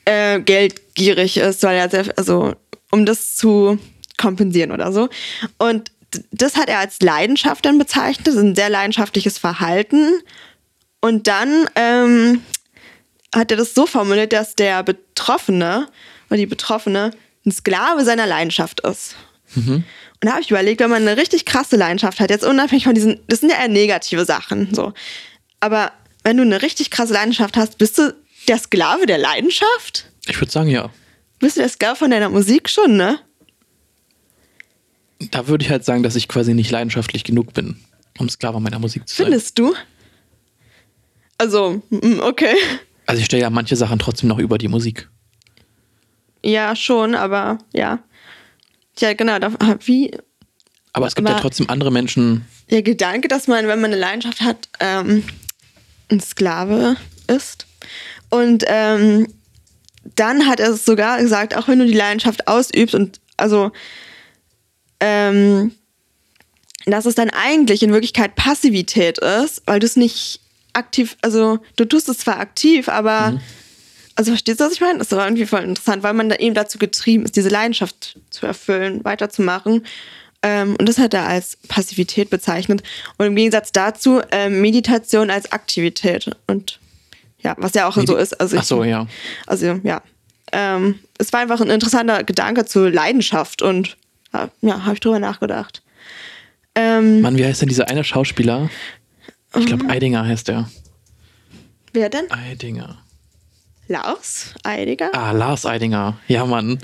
äh, 0.05 0.41
geldgierig 0.41 1.39
ist, 1.39 1.63
weil 1.63 1.77
er 1.77 1.89
sehr, 1.89 2.07
also 2.17 2.55
um 2.91 3.07
das 3.07 3.37
zu 3.37 3.79
kompensieren 4.17 4.73
oder 4.73 4.93
so. 4.93 5.09
Und 5.59 5.91
das 6.31 6.57
hat 6.57 6.69
er 6.69 6.79
als 6.79 7.01
Leidenschaft 7.01 7.65
dann 7.65 7.79
bezeichnet, 7.79 8.27
das 8.27 8.35
ist 8.35 8.43
ein 8.43 8.55
sehr 8.55 8.71
leidenschaftliches 8.71 9.39
Verhalten. 9.39 10.21
Und 11.01 11.27
dann 11.27 11.69
ähm, 11.75 12.43
hat 13.35 13.51
er 13.51 13.57
das 13.57 13.75
so 13.75 13.87
formuliert, 13.87 14.33
dass 14.33 14.55
der 14.55 14.83
Betroffene 14.83 15.89
oder 16.29 16.37
die 16.37 16.47
Betroffene 16.47 17.13
ein 17.45 17.53
Sklave 17.53 18.05
seiner 18.05 18.27
Leidenschaft 18.27 18.81
ist. 18.81 19.15
Und 19.55 19.85
da 20.21 20.33
habe 20.33 20.41
ich 20.43 20.51
überlegt, 20.51 20.81
wenn 20.81 20.91
man 20.91 21.03
eine 21.03 21.17
richtig 21.17 21.45
krasse 21.45 21.77
Leidenschaft 21.77 22.21
hat, 22.21 22.31
jetzt 22.31 22.45
unabhängig 22.45 22.85
von 22.85 22.95
diesen, 22.95 23.21
das 23.29 23.41
sind 23.41 23.51
ja 23.51 23.61
eher 23.61 23.69
negative 23.69 24.25
Sachen, 24.25 24.75
so. 24.75 24.93
Aber 25.61 25.93
wenn 26.25 26.37
du 26.37 26.43
eine 26.43 26.63
richtig 26.63 26.91
krasse 26.91 27.13
Leidenschaft 27.13 27.57
hast, 27.57 27.79
bist 27.79 27.99
du 27.99 28.15
der 28.49 28.59
Sklave 28.59 29.07
der 29.07 29.19
Leidenschaft? 29.19 30.11
Ich 30.27 30.41
würde 30.41 30.51
sagen, 30.51 30.69
ja. 30.69 30.91
Bist 31.39 31.57
du 31.57 31.61
der 31.61 31.69
Sklave 31.69 31.97
von 31.97 32.11
deiner 32.11 32.29
Musik 32.29 32.69
schon, 32.69 32.97
ne? 32.97 33.21
Da 35.31 35.49
würde 35.49 35.65
ich 35.65 35.71
halt 35.71 35.85
sagen, 35.85 36.03
dass 36.03 36.17
ich 36.17 36.29
quasi 36.29 36.55
nicht 36.55 36.71
leidenschaftlich 36.71 37.25
genug 37.25 37.55
bin, 37.55 37.77
um 38.19 38.29
Sklave 38.29 38.61
meiner 38.61 38.79
Musik 38.79 39.09
zu 39.09 39.17
sein. 39.17 39.27
Findest 39.27 39.59
du? 39.59 39.75
Also, 41.39 41.83
mm, 41.91 42.21
okay. 42.21 42.55
Also 43.07 43.21
ich 43.21 43.27
stelle 43.27 43.43
ja 43.43 43.51
manche 43.51 43.77
Sachen 43.77 43.99
trotzdem 43.99 44.29
noch 44.29 44.39
über 44.39 44.59
die 44.59 44.69
Musik. 44.69 45.09
Ja, 46.45 46.77
schon, 46.77 47.15
aber 47.15 47.59
ja. 47.73 47.99
Ja, 48.99 49.13
genau. 49.15 49.39
Da, 49.39 49.53
wie 49.85 50.17
Aber 50.93 51.07
es 51.07 51.15
gibt 51.15 51.29
ja 51.29 51.39
trotzdem 51.39 51.69
andere 51.69 51.91
Menschen, 51.91 52.47
der 52.71 52.83
Gedanke, 52.83 53.29
dass 53.29 53.47
man, 53.47 53.69
wenn 53.69 53.81
man 53.81 53.93
eine 53.93 54.01
Leidenschaft 54.01 54.41
hat, 54.41 54.69
ähm, 54.81 55.25
ein 56.11 56.21
Sklave 56.21 56.97
ist. 57.29 57.67
Und 58.31 58.65
ähm, 58.67 59.29
dann 60.17 60.47
hat 60.47 60.61
er 60.61 60.71
es 60.71 60.85
sogar 60.85 61.19
gesagt, 61.19 61.57
auch 61.57 61.69
wenn 61.69 61.79
du 61.79 61.87
die 61.87 61.93
Leidenschaft 61.93 62.49
ausübst 62.49 62.95
und 62.95 63.21
also 63.37 63.71
ähm, 65.01 65.73
dass 66.87 67.07
es 67.07 67.17
dann 67.17 67.31
eigentlich 67.31 67.83
in 67.83 67.93
Wirklichkeit 67.93 68.37
Passivität 68.37 69.19
ist, 69.19 69.63
weil 69.67 69.81
du 69.81 69.87
es 69.87 69.97
nicht 69.97 70.41
aktiv, 70.73 71.17
also 71.23 71.59
du 71.77 71.85
tust 71.85 72.09
es 72.09 72.19
zwar 72.19 72.39
aktiv, 72.39 72.89
aber 72.89 73.41
also 74.17 74.33
verstehst 74.33 74.61
du, 74.61 74.65
was 74.65 74.73
ich 74.73 74.81
meine? 74.81 74.99
Das 74.99 75.11
war 75.13 75.27
irgendwie 75.27 75.47
voll 75.47 75.63
interessant, 75.63 76.03
weil 76.03 76.15
man 76.15 76.29
da 76.29 76.37
eben 76.37 76.55
dazu 76.55 76.79
getrieben 76.79 77.25
ist, 77.25 77.37
diese 77.37 77.49
Leidenschaft 77.49 78.19
zu 78.31 78.47
erfüllen, 78.47 79.05
weiterzumachen. 79.05 79.87
Ähm, 80.43 80.77
und 80.79 80.89
das 80.89 80.99
hat 80.99 81.15
er 81.15 81.27
als 81.27 81.59
Passivität 81.69 82.31
bezeichnet. 82.31 82.83
Und 83.19 83.27
im 83.27 83.37
Gegensatz 83.37 83.73
dazu 83.73 84.21
ähm, 84.33 84.61
Meditation 84.61 85.31
als 85.31 85.53
Aktivität. 85.53 86.31
Und 86.47 86.81
ja, 87.41 87.55
was 87.59 87.75
ja 87.75 87.87
auch 87.87 87.97
Medi- 87.97 88.07
so 88.07 88.17
ist. 88.17 88.41
Also 88.41 88.57
Ach 88.59 88.65
so, 88.65 88.85
ja. 88.85 89.07
Also 89.47 89.81
ja. 89.83 90.03
Ähm, 90.53 90.99
es 91.19 91.33
war 91.33 91.41
einfach 91.41 91.61
ein 91.61 91.71
interessanter 91.71 92.25
Gedanke 92.25 92.65
zur 92.65 92.91
Leidenschaft 92.91 93.63
und 93.63 93.97
ja, 94.61 94.85
habe 94.85 94.95
ich 94.95 95.01
drüber 95.01 95.19
nachgedacht. 95.19 95.83
Ähm, 96.75 97.23
Mann, 97.23 97.39
wie 97.39 97.45
heißt 97.45 97.63
denn 97.63 97.69
dieser 97.69 97.89
eine 97.89 98.05
Schauspieler? 98.05 98.69
Ich 99.59 99.65
glaube, 99.65 99.89
Eidinger 99.89 100.27
heißt 100.27 100.49
der. 100.49 100.69
wer 101.95 102.11
denn? 102.11 102.31
Eidinger. 102.31 102.99
Lars 103.89 104.55
Eidiger? 104.65 105.11
Ah, 105.15 105.33
Lars 105.33 105.67
Eidinger. 105.67 106.19
Ja, 106.29 106.45
Mann. 106.45 106.79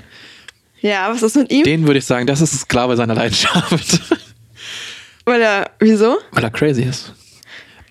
Ja, 0.81 1.09
was 1.13 1.23
ist 1.23 1.35
mit 1.35 1.51
ihm? 1.51 1.63
Den 1.63 1.85
würde 1.87 1.99
ich 1.99 2.05
sagen, 2.05 2.27
das 2.27 2.41
ist 2.41 2.53
ein 2.53 2.57
Sklave 2.59 2.95
seiner 2.97 3.15
Leidenschaft. 3.15 4.01
Weil 5.25 5.41
er, 5.41 5.71
wieso? 5.79 6.17
Weil 6.31 6.43
er 6.43 6.51
crazy 6.51 6.83
ist. 6.83 7.13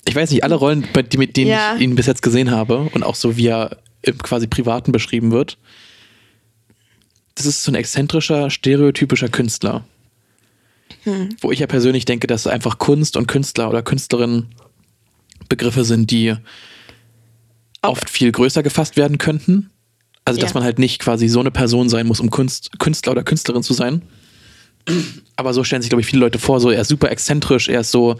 Ich 0.06 0.14
weiß 0.14 0.30
nicht, 0.30 0.44
alle 0.44 0.56
Rollen, 0.56 0.86
die, 1.10 1.16
mit 1.18 1.36
denen 1.36 1.50
Ja. 1.50 1.74
ich 1.76 1.80
ihn 1.82 1.94
bis 1.94 2.06
jetzt 2.06 2.22
gesehen 2.22 2.50
habe 2.50 2.90
und 2.92 3.02
auch 3.02 3.14
so 3.14 3.36
wie 3.36 3.46
er 3.46 3.78
im 4.02 4.18
quasi 4.18 4.46
Privaten 4.46 4.92
beschrieben 4.92 5.30
wird, 5.30 5.56
das 7.34 7.46
ist 7.46 7.62
so 7.62 7.70
ein 7.72 7.76
exzentrischer, 7.76 8.50
stereotypischer 8.50 9.28
Künstler. 9.28 9.84
Hm. 11.04 11.30
Wo 11.40 11.50
ich 11.52 11.60
ja 11.60 11.66
persönlich 11.66 12.04
denke, 12.04 12.26
dass 12.26 12.46
einfach 12.46 12.78
Kunst 12.78 13.16
und 13.16 13.26
Künstler 13.26 13.70
oder 13.70 13.82
Künstlerin 13.82 14.48
Begriffe 15.48 15.84
sind, 15.84 16.10
die 16.10 16.34
oft 17.82 18.08
viel 18.08 18.32
größer 18.32 18.62
gefasst 18.62 18.96
werden 18.96 19.18
könnten. 19.18 19.70
Also, 20.24 20.40
dass 20.40 20.50
Ja. 20.50 20.54
man 20.54 20.64
halt 20.64 20.78
nicht 20.78 21.00
quasi 21.00 21.28
so 21.28 21.40
eine 21.40 21.50
Person 21.50 21.88
sein 21.88 22.06
muss, 22.06 22.20
um 22.20 22.30
Kunst, 22.30 22.78
Künstler 22.78 23.12
oder 23.12 23.24
Künstlerin 23.24 23.62
zu 23.62 23.74
sein. 23.74 24.02
Aber 25.36 25.52
so 25.54 25.64
stellen 25.64 25.82
sich, 25.82 25.90
glaube 25.90 26.00
ich, 26.00 26.06
viele 26.06 26.20
Leute 26.20 26.38
vor, 26.38 26.60
so 26.60 26.70
er 26.70 26.82
ist 26.82 26.88
super 26.88 27.10
exzentrisch, 27.10 27.68
er 27.68 27.80
ist 27.80 27.90
so 27.90 28.16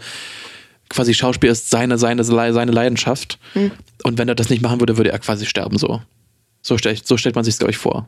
quasi 0.89 1.13
Schauspiel 1.13 1.49
ist 1.49 1.69
seine, 1.69 1.97
seine, 1.97 2.23
seine 2.23 2.71
Leidenschaft. 2.71 3.39
Und 4.03 4.17
wenn 4.17 4.27
er 4.27 4.35
das 4.35 4.49
nicht 4.49 4.61
machen 4.61 4.79
würde, 4.79 4.97
würde 4.97 5.11
er 5.11 5.19
quasi 5.19 5.45
sterben 5.45 5.77
so. 5.77 6.01
So, 6.61 6.77
stell, 6.77 6.97
so 7.03 7.17
stellt 7.17 7.35
man 7.35 7.43
sich 7.43 7.57
glaube 7.57 7.71
ich, 7.71 7.77
vor. 7.77 8.07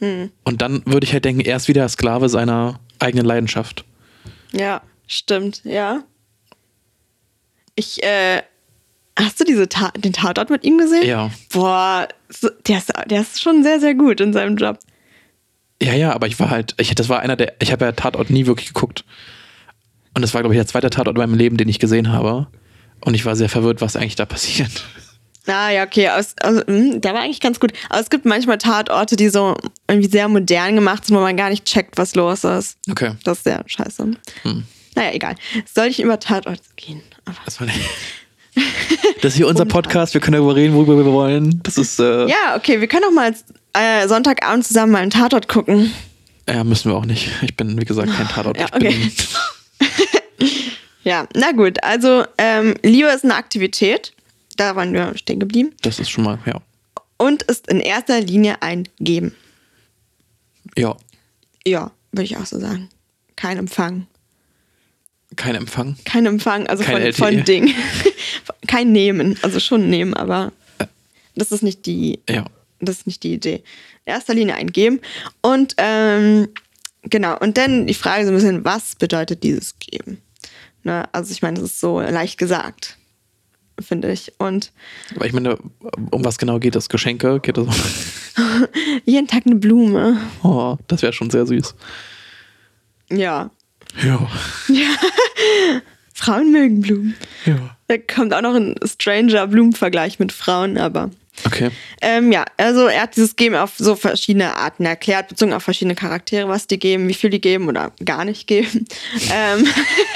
Und 0.00 0.62
dann 0.62 0.82
würde 0.84 1.06
ich 1.06 1.12
halt 1.12 1.24
denken, 1.24 1.40
er 1.40 1.56
ist 1.56 1.68
wieder 1.68 1.88
Sklave 1.88 2.28
seiner 2.28 2.80
eigenen 2.98 3.24
Leidenschaft. 3.24 3.84
Ja, 4.52 4.82
stimmt, 5.06 5.62
ja. 5.64 6.02
Ich, 7.76 8.02
äh, 8.02 8.42
hast 9.18 9.40
du 9.40 9.44
diese 9.44 9.68
Ta 9.68 9.90
den 9.96 10.12
Tatort 10.12 10.50
mit 10.50 10.64
ihm 10.64 10.78
gesehen? 10.78 11.06
Ja. 11.06 11.30
Boah, 11.52 12.08
der, 12.66 12.78
ist, 12.78 12.92
der 13.06 13.20
ist 13.20 13.40
schon 13.40 13.62
sehr, 13.62 13.80
sehr 13.80 13.94
gut 13.94 14.20
in 14.20 14.32
seinem 14.32 14.56
Job. 14.56 14.78
Ja, 15.82 15.94
ja, 15.94 16.14
aber 16.14 16.26
ich 16.26 16.38
war 16.40 16.50
halt, 16.50 16.74
ich, 16.78 16.94
das 16.94 17.08
war 17.08 17.20
einer 17.20 17.36
der, 17.36 17.54
ich 17.60 17.72
habe 17.72 17.84
ja 17.84 17.92
Tatort 17.92 18.30
nie 18.30 18.46
wirklich 18.46 18.68
geguckt. 18.68 19.04
Und 20.14 20.22
das 20.22 20.32
war, 20.32 20.40
glaube 20.40 20.54
ich, 20.54 20.58
der 20.58 20.66
zweite 20.66 20.88
Tatort 20.88 21.16
in 21.16 21.20
meinem 21.20 21.34
Leben, 21.38 21.56
den 21.58 21.68
ich 21.68 21.78
gesehen 21.78 22.12
habe. 22.12 22.46
Und 23.04 23.14
ich 23.14 23.26
war 23.26 23.36
sehr 23.36 23.50
verwirrt, 23.50 23.82
was 23.82 23.96
eigentlich 23.96 24.16
da 24.16 24.24
passiert. 24.24 24.70
Ah, 25.46 25.70
ja, 25.70 25.84
okay. 25.84 26.08
Aus, 26.08 26.34
also, 26.40 26.62
der 26.66 27.14
war 27.14 27.20
eigentlich 27.20 27.40
ganz 27.40 27.60
gut. 27.60 27.72
Aber 27.88 28.00
es 28.00 28.10
gibt 28.10 28.24
manchmal 28.24 28.58
Tatorte, 28.58 29.16
die 29.16 29.28
so 29.28 29.56
irgendwie 29.88 30.08
sehr 30.08 30.28
modern 30.28 30.74
gemacht 30.74 31.04
sind, 31.04 31.16
wo 31.16 31.20
man 31.20 31.36
gar 31.36 31.50
nicht 31.50 31.64
checkt, 31.66 31.98
was 31.98 32.14
los 32.14 32.44
ist. 32.44 32.78
Okay. 32.90 33.12
Das 33.22 33.38
ist 33.38 33.44
sehr 33.44 33.62
scheiße. 33.66 34.12
Naja, 34.94 35.12
egal. 35.12 35.36
Soll 35.72 35.86
ich 35.86 36.00
über 36.00 36.18
Tatort 36.18 36.60
gehen? 36.76 37.02
Aber, 37.26 37.36
Das 37.44 37.60
war 37.60 37.68
Das 39.22 39.32
ist 39.32 39.36
hier 39.38 39.48
unser 39.48 39.64
Podcast, 39.64 40.14
wir 40.14 40.20
können 40.20 40.34
darüber 40.34 40.54
reden, 40.56 40.74
worüber 40.74 40.96
wir 40.96 41.10
wollen. 41.12 41.60
Das 41.62 41.78
ist. 41.78 41.98
Äh, 41.98 42.26
Ja, 42.28 42.56
okay, 42.56 42.80
wir 42.80 42.86
können 42.88 43.02
doch 43.02 43.12
mal 43.12 43.34
äh, 43.72 44.06
Sonntagabend 44.08 44.66
zusammen 44.66 44.92
mal 44.92 44.98
einen 45.02 45.10
Tatort 45.10 45.48
gucken. 45.48 45.92
ja, 46.48 46.62
müssen 46.64 46.90
wir 46.90 46.96
auch 46.96 47.04
nicht. 47.06 47.30
Ich 47.42 47.56
bin, 47.56 47.80
wie 47.80 47.84
gesagt, 47.84 48.12
kein 48.12 48.28
Tatort. 48.28 48.58
Ja, 48.58 48.66
okay. 48.72 48.94
Ja, 51.02 51.28
na 51.34 51.52
gut. 51.52 51.84
Also, 51.84 52.24
ähm, 52.36 52.74
Liebe 52.82 53.06
ist 53.08 53.22
eine 53.22 53.36
Aktivität. 53.36 54.12
Da 54.56 54.74
waren 54.74 54.92
wir 54.92 55.16
stehen 55.16 55.38
geblieben. 55.38 55.72
Das 55.82 56.00
ist 56.00 56.10
schon 56.10 56.24
mal, 56.24 56.40
ja. 56.46 56.60
Und 57.16 57.42
ist 57.44 57.68
in 57.68 57.78
erster 57.78 58.20
Linie 58.20 58.60
ein 58.60 58.88
Geben. 58.98 59.32
Ja. 60.76 60.96
Ja, 61.64 61.92
würde 62.10 62.24
ich 62.24 62.36
auch 62.36 62.44
so 62.46 62.58
sagen. 62.58 62.88
Kein 63.36 63.56
Empfang. 63.56 64.08
Kein 65.36 65.54
Empfang. 65.54 65.96
Kein 66.04 66.26
Empfang, 66.26 66.66
also 66.66 66.82
Kein 66.82 66.94
von, 66.94 67.02
LTE. 67.02 67.18
von 67.18 67.44
Ding. 67.44 67.74
Kein 68.66 68.92
Nehmen. 68.92 69.38
Also 69.42 69.60
schon 69.60 69.88
nehmen, 69.90 70.14
aber 70.14 70.52
das 71.34 71.52
ist 71.52 71.62
nicht 71.62 71.86
die, 71.86 72.20
Ja. 72.28 72.44
das 72.80 72.98
ist 72.98 73.06
nicht 73.06 73.22
die 73.22 73.34
Idee. 73.34 73.62
In 74.04 74.12
erster 74.14 74.34
Linie 74.34 74.54
ein 74.54 74.72
Geben. 74.72 75.00
Und 75.42 75.74
ähm, 75.78 76.48
genau, 77.02 77.38
und 77.38 77.56
dann 77.58 77.86
die 77.86 77.94
Frage 77.94 78.24
so 78.24 78.30
ein 78.30 78.34
bisschen, 78.34 78.64
was 78.64 78.94
bedeutet 78.96 79.42
dieses 79.42 79.78
Geben? 79.78 80.20
Ne? 80.84 81.08
Also 81.12 81.32
ich 81.32 81.42
meine, 81.42 81.56
das 81.60 81.64
ist 81.70 81.80
so 81.80 82.00
leicht 82.00 82.38
gesagt, 82.38 82.96
finde 83.80 84.10
ich. 84.12 84.32
Und 84.38 84.72
Aber 85.16 85.26
ich 85.26 85.32
meine, 85.32 85.58
um 86.10 86.24
was 86.24 86.38
genau 86.38 86.58
geht 86.58 86.74
das? 86.76 86.88
Geschenke? 86.88 87.40
Geht 87.40 87.56
das? 87.58 87.66
jeden 89.04 89.26
Tag 89.26 89.42
eine 89.46 89.56
Blume. 89.56 90.20
Oh, 90.42 90.76
das 90.86 91.02
wäre 91.02 91.12
schon 91.12 91.30
sehr 91.30 91.46
süß. 91.46 91.74
Ja. 93.10 93.50
Ja. 94.02 94.30
Frauen 96.16 96.50
mögen 96.50 96.80
Blumen. 96.80 97.14
Ja. 97.44 97.76
Da 97.88 97.98
kommt 97.98 98.32
auch 98.32 98.40
noch 98.40 98.54
ein 98.54 98.74
stranger 98.84 99.46
Blumenvergleich 99.46 100.18
mit 100.18 100.32
Frauen, 100.32 100.78
aber. 100.78 101.10
Okay. 101.44 101.70
Ähm, 102.00 102.32
ja, 102.32 102.46
also 102.56 102.86
er 102.86 103.02
hat 103.02 103.16
dieses 103.16 103.36
Geben 103.36 103.54
auf 103.54 103.74
so 103.76 103.94
verschiedene 103.94 104.56
Arten 104.56 104.86
erklärt, 104.86 105.28
bezogen 105.28 105.52
auf 105.52 105.62
verschiedene 105.62 105.94
Charaktere, 105.94 106.48
was 106.48 106.66
die 106.66 106.78
geben, 106.78 107.06
wie 107.06 107.14
viel 107.14 107.28
die 107.28 107.40
geben 107.42 107.68
oder 107.68 107.92
gar 108.02 108.24
nicht 108.24 108.46
geben. 108.46 108.86
ähm, 109.30 109.68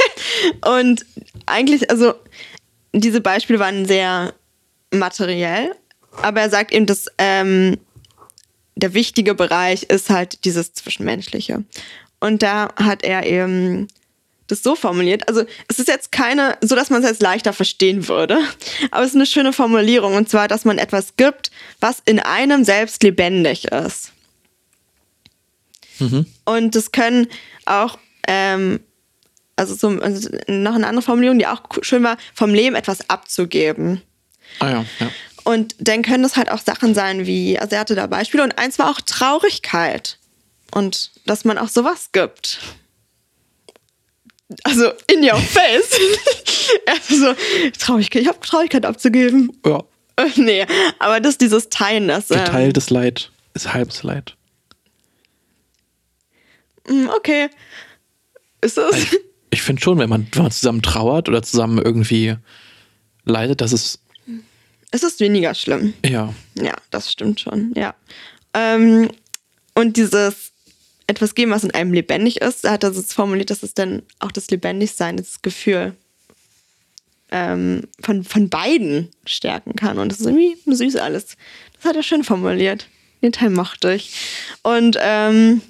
und 0.79 1.05
eigentlich, 1.45 1.91
also 1.91 2.15
diese 2.95 3.21
Beispiele 3.21 3.59
waren 3.59 3.85
sehr 3.85 4.33
materiell, 4.91 5.73
aber 6.23 6.41
er 6.41 6.49
sagt 6.49 6.73
eben, 6.73 6.87
dass 6.87 7.09
ähm, 7.19 7.77
der 8.75 8.95
wichtige 8.95 9.35
Bereich 9.35 9.83
ist 9.83 10.09
halt 10.09 10.47
dieses 10.47 10.73
Zwischenmenschliche. 10.73 11.63
Und 12.21 12.43
da 12.43 12.71
hat 12.77 13.05
er 13.05 13.27
eben 13.27 13.89
das 14.51 14.63
so 14.63 14.75
formuliert. 14.75 15.29
Also 15.29 15.45
es 15.69 15.79
ist 15.79 15.89
jetzt 15.89 16.13
keine, 16.13 16.57
so 16.61 16.75
dass 16.75 16.91
man 16.91 17.03
es 17.03 17.09
jetzt 17.09 17.23
leichter 17.23 17.53
verstehen 17.53 18.09
würde, 18.09 18.39
aber 18.91 19.03
es 19.03 19.11
ist 19.11 19.17
eine 19.17 19.27
schöne 19.27 19.53
Formulierung 19.53 20.15
und 20.15 20.29
zwar, 20.29 20.49
dass 20.49 20.65
man 20.65 20.79
etwas 20.79 21.17
gibt, 21.17 21.51
was 21.81 22.03
in 22.05 22.21
einem 22.21 22.65
selbst 22.65 23.03
lebendig 23.03 23.67
ist. 23.67 24.13
Und 26.45 26.75
das 26.75 26.93
können 26.93 27.29
auch, 27.67 27.99
ähm, 28.27 28.81
also, 29.57 29.75
so, 29.75 30.01
also 30.01 30.31
noch 30.49 30.75
eine 30.75 30.87
andere 30.87 31.03
Formulierung, 31.03 31.39
die 31.39 31.47
auch 31.47 31.63
schön 31.83 32.03
war, 32.03 32.17
vom 32.35 32.55
Leben 32.55 32.75
etwas 32.75 33.09
abzugeben. 33.11 34.03
Ah 34.59 34.71
ja, 34.71 34.85
ja. 34.99 35.11
Und 35.45 35.75
dann 35.79 36.03
können 36.03 36.23
das 36.23 36.37
halt 36.37 36.51
auch 36.51 36.61
Sachen 36.61 36.95
sein 36.95 37.27
wie, 37.27 37.59
also 37.59 37.75
er 37.75 37.81
hatte 37.81 37.95
da 37.95 38.07
Beispiele 38.07 38.43
und 38.43 38.59
eins 38.59 38.79
war 38.79 38.91
auch 38.91 39.01
Traurigkeit. 39.01 40.19
Und 40.73 41.11
dass 41.27 41.45
man 41.45 41.59
auch 41.59 41.69
sowas 41.69 42.11
gibt. 42.13 42.61
Also 44.65 44.93
in 45.13 45.23
your 45.23 45.37
face. 45.39 45.99
also 46.87 47.17
so, 47.35 47.35
Traurigkeit, 47.79 48.23
ich 48.23 48.29
habe 48.29 48.41
Traurigkeit 48.41 48.85
abzugeben. 48.85 49.53
Ja. 49.65 49.83
Nee, 50.37 50.67
aber 50.99 51.19
das 51.21 51.33
ist 51.35 51.41
dieses 51.41 51.71
Teilen, 51.71 52.09
das. 52.09 52.31
Ähm, 52.31 52.45
Geteiltes 52.45 52.91
Leid 52.91 53.31
ist 53.55 53.73
halbes 53.73 54.03
Leid. 54.03 54.37
mm, 56.89 57.09
okay. 57.17 57.49
Ist 58.61 58.77
es? 58.77 58.97
Ich, 59.13 59.19
ich 59.49 59.63
finde 59.63 59.81
schon, 59.81 59.99
wenn 59.99 60.11
man, 60.11 60.27
wenn 60.33 60.43
man 60.43 60.51
zusammen 60.53 60.83
trauert 60.83 61.29
oder 61.31 61.43
zusammen 61.43 61.79
irgendwie 61.79 62.37
leidet, 63.25 63.63
das 63.63 63.73
ist, 63.73 64.01
Es 64.91 65.03
ist 65.03 65.21
weniger 65.21 65.55
schlimm. 65.55 65.95
ja, 66.05 66.35
Ja, 66.55 66.75
das 66.91 67.11
stimmt 67.11 67.41
schon, 67.41 67.73
ja. 67.75 67.95
Ähm, 68.53 69.11
und 69.75 69.97
dieses 69.97 70.53
etwas 71.11 71.35
geben, 71.35 71.51
was 71.51 71.65
in 71.65 71.73
einem 71.73 71.93
lebendig 71.93 72.41
ist, 72.41 72.65
da 72.65 72.71
hat 72.71 72.85
er 72.85 72.93
so 72.93 73.03
formuliert, 73.03 73.51
dass 73.51 73.63
es 73.63 73.75
dann 73.75 74.03
auch 74.21 74.31
das 74.31 74.51
Lebendigsein, 74.51 75.17
das 75.17 75.43
Gefühl 75.43 75.95
ähm, 77.33 77.83
von, 78.01 78.23
von 78.25 78.49
beiden 78.49 79.09
stärken 79.27 79.75
kann. 79.75 79.99
Und 79.99 80.13
das 80.13 80.21
ist 80.21 80.27
irgendwie 80.27 80.57
süß 80.67 80.97
alles. 80.97 81.37
Das 81.75 81.85
hat 81.85 81.97
er 81.97 82.03
schön 82.03 82.25
formuliert. 82.25 82.87
Den 83.23 83.33
Teil 83.33 83.51
mochte 83.51 83.93
ich. 83.93 84.13
Und 84.63 84.97
ähm, 85.01 85.61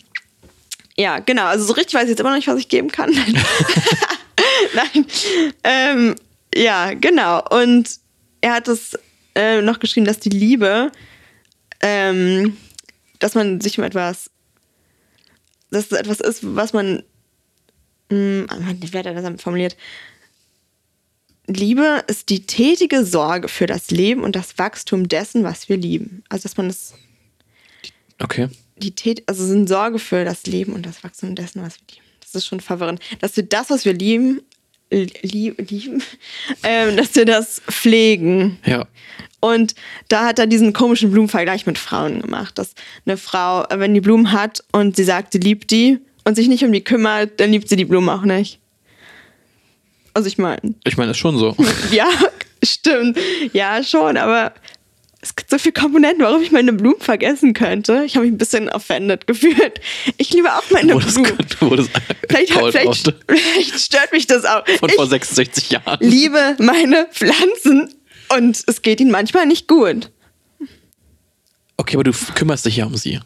ja, 0.97 1.19
genau. 1.21 1.47
Also 1.47 1.65
so 1.65 1.73
richtig 1.73 1.95
weiß 1.95 2.05
ich 2.05 2.11
jetzt 2.11 2.21
immer 2.21 2.31
noch 2.31 2.37
nicht, 2.37 2.49
was 2.49 2.59
ich 2.59 2.69
geben 2.69 2.93
kann. 2.93 3.11
Nein. 4.75 5.07
Ähm, 5.65 6.17
ja, 6.55 6.93
genau. 6.95 7.43
Und 7.49 7.89
er 8.43 8.55
hat 8.55 8.69
es 8.69 8.99
äh, 9.35 9.63
noch 9.63 9.81
geschrieben, 9.81 10.07
dass 10.07 10.21
die 10.21 10.29
Liebe, 10.29 10.93
ähm, 11.81 12.57
dass 13.19 13.35
man 13.35 13.61
sich 13.61 13.79
um 13.79 13.85
etwas, 13.85 14.31
dass 15.71 15.87
es 15.87 15.93
etwas 15.93 16.21
ist, 16.21 16.41
was 16.43 16.73
man, 16.73 17.03
mh, 18.11 18.47
wie 18.81 18.99
hat 18.99 19.07
er 19.07 19.15
das 19.15 19.43
formuliert? 19.43 19.77
Liebe 21.47 22.05
ist 22.07 22.29
die 22.29 22.47
tätige 22.47 23.05
Sorge 23.05 23.49
für 23.49 23.67
das 23.67 23.91
Leben 23.91 24.23
und 24.23 24.37
das 24.37 24.59
Wachstum 24.59 25.09
dessen, 25.09 25.43
was 25.43 25.69
wir 25.69 25.77
lieben. 25.77 26.23
Also, 26.29 26.45
dass 26.45 26.57
man 26.57 26.69
es 26.69 26.95
okay. 28.21 28.49
die 28.77 28.95
Tät 28.95 29.25
also 29.27 29.45
sind 29.45 29.69
Sorge 29.69 29.99
für 29.99 30.25
das 30.25 30.45
Leben 30.45 30.73
und 30.73 30.87
das 30.87 31.03
Wachstum 31.03 31.35
dessen, 31.35 31.63
was 31.63 31.77
wir 31.77 31.97
lieben. 31.97 32.07
Das 32.21 32.35
ist 32.35 32.47
schon 32.47 32.61
verwirrend. 32.61 33.01
Dass 33.21 33.37
wir 33.37 33.43
das, 33.43 33.71
was 33.71 33.85
wir 33.85 33.95
lieben, 33.95 34.43
lieb, 34.91 35.71
lieben, 35.71 36.03
ähm, 36.63 36.97
dass 36.97 37.15
wir 37.15 37.25
das 37.25 37.61
pflegen. 37.69 38.59
Ja. 38.65 38.87
Und 39.41 39.75
da 40.09 40.27
hat 40.27 40.39
er 40.39 40.47
diesen 40.47 40.73
komischen 40.73 41.11
Blumenvergleich 41.11 41.67
mit 41.67 41.79
Frauen 41.79 42.21
gemacht, 42.23 42.59
dass 42.59 42.75
eine 43.07 43.17
Frau, 43.17 43.65
äh, 43.65 43.79
wenn 43.79 43.95
die 43.95 44.01
Blumen 44.01 44.33
hat 44.33 44.63
und 44.73 44.97
sie 44.97 45.05
sagt, 45.05 45.33
sie 45.33 45.39
liebt 45.39 45.71
die 45.71 45.99
und 46.25 46.35
sich 46.37 46.49
nicht 46.49 46.63
um 46.65 46.73
die 46.73 46.85
kümmert, 46.85 47.41
dann 47.41 47.51
liebt 47.51 47.69
sie 47.69 47.77
die 47.77 47.87
Blumen 47.87 48.09
auch 48.11 48.23
nicht. 48.23 48.59
Also 50.13 50.29
ich 50.29 50.39
meine, 50.39 50.75
Ich 50.85 50.97
meine, 50.97 51.13
ist 51.13 51.19
schon 51.19 51.39
so. 51.39 51.57
ja, 51.91 52.09
stimmt. 52.63 53.17
Ja, 53.53 53.83
schon, 53.83 54.17
aber 54.17 54.53
es 55.23 55.37
gibt 55.37 55.51
so 55.51 55.59
viele 55.59 55.73
Komponenten, 55.75 56.25
warum 56.25 56.43
ich 56.43 56.51
meine 56.51 56.73
Blumen 56.73 57.01
vergessen 57.01 57.53
könnte. 57.55 58.03
Ich 58.07 58.17
habe 58.17 58.25
mich 58.27 58.35
ein 58.35 58.39
bisschen 58.39 58.69
offended 58.71 59.27
gefühlt. 59.27 59.81
Ich 60.17 60.33
liebe 60.33 60.53
auch 60.53 60.63
meine 60.71 60.95
Wo 60.95 60.99
das, 60.99 61.15
Blumen. 61.15 61.37
wo 61.61 61.77
das 61.77 61.89
Vielleicht, 62.29 62.55
hat, 62.57 62.73
vielleicht, 62.73 63.15
vielleicht 63.29 63.79
stört 63.81 64.13
mich 64.13 64.27
das 64.27 64.45
auch. 64.45 64.67
von 64.79 64.89
ich 64.89 64.95
vor 64.97 65.07
66 65.07 65.71
Jahren. 65.71 65.99
liebe 66.01 66.57
meine 66.59 67.07
Pflanzen 67.13 67.95
und 68.37 68.63
es 68.67 68.83
geht 68.83 69.01
ihnen 69.01 69.11
manchmal 69.11 69.47
nicht 69.47 69.69
gut. 69.69 70.11
Okay, 71.77 71.97
aber 71.97 72.05
du 72.05 72.13
kümmerst 72.35 72.67
dich 72.67 72.77
ja 72.77 72.87
um 72.87 72.97
sie. 72.97 73.21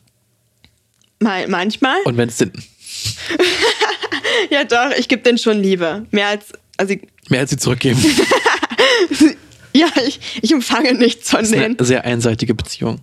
Mal, 1.20 1.48
manchmal. 1.48 2.00
Und 2.05 2.16
wenn 2.16 2.28
es 2.28 2.38
denn 2.38 2.52
Ja, 4.50 4.64
doch, 4.64 4.96
ich 4.96 5.09
gebe 5.09 5.22
denen 5.22 5.38
schon 5.38 5.61
Liebe. 5.61 6.07
Mehr 6.11 6.28
als. 6.28 6.52
Also, 6.76 6.94
mehr 7.28 7.40
als 7.40 7.50
sie 7.50 7.57
zurückgeben, 7.57 8.00
ja, 9.72 9.86
ich, 10.07 10.18
ich 10.42 10.50
empfange 10.50 10.92
nichts 10.94 11.30
von 11.30 11.40
das 11.40 11.50
ist 11.50 11.55
denen. 11.55 11.78
eine 11.78 11.86
sehr 11.86 12.05
einseitige 12.05 12.52
Beziehung. 12.52 13.00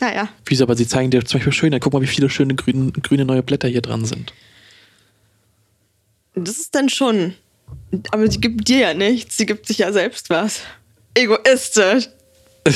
Naja. 0.00 0.30
Wieso, 0.46 0.64
aber 0.64 0.74
sie 0.74 0.86
zeigen 0.86 1.10
dir 1.10 1.22
zum 1.24 1.38
Beispiel 1.38 1.52
schön, 1.52 1.78
guck 1.80 1.92
mal, 1.92 2.00
wie 2.00 2.06
viele 2.06 2.30
schöne 2.30 2.54
grüne, 2.54 2.92
grüne 2.92 3.26
neue 3.26 3.42
Blätter 3.42 3.68
hier 3.68 3.82
dran 3.82 4.06
sind. 4.06 4.32
Das 6.34 6.56
ist 6.58 6.74
dann 6.74 6.88
schon. 6.88 7.34
Aber 8.10 8.30
sie 8.30 8.40
gibt 8.40 8.68
dir 8.68 8.78
ja 8.78 8.94
nichts. 8.94 9.36
Sie 9.36 9.44
gibt 9.44 9.66
sich 9.66 9.78
ja 9.78 9.92
selbst 9.92 10.30
was. 10.30 10.62
Egoistisch. 11.14 12.08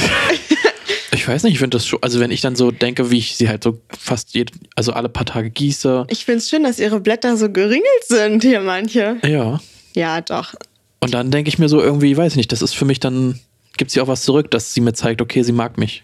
Ich 1.12 1.28
weiß 1.28 1.44
nicht, 1.44 1.52
ich 1.54 1.58
finde 1.60 1.76
das 1.78 1.86
schon, 1.86 2.02
also 2.02 2.18
wenn 2.20 2.30
ich 2.32 2.40
dann 2.42 2.56
so 2.56 2.70
denke, 2.72 3.10
wie 3.10 3.18
ich 3.18 3.36
sie 3.36 3.48
halt 3.48 3.62
so 3.62 3.80
fast 3.88 4.34
jede, 4.34 4.52
also 4.74 4.92
alle 4.92 5.08
paar 5.08 5.24
Tage 5.24 5.48
gieße. 5.48 6.06
Ich 6.10 6.24
finde 6.24 6.38
es 6.38 6.50
schön, 6.50 6.64
dass 6.64 6.78
ihre 6.80 7.00
Blätter 7.00 7.36
so 7.38 7.48
geringelt 7.50 8.04
sind, 8.06 8.42
hier 8.42 8.60
manche. 8.60 9.16
Ja. 9.24 9.60
Ja, 9.94 10.20
doch. 10.20 10.54
Und 11.00 11.14
dann 11.14 11.30
denke 11.30 11.48
ich 11.48 11.58
mir 11.58 11.68
so 11.68 11.80
irgendwie, 11.80 12.14
weiß 12.16 12.32
ich 12.32 12.36
nicht, 12.36 12.52
das 12.52 12.60
ist 12.62 12.74
für 12.74 12.84
mich 12.84 12.98
dann, 13.00 13.38
gibt 13.78 13.92
sie 13.92 14.00
auch 14.02 14.08
was 14.08 14.22
zurück, 14.22 14.50
dass 14.50 14.74
sie 14.74 14.80
mir 14.82 14.92
zeigt, 14.92 15.22
okay, 15.22 15.42
sie 15.44 15.52
mag 15.52 15.78
mich. 15.78 16.02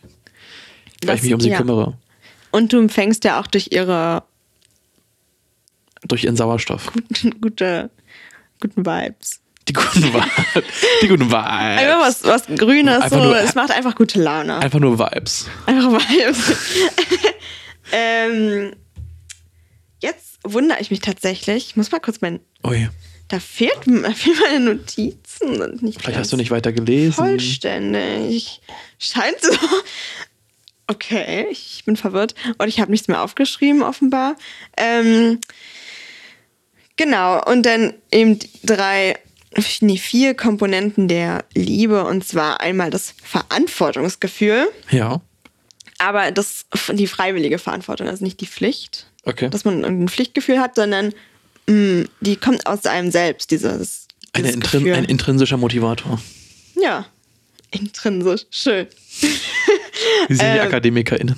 Weil 1.05 1.09
Das- 1.09 1.17
ich 1.17 1.23
mich 1.25 1.35
um 1.35 1.41
sie 1.41 1.51
ja. 1.51 1.59
kümmere. 1.59 1.99
Und 2.53 2.73
du 2.73 2.79
empfängst 2.79 3.25
ja 3.25 3.41
auch 3.41 3.47
durch 3.49 3.69
ihre 3.73 4.23
Durch 6.07 6.25
ihren 6.25 6.37
Sauerstoff. 6.37 6.93
gute, 7.43 7.91
guten 8.61 8.87
Vibes. 8.87 9.41
Die 9.71 9.73
guten 9.73 10.13
Vibes. 10.13 10.65
Die 11.03 11.09
guten 11.09 11.33
Einfach 11.33 12.01
Vibes. 12.05 12.25
was, 12.25 12.49
was 12.49 12.59
Grünes, 12.59 13.03
Einfach 13.03 13.19
so, 13.19 13.25
nur- 13.25 13.37
es 13.39 13.55
macht 13.55 13.71
einfach 13.71 13.95
gute 13.95 14.21
Laune. 14.21 14.59
Einfach 14.59 14.81
nur 14.81 14.99
Vibes. 14.99 15.47
Einfach 15.67 15.93
Vibes. 15.93 16.57
ähm, 17.93 18.73
jetzt 20.01 20.39
wundere 20.43 20.81
ich 20.81 20.91
mich 20.91 21.01
tatsächlich. 21.01 21.69
Ich 21.69 21.77
muss 21.77 21.93
mal 21.93 22.01
kurz 22.01 22.21
mein 22.21 22.41
Ui. 22.67 22.89
Da 23.29 23.39
fehlt, 23.39 23.87
mir 23.87 24.11
fehlen 24.13 24.39
meine 24.43 24.61
Notizen. 24.75 25.55
Sind 25.59 25.83
nicht 25.83 26.01
Vielleicht 26.03 26.19
hast 26.19 26.33
du 26.33 26.37
nicht 26.37 26.51
weiter 26.51 26.73
gelesen. 26.73 27.13
Vollständig. 27.13 28.61
Scheint 28.99 29.41
so. 29.41 29.53
Okay, 30.89 31.47
ich 31.49 31.85
bin 31.85 31.97
verwirrt. 31.97 32.35
Und 32.59 32.67
ich 32.67 32.81
habe 32.81 32.91
nichts 32.91 33.07
mehr 33.07 33.23
aufgeschrieben, 33.23 33.83
offenbar. 33.85 34.35
Ähm, 34.77 35.39
genau, 36.97 37.41
und 37.45 37.63
dann 37.65 37.95
eben 38.11 38.41
die 38.41 38.51
drei, 38.65 39.17
nee, 39.81 39.97
vier 39.99 40.35
Komponenten 40.35 41.09
der 41.09 41.45
Liebe. 41.55 42.05
Und 42.05 42.25
zwar 42.27 42.61
einmal 42.61 42.91
das 42.91 43.15
Verantwortungsgefühl, 43.23 44.69
Ja. 44.91 45.21
aber 45.99 46.31
das, 46.31 46.67
die 46.93 47.07
freiwillige 47.07 47.59
Verantwortung, 47.59 48.09
also 48.09 48.25
nicht 48.25 48.41
die 48.41 48.47
Pflicht 48.47 49.07
Okay. 49.25 49.51
dass 49.51 49.65
man 49.67 49.85
ein 49.85 50.09
Pflichtgefühl 50.09 50.59
hat, 50.61 50.77
sondern 50.77 51.13
mh, 51.67 52.07
die 52.21 52.37
kommt 52.37 52.67
aus 52.67 52.87
einem 52.87 53.11
selbst, 53.11 53.51
dieses, 53.51 54.07
dieses 54.35 54.55
intrin 54.55 54.91
ein 54.93 55.05
intrinsischer 55.05 55.59
Motivator. 55.59 56.19
ja, 56.81 57.05
intrinsisch, 57.71 58.47
schön. 58.51 58.87
Wie 60.29 60.35
sind 60.35 60.41
die 60.55 60.59
Ähm. 60.59 60.67
AkademikerInnen? 60.67 61.37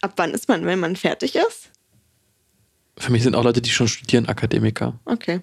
Ab 0.00 0.12
wann 0.16 0.32
ist 0.32 0.48
man, 0.48 0.64
wenn 0.66 0.78
man 0.80 0.96
fertig 0.96 1.34
ist? 1.36 1.70
Für 2.98 3.12
mich 3.12 3.22
sind 3.22 3.34
auch 3.36 3.44
Leute, 3.44 3.62
die 3.62 3.70
schon 3.70 3.88
studieren, 3.88 4.26
AkademikerInnen. 4.28 4.98
Okay. 5.04 5.40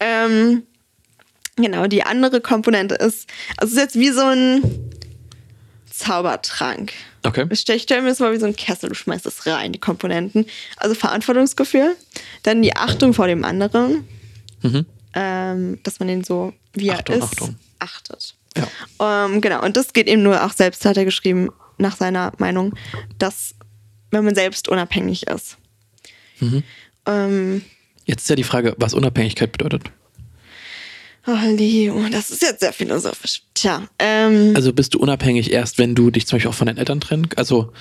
Ähm, 0.00 0.62
genau, 1.56 1.86
die 1.86 2.02
andere 2.02 2.40
Komponente 2.40 2.94
ist, 2.96 3.28
also 3.56 3.70
es 3.70 3.72
ist 3.72 3.78
jetzt 3.78 3.94
wie 3.98 4.10
so 4.10 4.22
ein 4.22 4.62
Zaubertrank. 5.90 6.92
Okay. 7.22 7.46
Ich 7.50 7.60
stelle 7.60 7.80
stell 7.80 8.02
mir 8.02 8.08
das 8.10 8.20
mal 8.20 8.32
wie 8.32 8.38
so 8.38 8.46
ein 8.46 8.54
Kessel, 8.56 8.90
du 8.90 8.94
schmeißt 8.94 9.24
das 9.26 9.46
rein, 9.46 9.72
die 9.72 9.80
Komponenten. 9.80 10.46
Also 10.76 10.94
Verantwortungsgefühl, 10.94 11.96
dann 12.42 12.62
die 12.62 12.76
Achtung 12.76 13.14
vor 13.14 13.26
dem 13.26 13.44
anderen, 13.44 14.06
Mhm. 14.62 14.86
ähm, 15.14 15.78
dass 15.82 15.98
man 15.98 16.08
den 16.08 16.24
so, 16.24 16.52
wie 16.74 16.90
Achtung, 16.92 17.14
er 17.16 17.18
ist, 17.18 17.32
Achtung. 17.32 17.56
achtet. 17.78 18.34
Ja. 18.56 19.24
Ähm, 19.26 19.40
genau, 19.40 19.62
und 19.64 19.76
das 19.76 19.92
geht 19.92 20.08
eben 20.08 20.22
nur 20.22 20.44
auch 20.44 20.52
selbst, 20.52 20.84
hat 20.84 20.96
er 20.96 21.04
geschrieben, 21.04 21.50
nach 21.78 21.96
seiner 21.96 22.32
Meinung, 22.38 22.74
dass, 23.18 23.54
wenn 24.10 24.24
man 24.24 24.34
selbst 24.34 24.68
unabhängig 24.68 25.26
ist. 25.26 25.56
Mhm. 26.40 26.62
Ähm, 27.06 27.62
Jetzt 28.04 28.22
ist 28.22 28.30
ja 28.30 28.36
die 28.36 28.44
Frage, 28.44 28.74
was 28.78 28.94
Unabhängigkeit 28.94 29.50
bedeutet. 29.52 29.90
oh, 31.26 31.36
Leo, 31.56 32.08
das 32.10 32.30
ist 32.30 32.42
jetzt 32.42 32.60
sehr 32.60 32.72
philosophisch. 32.72 33.42
Tja, 33.54 33.88
ähm, 33.98 34.52
Also 34.54 34.72
bist 34.72 34.94
du 34.94 34.98
unabhängig 35.00 35.50
erst, 35.52 35.78
wenn 35.78 35.94
du 35.94 36.10
dich 36.10 36.26
zum 36.26 36.36
Beispiel 36.36 36.50
auch 36.50 36.54
von 36.54 36.66
deinen 36.68 36.78
Eltern 36.78 37.00
trennst? 37.00 37.36
Also 37.36 37.72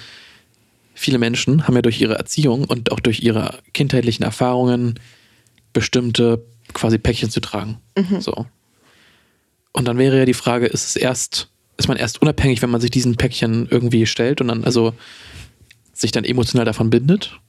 viele 0.95 1.19
Menschen 1.19 1.67
haben 1.67 1.75
ja 1.75 1.81
durch 1.83 2.01
ihre 2.01 2.15
Erziehung 2.15 2.63
und 2.65 2.91
auch 2.91 2.99
durch 2.99 3.21
ihre 3.21 3.59
kindheitlichen 3.73 4.23
Erfahrungen 4.25 4.99
bestimmte 5.73 6.43
quasi 6.73 6.97
Päckchen 6.97 7.29
zu 7.29 7.39
tragen. 7.41 7.77
So. 8.19 8.45
Und 9.73 9.85
dann 9.87 9.97
wäre 9.97 10.17
ja 10.19 10.25
die 10.25 10.33
Frage, 10.33 10.65
ist 10.67 10.85
es 10.87 10.95
erst, 10.95 11.49
ist 11.77 11.87
man 11.87 11.97
erst 11.97 12.21
unabhängig, 12.21 12.61
wenn 12.61 12.69
man 12.69 12.81
sich 12.81 12.91
diesen 12.91 13.15
Päckchen 13.17 13.67
irgendwie 13.69 14.05
stellt 14.05 14.41
und 14.41 14.47
dann 14.47 14.63
also 14.63 14.93
sich 15.99 16.11
dann 16.11 16.23
emotional 16.25 16.65
davon 16.65 16.89
bindet? 16.89 17.39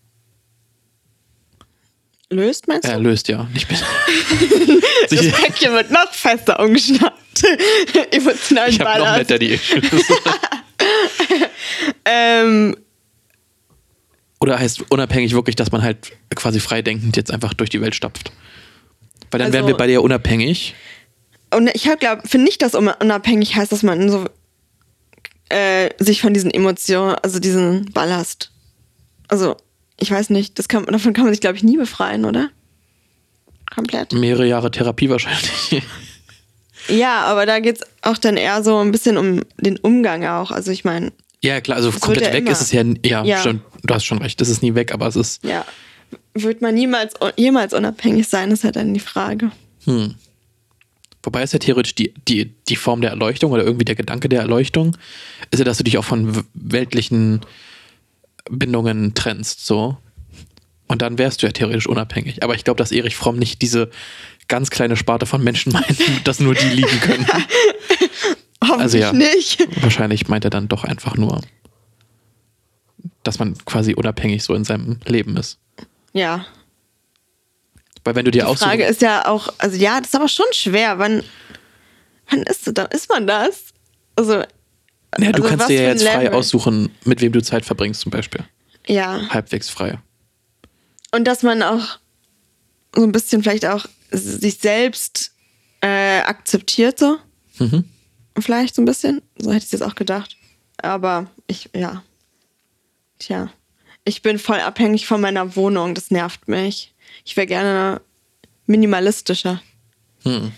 löst 2.30 2.66
meinst 2.66 2.86
du? 2.88 2.92
Er 2.92 2.98
löst 2.98 3.28
ja, 3.28 3.44
nicht 3.54 3.70
mehr. 3.70 3.78
das 5.10 5.32
Päckchen 5.32 5.72
wird 5.72 5.90
noch 5.90 6.12
fester 6.12 6.58
umgeschnappt. 6.60 7.44
Emotional 8.10 8.68
ich 8.68 8.80
habe 8.80 8.98
noch 8.98 9.06
Ballast. 9.06 9.30
nicht 9.30 9.30
Daddy. 9.30 9.60
Ähm, 12.04 12.76
Oder 14.40 14.58
heißt 14.58 14.84
unabhängig 14.90 15.32
wirklich, 15.34 15.56
dass 15.56 15.72
man 15.72 15.82
halt 15.82 16.12
quasi 16.34 16.60
freidenkend 16.60 17.16
jetzt 17.16 17.30
einfach 17.30 17.54
durch 17.54 17.70
die 17.70 17.80
Welt 17.80 17.94
stapft? 17.94 18.32
Weil 19.30 19.38
dann 19.38 19.46
Also- 19.46 19.54
wären 19.54 19.66
wir 19.66 19.76
beide 19.76 19.92
ja 19.92 20.00
unabhängig. 20.00 20.74
Und 21.54 21.68
ich 21.74 21.84
glaube, 22.00 22.26
finde 22.26 22.44
nicht, 22.46 22.60
dass 22.60 22.74
unabhängig 22.74 23.54
heißt, 23.54 23.70
dass 23.70 23.82
man 23.84 24.10
so 24.10 24.26
äh, 25.48 25.90
sich 25.98 26.20
von 26.20 26.34
diesen 26.34 26.50
Emotionen, 26.50 27.14
also 27.22 27.38
diesen 27.38 27.86
Ballast, 27.92 28.50
also 29.28 29.56
ich 29.98 30.10
weiß 30.10 30.30
nicht, 30.30 30.58
das 30.58 30.68
kann, 30.68 30.84
davon 30.86 31.12
kann 31.14 31.24
man 31.24 31.32
sich, 31.32 31.40
glaube 31.40 31.56
ich, 31.56 31.62
nie 31.62 31.76
befreien, 31.76 32.24
oder? 32.24 32.50
Komplett. 33.74 34.12
Mehrere 34.12 34.46
Jahre 34.46 34.70
Therapie 34.70 35.08
wahrscheinlich. 35.10 35.82
Ja, 36.88 37.22
aber 37.24 37.46
da 37.46 37.58
geht 37.58 37.78
es 37.78 37.82
auch 38.02 38.16
dann 38.16 38.36
eher 38.36 38.62
so 38.62 38.78
ein 38.78 38.92
bisschen 38.92 39.16
um 39.16 39.42
den 39.58 39.76
Umgang 39.76 40.24
auch. 40.24 40.52
Also 40.52 40.70
ich 40.70 40.84
meine, 40.84 41.12
ja, 41.42 41.60
klar, 41.60 41.78
also 41.78 41.90
komplett 41.90 42.26
ja 42.28 42.32
weg 42.32 42.42
immer. 42.42 42.52
ist 42.52 42.60
es 42.60 42.70
ja. 42.70 42.84
Ja, 43.04 43.24
Ja. 43.24 43.40
stimmt. 43.40 43.62
Du 43.82 43.92
hast 43.92 44.04
schon 44.04 44.18
recht. 44.18 44.40
Das 44.40 44.48
ist 44.48 44.62
nie 44.62 44.76
weg, 44.76 44.92
aber 44.94 45.08
es 45.08 45.16
ist. 45.16 45.42
ja, 45.42 45.64
wird 46.34 46.62
man 46.62 46.76
niemals 46.76 47.14
jemals 47.36 47.74
unabhängig 47.74 48.28
sein, 48.28 48.52
ist 48.52 48.62
halt 48.62 48.76
dann 48.76 48.94
die 48.94 49.00
Frage. 49.00 49.50
Wobei 51.26 51.42
es 51.42 51.50
ja 51.50 51.58
theoretisch 51.58 51.96
die, 51.96 52.14
die, 52.28 52.54
die 52.68 52.76
Form 52.76 53.00
der 53.00 53.10
Erleuchtung 53.10 53.50
oder 53.50 53.64
irgendwie 53.64 53.84
der 53.84 53.96
Gedanke 53.96 54.28
der 54.28 54.42
Erleuchtung 54.42 54.96
ist 55.50 55.58
ja, 55.58 55.64
dass 55.64 55.76
du 55.76 55.82
dich 55.82 55.98
auch 55.98 56.04
von 56.04 56.44
weltlichen 56.54 57.40
Bindungen 58.48 59.12
trennst, 59.14 59.66
so. 59.66 59.96
Und 60.86 61.02
dann 61.02 61.18
wärst 61.18 61.42
du 61.42 61.46
ja 61.46 61.52
theoretisch 61.52 61.88
unabhängig. 61.88 62.44
Aber 62.44 62.54
ich 62.54 62.62
glaube, 62.62 62.78
dass 62.78 62.92
Erich 62.92 63.16
Fromm 63.16 63.40
nicht 63.40 63.60
diese 63.60 63.90
ganz 64.46 64.70
kleine 64.70 64.96
Sparte 64.96 65.26
von 65.26 65.42
Menschen 65.42 65.72
meint, 65.72 65.98
dass 66.22 66.38
nur 66.38 66.54
die 66.54 66.68
lieben 66.68 67.00
können. 67.00 67.26
Hoffentlich 68.62 68.80
Also 68.80 68.98
ja. 68.98 69.12
nicht. 69.12 69.66
Wahrscheinlich 69.82 70.28
meint 70.28 70.44
er 70.44 70.50
dann 70.50 70.68
doch 70.68 70.84
einfach 70.84 71.16
nur, 71.16 71.40
dass 73.24 73.40
man 73.40 73.56
quasi 73.64 73.94
unabhängig 73.94 74.44
so 74.44 74.54
in 74.54 74.62
seinem 74.62 75.00
Leben 75.04 75.36
ist. 75.36 75.58
Ja. 76.12 76.46
Weil 78.06 78.14
wenn 78.14 78.24
du 78.24 78.30
dir 78.30 78.42
Die 78.42 78.44
aussuchen, 78.44 78.68
Frage 78.68 78.84
ist 78.84 79.02
ja 79.02 79.26
auch, 79.26 79.52
also 79.58 79.76
ja, 79.76 79.98
das 79.98 80.10
ist 80.10 80.14
aber 80.14 80.28
schon 80.28 80.46
schwer. 80.52 81.00
Wann, 81.00 81.24
wann 82.30 82.44
ist, 82.44 82.70
da, 82.72 82.84
ist 82.84 83.08
man 83.08 83.26
das? 83.26 83.64
Also, 84.14 84.34
ja, 84.34 84.46
du 85.32 85.42
also 85.42 85.42
kannst 85.42 85.68
dir 85.68 85.82
ja 85.82 85.88
jetzt 85.88 86.06
frei 86.06 86.32
aussuchen, 86.32 86.90
mit 87.04 87.20
wem 87.20 87.32
du 87.32 87.42
Zeit 87.42 87.64
verbringst 87.64 88.02
zum 88.02 88.10
Beispiel. 88.10 88.44
ja. 88.86 89.28
Halbwegs 89.30 89.68
frei. 89.70 89.98
Und 91.10 91.24
dass 91.24 91.42
man 91.42 91.64
auch 91.64 91.98
so 92.94 93.02
ein 93.02 93.10
bisschen 93.10 93.42
vielleicht 93.42 93.66
auch 93.66 93.86
sich 94.12 94.58
selbst 94.58 95.32
äh, 95.80 96.20
akzeptiert, 96.20 97.00
so. 97.00 97.18
Mhm. 97.58 97.84
Vielleicht 98.38 98.76
so 98.76 98.82
ein 98.82 98.84
bisschen. 98.84 99.20
So 99.36 99.50
hätte 99.50 99.58
ich 99.58 99.64
es 99.64 99.72
jetzt 99.72 99.82
auch 99.82 99.96
gedacht. 99.96 100.36
Aber 100.76 101.26
ich, 101.48 101.70
ja. 101.74 102.04
Tja. 103.18 103.50
Ich 104.04 104.22
bin 104.22 104.38
voll 104.38 104.60
abhängig 104.60 105.06
von 105.06 105.20
meiner 105.20 105.56
Wohnung. 105.56 105.94
Das 105.94 106.10
nervt 106.10 106.46
mich. 106.46 106.92
Ich 107.26 107.36
wäre 107.36 107.46
gerne 107.46 108.00
minimalistischer. 108.66 109.60
Hm. 110.22 110.52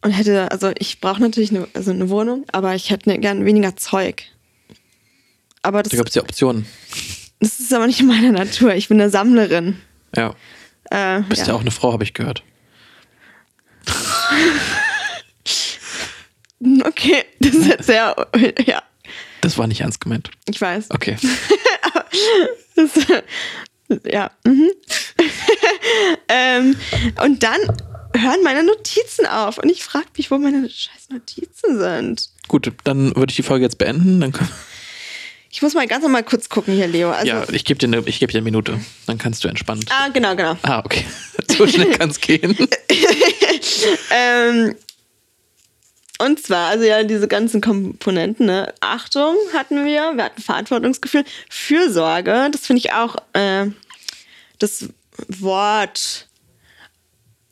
Und 0.00 0.10
hätte, 0.12 0.50
also 0.52 0.70
ich 0.78 1.00
brauche 1.00 1.20
natürlich 1.20 1.50
eine, 1.50 1.66
also 1.74 1.90
eine 1.90 2.08
Wohnung, 2.08 2.44
aber 2.52 2.74
ich 2.76 2.90
hätte 2.90 3.08
ne, 3.10 3.18
gern 3.18 3.44
weniger 3.44 3.76
Zeug. 3.76 4.22
Aber 5.62 5.82
das, 5.82 5.90
Da 5.90 5.96
gibt 5.96 6.10
es 6.10 6.14
ja 6.14 6.22
Optionen. 6.22 6.66
das 7.40 7.58
ist 7.58 7.74
aber 7.74 7.88
nicht 7.88 7.98
in 8.00 8.06
meiner 8.06 8.30
Natur. 8.30 8.74
Ich 8.74 8.86
bin 8.88 9.00
eine 9.00 9.10
Sammlerin. 9.10 9.80
Ja. 10.14 10.34
Äh, 10.90 11.22
Bist 11.22 11.42
ja. 11.42 11.48
ja. 11.48 11.54
auch 11.54 11.60
eine 11.60 11.72
Frau, 11.72 11.92
habe 11.92 12.04
ich 12.04 12.14
gehört. 12.14 12.42
Okay, 16.84 17.22
das 17.38 17.54
ist 17.54 17.66
jetzt 17.66 17.86
sehr, 17.86 18.16
ja, 18.66 18.82
Das 19.42 19.58
war 19.58 19.66
nicht 19.66 19.82
ernst 19.82 20.00
gemeint. 20.00 20.30
ich 20.48 20.58
weiß. 20.60 20.90
Okay. 20.90 21.16
Das, 22.76 22.90
ja. 24.04 24.30
Mhm. 24.44 24.70
ähm, 26.28 26.76
und 27.22 27.42
dann 27.42 27.58
hören 28.16 28.42
meine 28.42 28.62
Notizen 28.62 29.26
auf 29.26 29.58
und 29.58 29.70
ich 29.70 29.84
frage 29.84 30.06
mich, 30.16 30.30
wo 30.30 30.38
meine 30.38 30.68
scheiß 30.68 31.10
Notizen 31.10 31.78
sind. 31.78 32.30
Gut, 32.48 32.72
dann 32.84 33.14
würde 33.16 33.30
ich 33.30 33.36
die 33.36 33.42
Folge 33.42 33.64
jetzt 33.64 33.78
beenden. 33.78 34.20
Dann 34.20 34.32
Ich 35.50 35.62
muss 35.62 35.72
mal 35.72 35.86
ganz 35.86 36.02
noch 36.02 36.10
mal 36.10 36.22
kurz 36.22 36.50
gucken 36.50 36.74
hier, 36.74 36.86
Leo. 36.86 37.10
Also, 37.12 37.28
ja, 37.28 37.46
ich 37.50 37.64
gebe 37.64 37.78
dir, 37.78 37.86
eine- 37.86 38.06
ich 38.06 38.18
geb 38.18 38.30
dir 38.30 38.38
eine 38.38 38.44
Minute. 38.44 38.78
Dann 39.06 39.16
kannst 39.16 39.42
du 39.42 39.48
entspannt. 39.48 39.86
Ah, 39.88 40.08
genau, 40.08 40.36
genau. 40.36 40.56
Ah, 40.62 40.82
okay. 40.84 41.06
So 41.56 41.66
schnell 41.66 41.90
kann 41.92 42.10
es 42.10 42.20
gehen. 42.20 42.54
Ähm, 44.10 44.74
und 46.18 46.40
zwar, 46.42 46.68
also 46.68 46.84
ja, 46.84 47.02
diese 47.02 47.28
ganzen 47.28 47.60
Komponenten, 47.60 48.46
ne? 48.46 48.72
Achtung 48.80 49.34
hatten 49.52 49.84
wir, 49.84 50.12
wir 50.14 50.24
hatten 50.24 50.40
Verantwortungsgefühl, 50.40 51.24
Fürsorge, 51.50 52.48
das 52.50 52.66
finde 52.66 52.80
ich 52.80 52.92
auch, 52.92 53.16
äh, 53.34 53.66
das 54.58 54.88
Wort 55.28 56.28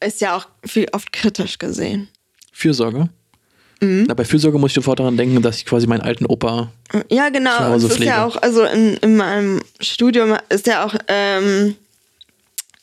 ist 0.01 0.21
ja 0.21 0.37
auch 0.37 0.47
viel 0.65 0.87
oft 0.93 1.13
kritisch 1.13 1.59
gesehen. 1.59 2.09
Fürsorge. 2.53 3.09
Mhm. 3.81 4.05
Na, 4.09 4.15
bei 4.15 4.25
Fürsorge 4.25 4.59
muss 4.59 4.71
ich 4.71 4.75
sofort 4.75 5.01
daran 5.01 5.17
denken, 5.17 5.43
dass 5.43 5.59
ich 5.59 5.67
quasi 5.67 5.87
meinen 5.87 6.03
alten 6.03 6.27
Opa. 6.27 6.71
Ja, 7.11 7.29
genau. 7.29 7.57
Zu 7.57 7.65
Hause 7.65 7.87
ist 7.89 7.97
Pflege. 7.97 8.11
ja 8.11 8.25
auch, 8.25 8.41
also 8.41 8.65
in, 8.65 8.97
in 8.99 9.17
meinem 9.17 9.61
Studium 9.81 10.37
ist 10.49 10.67
ja 10.67 10.85
auch, 10.85 10.95
ähm, 11.09 11.75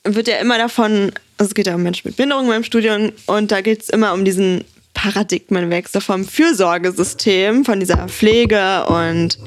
wird 0.04 0.28
ja 0.28 0.38
immer 0.38 0.58
davon, 0.58 1.12
also 1.38 1.50
es 1.50 1.54
geht 1.56 1.68
ja 1.68 1.76
um 1.76 1.84
Menschen 1.84 2.08
mit 2.08 2.18
Behinderung 2.18 2.46
in 2.46 2.50
meinem 2.50 2.64
Studium 2.64 3.12
und 3.28 3.52
da 3.52 3.62
geht 3.62 3.82
es 3.82 3.90
immer 3.90 4.14
um 4.14 4.26
diesen 4.26 4.66
Paradigmenwechsel 5.02 6.00
vom 6.00 6.26
Fürsorgesystem, 6.26 7.66
von 7.66 7.80
dieser 7.80 8.08
Pflege 8.08 8.86
und 8.86 9.40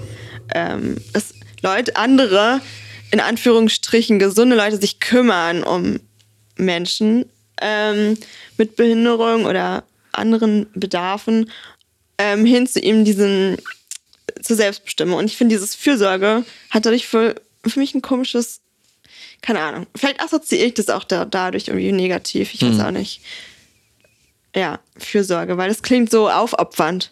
ähm, 0.53 0.97
dass 1.13 1.33
Leute, 1.63 1.95
andere 1.95 2.61
in 3.13 3.21
Anführungsstrichen 3.21 4.19
gesunde 4.19 4.57
Leute 4.57 4.81
sich 4.81 4.99
kümmern 4.99 5.63
um 5.63 6.01
Menschen 6.57 7.27
ähm, 7.63 8.19
mit 8.59 8.75
Behinderung 8.75 9.45
oder 9.45 9.85
anderen 10.11 10.67
Bedarfen 10.75 11.49
ähm, 12.19 12.45
hin 12.45 12.67
zu 12.67 12.81
ihm 12.81 13.05
diesen 13.05 13.57
zur 14.43 14.57
Selbstbestimmung. 14.57 15.19
Und 15.19 15.27
ich 15.27 15.37
finde, 15.37 15.55
dieses 15.55 15.77
Fürsorge 15.77 16.45
hat 16.71 16.85
dadurch 16.85 17.07
für, 17.07 17.37
für 17.65 17.79
mich 17.79 17.95
ein 17.95 18.03
komisches, 18.03 18.61
keine 19.41 19.61
Ahnung, 19.61 19.87
vielleicht 19.95 20.21
assoziiere 20.21 20.67
ich 20.67 20.75
das 20.75 20.89
auch 20.89 21.05
da, 21.05 21.25
dadurch 21.25 21.69
irgendwie 21.69 21.93
negativ. 21.93 22.55
Ich 22.55 22.63
weiß 22.63 22.81
auch 22.81 22.91
nicht. 22.91 23.21
Ja, 24.55 24.81
Fürsorge, 24.97 25.57
weil 25.57 25.69
das 25.69 25.83
klingt 25.83 26.11
so 26.11 26.31
aufopfernd. 26.31 27.11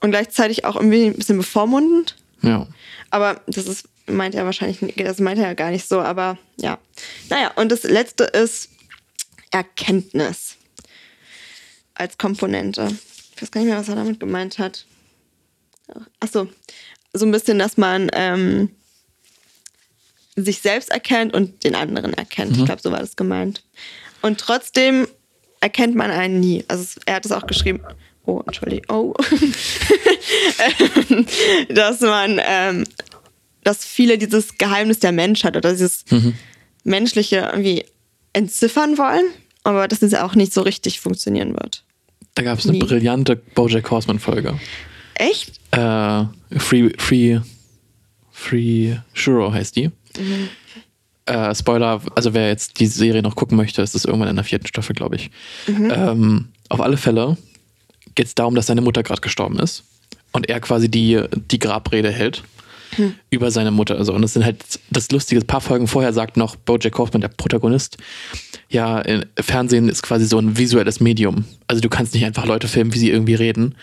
Und 0.00 0.10
gleichzeitig 0.10 0.64
auch 0.64 0.76
irgendwie 0.76 1.06
ein 1.06 1.16
bisschen 1.16 1.38
bevormundend. 1.38 2.16
Ja. 2.42 2.66
Aber 3.10 3.40
das 3.46 3.66
ist, 3.66 3.88
meint 4.06 4.34
er 4.34 4.44
wahrscheinlich, 4.44 4.94
das 4.96 5.18
meint 5.18 5.38
er 5.38 5.46
ja 5.46 5.54
gar 5.54 5.70
nicht 5.70 5.88
so, 5.88 6.00
aber 6.00 6.36
ja. 6.56 6.78
Naja, 7.30 7.52
und 7.56 7.70
das 7.72 7.84
letzte 7.84 8.24
ist 8.24 8.68
Erkenntnis 9.50 10.56
als 11.94 12.18
Komponente. 12.18 12.88
Ich 13.34 13.42
weiß 13.42 13.50
gar 13.50 13.60
nicht 13.60 13.70
mehr, 13.70 13.78
was 13.78 13.88
er 13.88 13.94
damit 13.94 14.20
gemeint 14.20 14.58
hat. 14.58 14.84
Achso, 16.20 16.48
so 17.12 17.24
ein 17.24 17.30
bisschen, 17.30 17.58
dass 17.58 17.76
man 17.76 18.10
ähm, 18.12 18.70
sich 20.36 20.60
selbst 20.60 20.90
erkennt 20.90 21.32
und 21.34 21.64
den 21.64 21.74
anderen 21.74 22.12
erkennt. 22.14 22.56
Ich 22.56 22.64
glaube, 22.64 22.82
so 22.82 22.90
war 22.90 23.00
das 23.00 23.16
gemeint. 23.16 23.64
Und 24.22 24.40
trotzdem 24.40 25.06
erkennt 25.64 25.94
man 25.94 26.10
einen 26.10 26.40
nie. 26.40 26.62
Also 26.68 27.00
er 27.06 27.16
hat 27.16 27.24
es 27.24 27.32
auch 27.32 27.46
geschrieben. 27.46 27.80
Oh, 28.26 28.42
Entschuldigung. 28.46 28.84
Oh. 28.88 29.14
Ähm, 30.58 31.26
dass 31.68 32.00
man, 32.00 32.40
ähm, 32.42 32.84
dass 33.62 33.84
viele 33.84 34.16
dieses 34.16 34.56
Geheimnis 34.56 34.98
der 34.98 35.12
Menschheit 35.12 35.56
oder 35.56 35.70
dieses 35.70 36.04
menschliche 36.82 37.50
irgendwie 37.52 37.84
entziffern 38.32 38.96
wollen, 38.96 39.24
aber 39.64 39.86
dass 39.86 40.00
es 40.00 40.14
auch 40.14 40.34
nicht 40.34 40.52
so 40.54 40.62
richtig 40.62 41.00
funktionieren 41.00 41.52
wird. 41.52 41.84
Da 42.34 42.42
gab 42.42 42.58
es 42.58 42.66
eine 42.66 42.78
brillante 42.78 43.36
Bojack 43.36 43.90
Horseman-Folge. 43.90 44.58
Echt? 45.14 45.60
Äh, 45.72 46.24
Free, 46.58 46.90
Free, 46.98 47.40
Free 48.32 48.96
Shuro 49.12 49.52
heißt 49.52 49.76
die. 49.76 49.90
Äh, 51.26 51.54
Spoiler, 51.54 52.00
also 52.14 52.34
wer 52.34 52.48
jetzt 52.48 52.80
die 52.80 52.86
Serie 52.86 53.22
noch 53.22 53.36
gucken 53.36 53.56
möchte, 53.56 53.82
ist 53.82 53.94
es 53.94 54.04
irgendwann 54.04 54.28
in 54.28 54.36
der 54.36 54.44
vierten 54.44 54.66
Staffel, 54.66 54.94
glaube 54.94 55.16
ich. 55.16 55.30
Ähm, 55.90 56.48
auf 56.68 56.80
alle 56.80 56.96
Fälle 56.96 57.36
geht 58.14 58.26
es 58.26 58.34
darum, 58.34 58.54
dass 58.54 58.66
seine 58.66 58.82
Mutter 58.82 59.02
gerade 59.02 59.20
gestorben 59.20 59.58
ist 59.58 59.84
und 60.32 60.48
er 60.48 60.60
quasi 60.60 60.90
die, 60.90 61.22
die 61.50 61.58
Grabrede 61.58 62.10
hält 62.10 62.42
über 63.30 63.50
seine 63.50 63.70
Mutter. 63.70 63.96
Also, 63.96 64.14
und 64.14 64.22
das 64.22 64.34
sind 64.34 64.44
halt 64.44 64.62
das 64.90 65.10
Lustige, 65.10 65.40
ein 65.40 65.46
paar 65.46 65.60
Folgen 65.60 65.88
vorher 65.88 66.12
sagt 66.12 66.36
noch 66.36 66.54
Bojack 66.56 66.96
Horseman, 66.96 67.22
der 67.22 67.28
Protagonist, 67.28 67.96
ja, 68.68 69.02
Fernsehen 69.40 69.88
ist 69.88 70.02
quasi 70.02 70.26
so 70.26 70.38
ein 70.38 70.56
visuelles 70.58 71.00
Medium. 71.00 71.44
Also 71.66 71.80
du 71.80 71.88
kannst 71.88 72.14
nicht 72.14 72.24
einfach 72.24 72.46
Leute 72.46 72.68
filmen, 72.68 72.94
wie 72.94 72.98
sie 72.98 73.10
irgendwie 73.10 73.34
reden. 73.34 73.74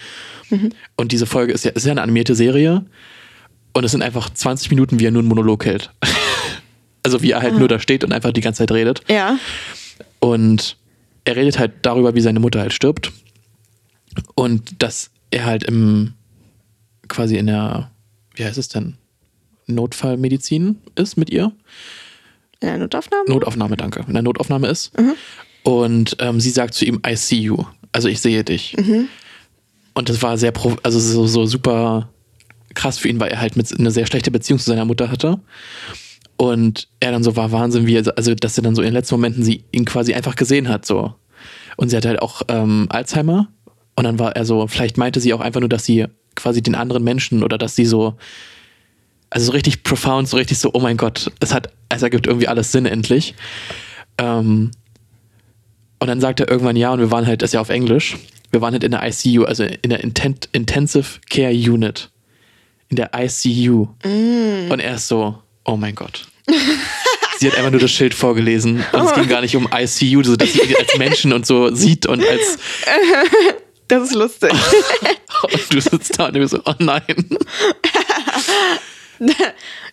Und 0.98 1.12
diese 1.12 1.26
Folge 1.26 1.54
ist 1.54 1.66
ja, 1.66 1.72
ist 1.72 1.86
ja 1.86 1.92
eine 1.92 2.02
animierte 2.02 2.36
Serie 2.36 2.86
und 3.74 3.84
es 3.84 3.92
sind 3.92 4.02
einfach 4.02 4.30
20 4.30 4.70
Minuten, 4.70 5.00
wie 5.00 5.06
er 5.06 5.12
nur 5.12 5.22
einen 5.22 5.30
Monolog 5.30 5.66
hält. 5.66 5.92
also 7.04 7.22
wie 7.22 7.32
er 7.32 7.41
halt 7.41 7.58
nur 7.58 7.68
da 7.68 7.80
steht 7.80 8.04
und 8.04 8.14
einfach 8.14 8.32
die 8.32 8.41
ganze 8.41 8.60
Zeit 8.60 8.72
redet. 8.72 9.02
Ja. 9.10 9.38
Und 10.20 10.78
er 11.24 11.36
redet 11.36 11.60
halt 11.60 11.74
darüber, 11.82 12.16
wie 12.16 12.22
seine 12.22 12.39
Mutter 12.39 12.60
halt 12.60 12.74
stirbt. 12.74 13.12
Und 14.36 14.82
dass 14.82 15.12
er 15.32 15.45
halt 15.45 15.64
im, 15.64 16.14
quasi 17.08 17.38
in 17.38 17.47
der, 17.47 17.91
wie 18.36 18.43
heißt 18.43 18.58
es 18.58 18.68
denn? 18.70 18.97
Notfallmedizin 19.68 20.78
ist 20.95 21.18
mit 21.18 21.30
ihr. 21.30 21.52
In 22.60 22.68
der 22.68 22.78
Notaufnahme? 22.78 23.24
Notaufnahme, 23.28 23.78
danke. 23.78 24.04
In 24.08 24.14
der 24.14 24.24
Notaufnahme 24.24 24.68
ist. 24.68 24.91
Und 25.64 26.18
ähm, 26.20 26.39
sie 26.39 26.49
sagt 26.49 26.74
zu 26.74 26.86
ihm, 26.86 27.02
I 27.08 27.16
see 27.16 27.38
you. 27.38 27.64
Also 27.91 28.08
ich 28.08 28.22
sehe 28.22 28.43
dich. 28.43 28.76
Und 29.93 30.10
das 30.10 30.22
war 30.22 30.38
sehr, 30.38 30.52
pro 30.52 30.76
also 30.84 30.99
so, 30.99 31.28
so 31.28 31.45
super 31.45 32.10
krass 32.74 32.97
für 32.97 33.10
ihn, 33.10 33.20
weil 33.20 33.32
er 33.32 33.41
halt 33.41 33.58
mit 33.58 33.78
eine 33.78 33.91
sehr 33.91 34.06
schlechte 34.06 34.32
Beziehung 34.32 34.60
zu 34.60 34.66
seiner 34.66 34.86
Mutter 34.86 35.12
hatte. 35.12 35.39
Und 36.42 36.88
er 37.00 37.12
dann 37.12 37.22
so 37.22 37.36
war 37.36 37.52
Wahnsinn, 37.52 37.86
wie 37.86 37.98
er, 37.98 38.18
also 38.18 38.34
dass 38.34 38.58
er 38.58 38.64
dann 38.64 38.74
so 38.74 38.82
in 38.82 38.88
den 38.88 38.96
letzten 38.96 39.14
Momenten 39.14 39.44
sie 39.44 39.64
ihn 39.72 39.86
quasi 39.86 40.16
einfach 40.16 40.36
gesehen 40.36 40.70
hat, 40.70 40.88
so. 40.88 41.14
Und 41.78 41.89
sie 41.89 41.96
hatte 41.96 42.10
halt 42.10 42.24
auch 42.24 42.42
ähm, 42.48 42.88
Alzheimer. 42.89 43.50
Und 43.96 44.06
dann 44.06 44.18
war 44.18 44.36
er 44.36 44.44
so, 44.44 44.66
vielleicht 44.66 44.98
meinte 44.98 45.20
sie 45.20 45.36
auch 45.36 45.39
einfach 45.39 45.60
nur, 45.60 45.70
dass 45.70 45.86
sie 45.86 46.08
quasi 46.36 46.64
den 46.64 46.74
anderen 46.74 47.04
Menschen 47.04 47.44
oder 47.44 47.60
dass 47.60 47.76
sie 47.76 47.86
so, 47.86 48.18
also 49.30 49.46
so 49.46 49.52
richtig 49.52 49.84
profound, 49.84 50.30
so 50.30 50.38
richtig 50.38 50.58
so, 50.58 50.72
oh 50.74 50.80
mein 50.80 50.98
Gott, 50.98 51.32
es 51.42 51.54
hat, 51.54 51.72
es 51.89 52.02
ergibt 52.02 52.26
irgendwie 52.26 52.48
alles 52.48 52.72
Sinn 52.72 52.88
endlich. 52.88 53.36
Ähm, 54.18 54.72
und 56.00 56.08
dann 56.08 56.22
sagt 56.22 56.39
er 56.39 56.50
irgendwann 56.50 56.76
ja, 56.76 56.92
und 56.92 57.02
wir 57.02 57.12
waren 57.12 57.28
halt, 57.28 57.44
das 57.44 57.52
ist 57.52 57.54
ja 57.54 57.62
auf 57.62 57.70
Englisch, 57.70 58.18
wir 58.50 58.62
waren 58.62 58.74
halt 58.74 58.84
in 58.84 58.89
der 58.89 59.08
ICU, 59.08 59.44
also 59.44 59.64
in 59.64 59.92
der 59.92 60.04
Intent 60.04 60.50
Intensive 60.54 61.20
Care 61.30 61.54
Unit. 61.54 62.10
In 62.89 62.96
der 62.96 63.12
ICU. 63.16 63.89
Und 64.72 64.80
er 64.80 64.96
ist 64.96 65.08
so, 65.08 65.38
oh 65.66 65.78
mein 65.78 65.94
Gott. 65.94 66.30
Sie 67.39 67.48
hat 67.48 67.58
einfach 67.58 67.72
nur 67.72 67.80
das 67.80 67.92
Schild 67.92 68.14
vorgelesen 68.14 68.84
und 68.92 69.06
es 69.06 69.14
ging 69.14 69.28
gar 69.28 69.42
nicht 69.42 69.56
um 69.56 69.68
ICU, 69.74 70.24
so 70.24 70.36
dass 70.36 70.54
sie 70.54 70.62
ihn 70.62 70.76
als 70.76 70.98
Menschen 70.98 71.34
und 71.34 71.46
so 71.46 71.74
sieht 71.74 72.06
und 72.06 72.24
als 72.24 72.58
Das 73.92 74.04
ist 74.04 74.16
lustig. 74.16 74.52
und 75.44 75.74
du 75.74 75.82
sitzt 75.82 76.18
da 76.18 76.28
und 76.28 76.36
du 76.36 76.48
so, 76.48 76.62
oh 76.64 76.74
nein. 76.80 77.04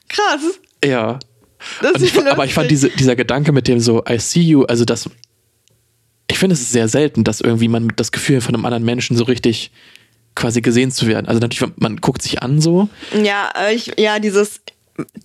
Krass. 0.09 0.61
Ja. 0.85 1.19
Ich, 2.01 2.17
aber 2.17 2.45
ich 2.45 2.55
fand 2.55 2.71
diese, 2.71 2.91
dieser 2.91 3.17
Gedanke 3.17 3.51
mit 3.51 3.67
dem 3.67 3.81
so, 3.81 4.05
I 4.09 4.21
see 4.21 4.41
you, 4.41 4.63
also 4.67 4.85
das, 4.85 5.11
ich 6.31 6.39
finde 6.39 6.55
es 6.55 6.71
sehr 6.71 6.87
selten, 6.87 7.25
dass 7.25 7.41
irgendwie 7.41 7.67
man 7.67 7.93
das 7.97 8.13
Gefühl 8.13 8.41
von 8.41 8.55
einem 8.55 8.65
anderen 8.65 8.85
Menschen 8.85 9.17
so 9.17 9.25
richtig 9.25 9.73
quasi 10.37 10.61
gesehen 10.61 10.93
zu 10.93 11.09
werden. 11.09 11.27
Also 11.27 11.41
natürlich, 11.41 11.69
man 11.79 11.97
guckt 11.97 12.23
sich 12.23 12.41
an 12.41 12.61
so, 12.61 12.89
Ja, 13.21 13.51
äh, 13.57 13.75
ich, 13.75 13.95
ja, 13.99 14.21
dieses 14.21 14.61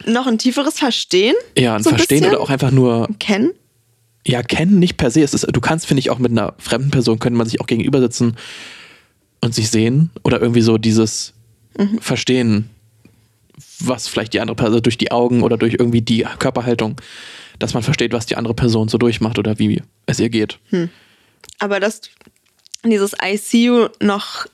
noch 0.05 0.27
ein 0.27 0.37
tieferes 0.37 0.79
Verstehen. 0.79 1.35
ja, 1.57 1.75
ein 1.75 1.83
so 1.83 1.89
ein 1.89 1.95
Verstehen 1.95 2.19
bisschen. 2.19 2.35
oder 2.35 2.43
auch 2.43 2.49
einfach 2.49 2.71
nur, 2.71 3.07
Kennen. 3.19 3.51
ja, 4.25 4.43
kennen 4.43 4.79
nicht 4.79 4.97
per 4.97 5.11
se. 5.11 5.21
Es 5.21 5.33
ist, 5.33 5.47
du 5.51 5.61
kannst, 5.61 5.85
finde 5.85 5.99
ich, 5.99 6.09
auch 6.09 6.19
mit 6.19 6.31
einer 6.31 6.53
fremden 6.57 6.91
Person, 6.91 7.19
könnte 7.19 7.37
man 7.37 7.47
sich 7.47 7.61
auch 7.61 7.67
gegenüber 7.67 7.99
sitzen 7.99 8.35
und 9.41 9.53
sich 9.53 9.69
sehen 9.69 10.09
oder 10.23 10.39
irgendwie 10.41 10.61
so 10.61 10.77
dieses 10.77 11.33
Verstehen, 11.99 12.69
was 13.79 14.07
vielleicht 14.07 14.33
die 14.33 14.39
andere 14.39 14.55
Person 14.55 14.81
durch 14.81 14.97
die 14.97 15.11
Augen 15.11 15.41
oder 15.41 15.57
durch 15.57 15.73
irgendwie 15.73 16.01
die 16.01 16.25
Körperhaltung, 16.39 16.95
dass 17.59 17.73
man 17.73 17.83
versteht, 17.83 18.13
was 18.13 18.25
die 18.27 18.35
andere 18.35 18.53
Person 18.53 18.87
so 18.87 18.97
durchmacht 18.97 19.39
oder 19.39 19.57
wie 19.59 19.81
es 20.05 20.19
ihr 20.19 20.29
geht. 20.29 20.59
Aber 21.59 21.79
dass 21.79 22.01
dieses 22.85 23.13
ICU 23.21 23.87
noch 23.99 24.45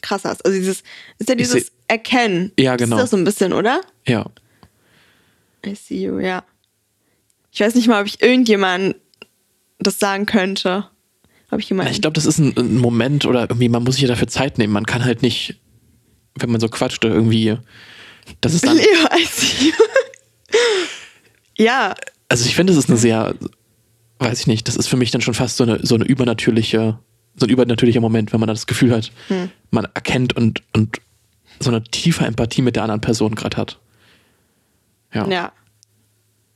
krasser 0.00 0.32
ist. 0.32 0.44
Also 0.44 0.56
dieses, 0.56 0.82
ist 1.18 1.28
ja 1.28 1.34
dieses 1.34 1.72
Erkennen. 1.90 2.52
Ja, 2.56 2.76
genau. 2.76 2.96
Ist 2.96 3.02
das 3.02 3.10
so 3.10 3.16
ein 3.16 3.24
bisschen, 3.24 3.52
oder? 3.52 3.80
Ja. 4.06 4.26
ICU, 5.66 6.20
ja. 6.20 6.44
Ich 7.50 7.60
weiß 7.60 7.74
nicht 7.74 7.88
mal, 7.88 8.00
ob 8.00 8.06
ich 8.06 8.22
irgendjemand 8.22 8.94
das 9.80 9.98
sagen 9.98 10.24
könnte. 10.24 10.86
Ob 11.50 11.58
ich 11.58 11.68
jemanden. 11.68 11.90
Ich 11.90 12.00
glaube, 12.00 12.14
das 12.14 12.26
ist 12.26 12.38
ein, 12.38 12.56
ein 12.56 12.76
Moment 12.76 13.26
oder 13.26 13.40
irgendwie, 13.40 13.68
man 13.68 13.82
muss 13.82 13.96
sich 13.96 14.02
ja 14.02 14.08
dafür 14.08 14.28
Zeit 14.28 14.56
nehmen. 14.56 14.72
Man 14.72 14.86
kann 14.86 15.04
halt 15.04 15.22
nicht, 15.22 15.58
wenn 16.36 16.52
man 16.52 16.60
so 16.60 16.68
quatscht, 16.68 17.04
oder 17.04 17.12
irgendwie, 17.12 17.56
das 18.40 18.54
ist 18.54 18.64
dann, 18.64 18.76
Leo 18.76 18.84
ICU. 18.84 19.72
ja, 21.56 21.96
also 22.28 22.46
ich 22.46 22.54
finde, 22.54 22.72
das 22.72 22.84
ist 22.84 22.88
eine 22.88 22.98
sehr, 22.98 23.34
weiß 24.20 24.38
ich 24.38 24.46
nicht, 24.46 24.68
das 24.68 24.76
ist 24.76 24.86
für 24.86 24.96
mich 24.96 25.10
dann 25.10 25.22
schon 25.22 25.34
fast 25.34 25.56
so 25.56 25.64
eine, 25.64 25.84
so 25.84 25.96
eine 25.96 26.04
übernatürliche, 26.04 27.00
so 27.34 27.46
ein 27.46 27.50
übernatürlicher 27.50 28.00
Moment, 28.00 28.32
wenn 28.32 28.38
man 28.38 28.48
das 28.48 28.68
Gefühl 28.68 28.92
hat, 28.92 29.10
man 29.72 29.88
erkennt 29.92 30.36
und, 30.36 30.62
und 30.72 31.00
so 31.60 31.70
eine 31.70 31.82
tiefe 31.84 32.24
Empathie 32.24 32.62
mit 32.62 32.76
der 32.76 32.82
anderen 32.84 33.00
Person 33.00 33.34
gerade 33.34 33.56
hat. 33.56 33.78
Ja. 35.12 35.28
ja. 35.28 35.52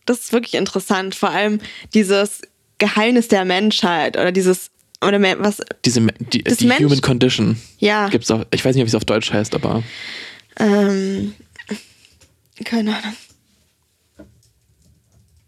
Das 0.06 0.20
ist 0.20 0.32
wirklich 0.32 0.54
interessant. 0.54 1.14
Vor 1.14 1.30
allem 1.30 1.60
dieses 1.94 2.42
Geheimnis 2.78 3.28
der 3.28 3.44
Menschheit 3.44 4.16
oder 4.16 4.32
dieses, 4.32 4.70
oder 5.02 5.20
was, 5.38 5.60
Diese, 5.84 6.00
die, 6.18 6.42
Das 6.42 6.58
die 6.58 6.66
Mensch- 6.66 6.82
Human 6.84 7.00
Condition 7.00 7.60
ja, 7.78 8.08
gibt's 8.08 8.30
auch, 8.30 8.44
ich 8.52 8.64
weiß 8.64 8.74
nicht, 8.74 8.82
ob 8.82 8.88
es 8.88 8.94
auf 8.94 9.04
Deutsch 9.04 9.32
heißt, 9.32 9.54
aber 9.54 9.82
ähm, 10.58 11.34
keine 12.64 12.96
Ahnung. 12.96 13.16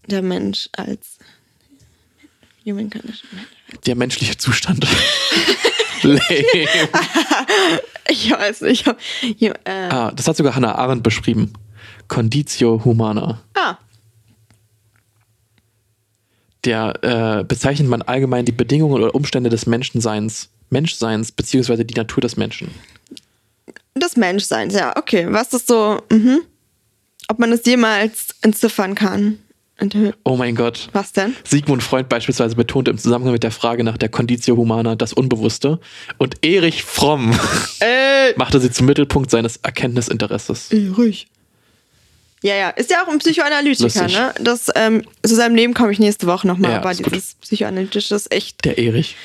Der 0.08 0.22
Mensch 0.22 0.68
als 0.72 1.18
Human 2.64 2.90
Condition. 2.90 3.28
der 3.86 3.94
menschliche 3.96 4.36
Zustand. 4.36 4.86
Ich 8.08 8.30
weiß 8.30 8.60
nicht. 8.62 8.86
Ju- 9.22 9.54
Äh, 9.64 9.88
Ah, 9.90 10.12
das 10.12 10.28
hat 10.28 10.36
sogar 10.36 10.54
Hannah 10.54 10.74
Arendt 10.76 11.02
beschrieben. 11.02 11.52
Conditio 12.08 12.84
humana. 12.84 13.42
ah, 13.54 13.76
Der 16.64 16.94
äh, 17.40 17.44
bezeichnet 17.44 17.88
man 17.88 18.02
allgemein 18.02 18.44
die 18.44 18.52
Bedingungen 18.52 18.94
oder 19.02 19.14
Umstände 19.14 19.50
des 19.50 19.66
Menschenseins, 19.66 20.48
Menschseins 20.70 21.30
beziehungsweise 21.32 21.84
die 21.84 21.94
Natur 21.94 22.20
des 22.20 22.36
Menschen. 22.36 22.70
des 23.94 24.16
Menschseins, 24.16 24.74
ja, 24.74 24.96
okay. 24.96 25.26
Was 25.30 25.52
ist 25.52 25.68
so, 25.68 26.00
mhm. 26.10 26.40
ob 27.28 27.38
man 27.38 27.52
es 27.52 27.64
jemals 27.64 28.34
entziffern 28.42 28.94
kann. 28.94 29.38
Oh 30.24 30.36
mein 30.36 30.54
Gott. 30.54 30.88
Was 30.92 31.12
denn? 31.12 31.36
Sigmund 31.44 31.82
Freud 31.82 32.06
beispielsweise 32.08 32.56
betonte 32.56 32.90
im 32.90 32.98
Zusammenhang 32.98 33.32
mit 33.34 33.42
der 33.42 33.50
Frage 33.50 33.84
nach 33.84 33.98
der 33.98 34.08
Conditio 34.08 34.56
Humana 34.56 34.96
das 34.96 35.12
Unbewusste 35.12 35.78
und 36.18 36.44
Erich 36.44 36.82
Fromm 36.82 37.38
Äh, 37.80 38.32
machte 38.36 38.58
sie 38.58 38.70
zum 38.70 38.86
Mittelpunkt 38.86 39.30
seines 39.30 39.58
Erkenntnisinteresses. 39.58 40.70
ruhig. 40.96 41.26
Ja, 42.42 42.54
ja, 42.54 42.70
ist 42.70 42.90
ja 42.90 43.02
auch 43.04 43.08
ein 43.08 43.18
Psychoanalytiker, 43.18 43.84
Lustig. 44.02 44.12
ne? 44.18 44.34
Das, 44.40 44.70
ähm, 44.76 45.02
zu 45.24 45.34
seinem 45.34 45.54
Leben 45.54 45.74
komme 45.74 45.92
ich 45.92 45.98
nächste 45.98 46.26
Woche 46.26 46.46
nochmal, 46.46 46.72
Ja, 46.72 46.78
aber 46.78 46.90
ist 46.92 47.02
gut. 47.02 47.14
dieses 47.14 47.34
Psychoanalytische 47.34 48.14
ist 48.14 48.30
echt, 48.32 48.64
Der 48.64 48.78
Erich. 48.78 49.16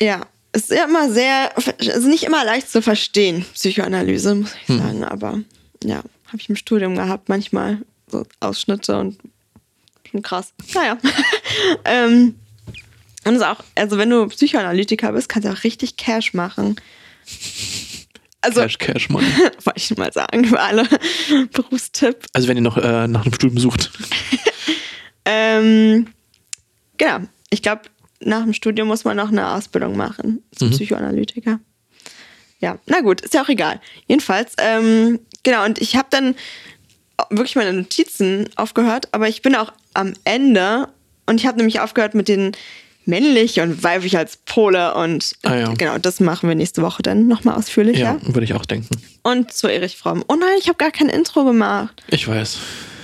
ja, 0.00 0.22
ist 0.54 0.70
ja 0.70 0.84
immer 0.84 1.10
sehr, 1.10 1.52
also 1.56 2.08
nicht 2.08 2.24
immer 2.24 2.44
leicht 2.44 2.70
zu 2.70 2.80
verstehen, 2.82 3.44
Psychoanalyse, 3.54 4.34
muss 4.34 4.54
ich 4.62 4.68
Hm. 4.68 4.78
sagen, 4.78 5.04
aber 5.04 5.38
ja, 5.84 5.96
habe 6.26 6.36
ich 6.38 6.48
im 6.48 6.56
Studium 6.56 6.94
gehabt, 6.96 7.28
manchmal 7.28 7.78
so 8.06 8.24
Ausschnitte 8.40 8.98
und 8.98 9.18
schon 10.12 10.22
krass. 10.22 10.52
Naja. 10.74 10.98
ähm, 11.84 12.36
und 13.24 13.34
es 13.34 13.40
ist 13.40 13.46
auch, 13.46 13.62
also 13.74 13.98
wenn 13.98 14.10
du 14.10 14.26
Psychoanalytiker 14.26 15.12
bist, 15.12 15.28
kannst 15.28 15.48
du 15.48 15.52
auch 15.52 15.64
richtig 15.64 15.96
Cash 15.96 16.34
machen. 16.34 16.76
Also, 18.40 18.60
Cash, 18.62 18.78
Cash, 18.78 19.08
Mann. 19.10 19.24
wollte 19.64 19.78
ich 19.78 19.96
mal 19.96 20.12
sagen, 20.12 20.44
für 20.44 20.60
alle 20.60 20.88
Berufstipp. 21.52 22.26
Also 22.32 22.48
wenn 22.48 22.56
ihr 22.56 22.62
noch 22.62 22.76
äh, 22.76 23.08
nach 23.08 23.22
einem 23.22 23.34
Studium 23.34 23.58
sucht. 23.58 23.90
Ähm, 25.24 26.08
genau. 26.98 27.20
Ich 27.50 27.62
glaube, 27.62 27.82
nach 28.20 28.42
dem 28.42 28.52
Studium 28.52 28.88
muss 28.88 29.04
man 29.04 29.16
noch 29.16 29.30
eine 29.30 29.52
Ausbildung 29.52 29.96
machen 29.96 30.42
zum 30.54 30.70
Psychoanalytiker. 30.70 31.60
Ja, 32.60 32.78
na 32.86 33.00
gut, 33.00 33.20
ist 33.20 33.34
ja 33.34 33.42
auch 33.42 33.48
egal. 33.48 33.80
Jedenfalls, 34.06 34.54
ähm, 34.58 35.18
genau, 35.42 35.64
und 35.64 35.80
ich 35.80 35.96
habe 35.96 36.08
dann 36.10 36.36
wirklich 37.30 37.56
meine 37.56 37.72
Notizen 37.72 38.48
aufgehört, 38.56 39.08
aber 39.12 39.28
ich 39.28 39.42
bin 39.42 39.54
auch 39.54 39.72
am 39.94 40.14
Ende 40.24 40.88
und 41.26 41.40
ich 41.40 41.46
habe 41.46 41.58
nämlich 41.58 41.80
aufgehört 41.80 42.14
mit 42.14 42.28
den 42.28 42.52
männlich 43.04 43.60
und 43.60 43.82
weiblich 43.82 44.16
als 44.16 44.36
Pole 44.36 44.94
und 44.94 45.32
Ah, 45.42 45.56
ja. 45.56 45.74
genau, 45.74 45.98
das 45.98 46.20
machen 46.20 46.48
wir 46.48 46.54
nächste 46.54 46.82
Woche 46.82 47.02
dann 47.02 47.26
nochmal 47.28 47.56
ausführlicher. 47.56 48.18
Ja, 48.22 48.34
würde 48.34 48.44
ich 48.44 48.54
auch 48.54 48.64
denken. 48.64 48.96
Und 49.22 49.52
zu 49.52 49.66
Erich 49.68 49.96
Fromm. 49.96 50.24
Oh 50.28 50.34
nein, 50.36 50.50
ich 50.60 50.68
habe 50.68 50.78
gar 50.78 50.90
kein 50.92 51.08
Intro 51.08 51.44
gemacht. 51.44 52.02
Ich 52.08 52.28
weiß. 52.28 52.58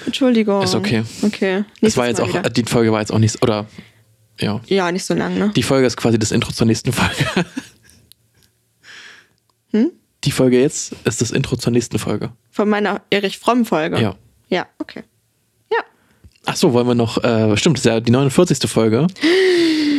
Entschuldigung. 0.06 0.62
Ist 0.62 0.74
okay. 0.74 1.02
Okay. 1.22 1.64
Es 1.80 1.96
war 1.96 2.06
jetzt 2.06 2.18
Mal 2.18 2.24
auch, 2.24 2.28
wieder. 2.28 2.48
die 2.48 2.62
Folge 2.64 2.92
war 2.92 3.00
jetzt 3.00 3.12
auch 3.12 3.18
nicht, 3.18 3.42
oder, 3.42 3.66
ja. 4.40 4.60
Ja, 4.66 4.90
nicht 4.92 5.04
so 5.04 5.14
lang, 5.14 5.36
ne? 5.36 5.50
Die 5.54 5.62
Folge 5.64 5.86
ist 5.86 5.96
quasi 5.96 6.18
das 6.18 6.30
Intro 6.32 6.52
zur 6.52 6.66
nächsten 6.66 6.92
Folge. 6.92 7.44
Hm? 9.72 9.90
Die 10.24 10.30
Folge 10.32 10.60
jetzt 10.60 10.94
ist 11.04 11.20
das 11.20 11.30
Intro 11.30 11.56
zur 11.56 11.72
nächsten 11.72 11.98
Folge. 11.98 12.32
Von 12.50 12.68
meiner 12.68 13.02
Erich 13.10 13.38
Fromm-Folge. 13.38 14.00
Ja. 14.00 14.16
Ja, 14.48 14.66
okay. 14.78 15.04
Ja. 15.70 15.78
Ach 16.46 16.56
so, 16.56 16.72
wollen 16.72 16.86
wir 16.88 16.94
noch, 16.94 17.22
äh, 17.22 17.56
stimmt, 17.56 17.76
das 17.78 17.84
ist 17.84 17.90
ja 17.90 18.00
die 18.00 18.10
49. 18.10 18.68
Folge. 18.68 19.06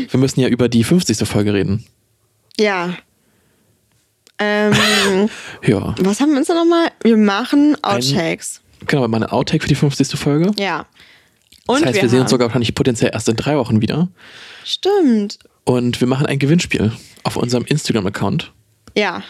Wir 0.10 0.20
müssen 0.20 0.40
ja 0.42 0.48
über 0.48 0.68
die 0.68 0.84
50. 0.84 1.28
Folge 1.28 1.54
reden. 1.54 1.86
Ja. 2.60 2.96
Ähm, 4.40 4.74
Ja. 5.66 5.96
was 6.00 6.20
haben 6.20 6.32
wir 6.32 6.38
uns 6.40 6.48
da 6.48 6.54
nochmal? 6.56 6.90
Wir 7.04 7.18
machen 7.18 7.78
Outtakes. 7.84 8.62
Genau, 8.88 9.04
wir 9.04 9.08
machen 9.08 9.24
einen 9.24 9.32
Outtake 9.32 9.62
für 9.62 9.70
die 9.70 9.76
50. 9.76 10.18
Folge. 10.20 10.52
Ja. 10.58 10.86
Und 11.68 11.82
das 11.82 11.88
heißt, 11.90 11.96
wir, 11.96 12.02
wir 12.04 12.10
sehen 12.10 12.22
uns 12.22 12.32
sogar 12.32 12.48
wahrscheinlich 12.48 12.74
potenziell 12.74 13.12
erst 13.14 13.30
in 13.30 13.36
drei 13.36 13.56
Wochen 13.58 13.82
wieder. 13.82 14.08
Stimmt. 14.66 15.40
Und 15.66 16.00
wir 16.02 16.08
machen 16.08 16.26
ein 16.26 16.40
Gewinnspiel 16.40 16.92
auf 17.24 17.36
unserem 17.36 17.66
Instagram-Account. 17.66 18.52
Ja, 18.98 19.22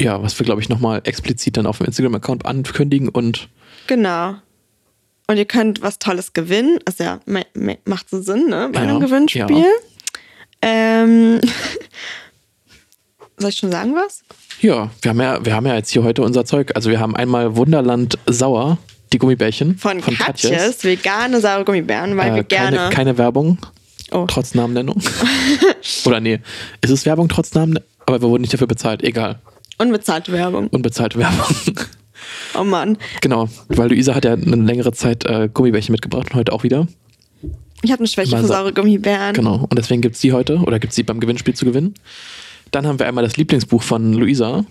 Ja, 0.00 0.22
was 0.22 0.38
wir, 0.38 0.44
glaube 0.46 0.60
ich, 0.62 0.68
nochmal 0.68 1.02
explizit 1.04 1.56
dann 1.56 1.66
auf 1.66 1.78
dem 1.78 1.86
Instagram-Account 1.86 2.46
ankündigen 2.46 3.08
und 3.08 3.48
genau. 3.86 4.34
Und 5.26 5.36
ihr 5.36 5.44
könnt 5.44 5.82
was 5.82 5.98
Tolles 5.98 6.32
gewinnen. 6.32 6.78
Also 6.86 7.04
ja, 7.04 7.20
ma- 7.26 7.44
ma- 7.54 7.76
macht 7.84 8.10
so 8.10 8.20
Sinn, 8.22 8.48
ne? 8.48 8.70
Bei 8.72 8.80
Ja, 8.82 8.88
einem 8.88 9.00
Gewinnspiel. 9.00 9.46
ja. 9.48 9.64
Ähm, 10.62 11.40
soll 13.38 13.50
ich 13.50 13.56
schon 13.56 13.70
sagen 13.72 13.94
was? 13.94 14.22
ja, 14.60 14.90
wir 15.02 15.08
haben 15.10 15.20
ja, 15.20 15.44
wir 15.44 15.54
haben 15.54 15.66
ja 15.66 15.74
jetzt 15.74 15.90
hier 15.90 16.02
heute 16.02 16.22
unser 16.22 16.44
Zeug. 16.44 16.72
Also 16.74 16.90
wir 16.90 17.00
haben 17.00 17.16
einmal 17.16 17.56
Wunderland 17.56 18.18
Sauer, 18.26 18.78
die 19.12 19.18
Gummibärchen 19.18 19.78
Von, 19.78 20.00
Katjes, 20.00 20.84
vegane 20.84 21.40
saure 21.40 21.64
Gummibären, 21.64 22.16
weil 22.16 22.34
wir 22.34 22.40
Äh, 22.42 22.44
gerne. 22.44 22.76
keine, 22.76 22.90
keine 22.94 23.18
Werbung, 23.18 23.58
oh. 24.12 24.26
trotz 24.28 24.54
Namennennung. 24.54 25.00
Oder 26.04 26.20
nee, 26.20 26.40
ist 26.82 26.90
es 26.90 27.06
Werbung 27.06 27.28
trotz 27.28 27.54
Namen? 27.54 27.78
Aber 28.06 28.20
wir 28.20 28.28
wurden 28.28 28.42
nicht 28.42 28.52
dafür 28.52 28.66
bezahlt, 28.66 29.02
egal. 29.02 29.38
Unbezahlte 29.80 30.32
Werbung. 30.32 30.68
Unbezahlte 30.68 31.18
Werbung. 31.18 31.78
Oh 32.54 32.64
Mann. 32.64 32.98
genau, 33.22 33.48
weil 33.68 33.88
Luisa 33.88 34.14
hat 34.14 34.24
ja 34.24 34.34
eine 34.34 34.56
längere 34.56 34.92
Zeit 34.92 35.24
äh, 35.24 35.48
Gummibärchen 35.52 35.92
mitgebracht 35.92 36.28
und 36.30 36.34
heute 36.36 36.52
auch 36.52 36.62
wieder. 36.64 36.86
Ich 37.82 37.90
habe 37.90 38.00
eine 38.00 38.08
Schwäche 38.08 38.32
Mal 38.32 38.42
für 38.42 38.46
sa- 38.48 38.56
saure 38.58 38.74
Gummibären. 38.74 39.32
Genau, 39.34 39.66
und 39.68 39.74
deswegen 39.78 40.02
gibt 40.02 40.16
es 40.16 40.20
die 40.20 40.32
heute 40.32 40.58
oder 40.58 40.78
gibt 40.78 40.90
es 40.90 40.96
die 40.96 41.02
beim 41.02 41.18
Gewinnspiel 41.20 41.54
zu 41.54 41.64
gewinnen. 41.64 41.94
Dann 42.72 42.86
haben 42.86 42.98
wir 42.98 43.06
einmal 43.06 43.24
das 43.24 43.36
Lieblingsbuch 43.38 43.82
von 43.82 44.12
Luisa. 44.12 44.64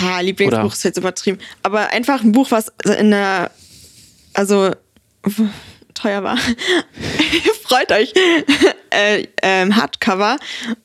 Ja, 0.00 0.20
Lieblingsbuch 0.20 0.58
Oder- 0.64 0.72
ist 0.72 0.84
jetzt 0.84 0.96
übertrieben. 0.96 1.38
Aber 1.62 1.90
einfach 1.90 2.22
ein 2.24 2.32
Buch, 2.32 2.50
was 2.50 2.72
in 2.98 3.10
der, 3.10 3.50
also 4.32 4.70
teuer 5.92 6.22
war. 6.24 6.38
Freut 7.64 7.92
euch. 7.92 8.12
äh, 8.90 9.26
ähm, 9.42 9.76
Hardcover. 9.76 10.38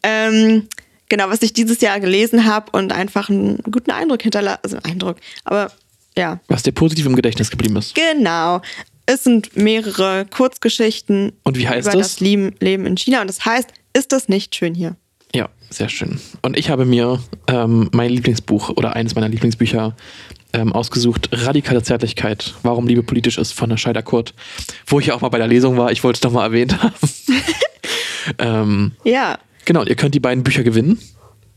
Ähm, 0.03 0.67
genau, 1.11 1.29
was 1.29 1.41
ich 1.41 1.51
dieses 1.53 1.81
Jahr 1.81 1.99
gelesen 1.99 2.45
habe 2.45 2.71
und 2.71 2.93
einfach 2.93 3.29
einen 3.29 3.57
guten 3.69 3.91
Eindruck 3.91 4.23
hinterlassen. 4.23 4.61
Also 4.63 4.77
Eindruck. 4.83 5.17
Aber 5.43 5.71
ja, 6.17 6.39
Was 6.47 6.63
dir 6.63 6.71
positiv 6.71 7.05
im 7.05 7.15
Gedächtnis 7.15 7.51
geblieben 7.51 7.75
ist. 7.75 7.93
genau. 7.93 8.61
Es 9.05 9.23
sind 9.25 9.57
mehrere 9.57 10.25
Kurzgeschichten 10.25 11.33
Und 11.43 11.57
wie 11.57 11.67
heißt 11.67 11.87
über 11.87 11.97
das 11.97 12.21
Leben 12.21 12.55
Leben 12.59 12.85
in 12.85 12.95
China. 12.95 13.21
Und 13.21 13.27
das 13.27 13.43
heißt, 13.43 13.69
ist 13.93 14.13
das 14.13 14.29
nicht 14.29 14.55
schön 14.55 14.73
hier? 14.73 14.95
Ja, 15.35 15.49
sehr 15.69 15.89
schön. 15.89 16.21
Und 16.43 16.57
ich 16.57 16.69
habe 16.69 16.85
mir 16.85 17.19
ähm, 17.47 17.89
mein 17.91 18.09
Lieblingsbuch 18.09 18.69
oder 18.69 18.95
eines 18.95 19.13
meiner 19.15 19.27
Lieblingsbücher 19.27 19.95
ähm, 20.53 20.71
ausgesucht, 20.71 21.29
Radikale 21.33 21.83
Zärtlichkeit, 21.83 22.53
warum 22.63 22.87
Liebe 22.87 23.03
politisch 23.03 23.37
ist, 23.37 23.51
von 23.51 23.69
der 23.69 23.77
Scheider 23.77 24.01
Kurt, 24.01 24.33
wo 24.87 24.99
ich 24.99 25.07
ja 25.07 25.15
auch 25.15 25.21
mal 25.21 25.29
bei 25.29 25.39
der 25.39 25.47
Lesung 25.47 25.75
war, 25.77 25.91
ich 25.91 26.03
wollte 26.03 26.17
es 26.17 26.21
doch 26.21 26.31
mal 26.31 26.45
erwähnt 26.45 26.81
haben. 26.81 26.93
ähm, 28.37 28.91
Ja. 29.03 29.39
Genau, 29.65 29.83
ihr 29.83 29.95
könnt 29.95 30.15
die 30.15 30.19
beiden 30.19 30.43
Bücher 30.43 30.63
gewinnen. 30.63 30.99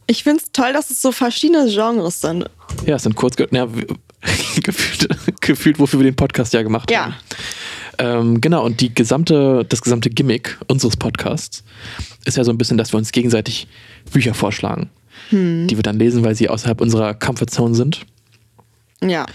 Ich 0.07 0.23
finde 0.23 0.43
es 0.45 0.53
toll, 0.53 0.73
dass 0.73 0.91
es 0.91 1.01
so 1.01 1.13
verschiedene 1.13 1.67
Genres 1.71 2.21
sind. 2.21 2.45
Ja, 2.85 2.97
es 2.97 3.03
sind 3.05 3.15
kurz, 3.17 3.37
ja, 3.51 3.67
gefühlt, 4.63 5.09
gefühlt, 5.41 5.79
wofür 5.79 6.01
wir 6.01 6.05
den 6.05 6.17
Podcast 6.17 6.53
ja 6.53 6.63
gemacht 6.63 6.91
Ja. 6.91 7.05
haben. 7.07 7.15
Ähm, 7.97 8.41
genau, 8.41 8.65
und 8.65 8.81
die 8.81 8.93
gesamte, 8.93 9.65
das 9.69 9.81
gesamte 9.81 10.11
Gimmick 10.11 10.59
unseres 10.67 10.97
Podcasts 10.97 11.63
ist 12.25 12.37
ja 12.37 12.45
so 12.45 12.51
ein 12.51 12.59
bisschen, 12.59 12.77
dass 12.77 12.93
wir 12.93 12.99
uns 12.99 13.13
gegenseitig 13.13 13.67
Bücher 14.13 14.35
vorschlagen, 14.35 14.91
Hm. 15.31 15.69
die 15.69 15.77
wir 15.77 15.83
dann 15.83 15.99
lesen, 15.99 16.25
weil 16.25 16.35
sie 16.35 16.49
außerhalb 16.49 16.81
unserer 16.81 17.15
Comfortzone 17.15 17.75
sind. 17.75 18.01
Ja. 19.03 19.27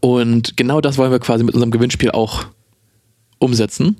Und 0.00 0.56
genau 0.56 0.80
das 0.80 0.96
wollen 0.96 1.10
wir 1.12 1.18
quasi 1.18 1.44
mit 1.44 1.54
unserem 1.54 1.70
Gewinnspiel 1.70 2.10
auch 2.10 2.46
umsetzen. 3.38 3.96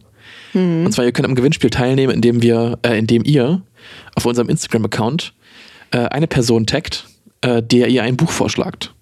Und 0.55 0.91
zwar, 0.93 1.05
ihr 1.05 1.13
könnt 1.13 1.29
am 1.29 1.35
Gewinnspiel 1.35 1.69
teilnehmen, 1.71 2.13
indem 2.15 2.41
wir, 2.43 2.79
äh, 2.83 2.99
indem 2.99 3.23
ihr 3.25 3.63
auf 4.15 4.27
unserem 4.27 4.49
Instagram-Account 4.49 5.33
äh, 5.91 5.99
eine 5.99 6.27
Person 6.27 6.67
taggt, 6.67 7.07
äh, 7.41 7.63
der 7.63 7.89
ihr 7.89 8.03
ein 8.03 8.17
Buch 8.17 8.31
vorschlagt. 8.31 8.93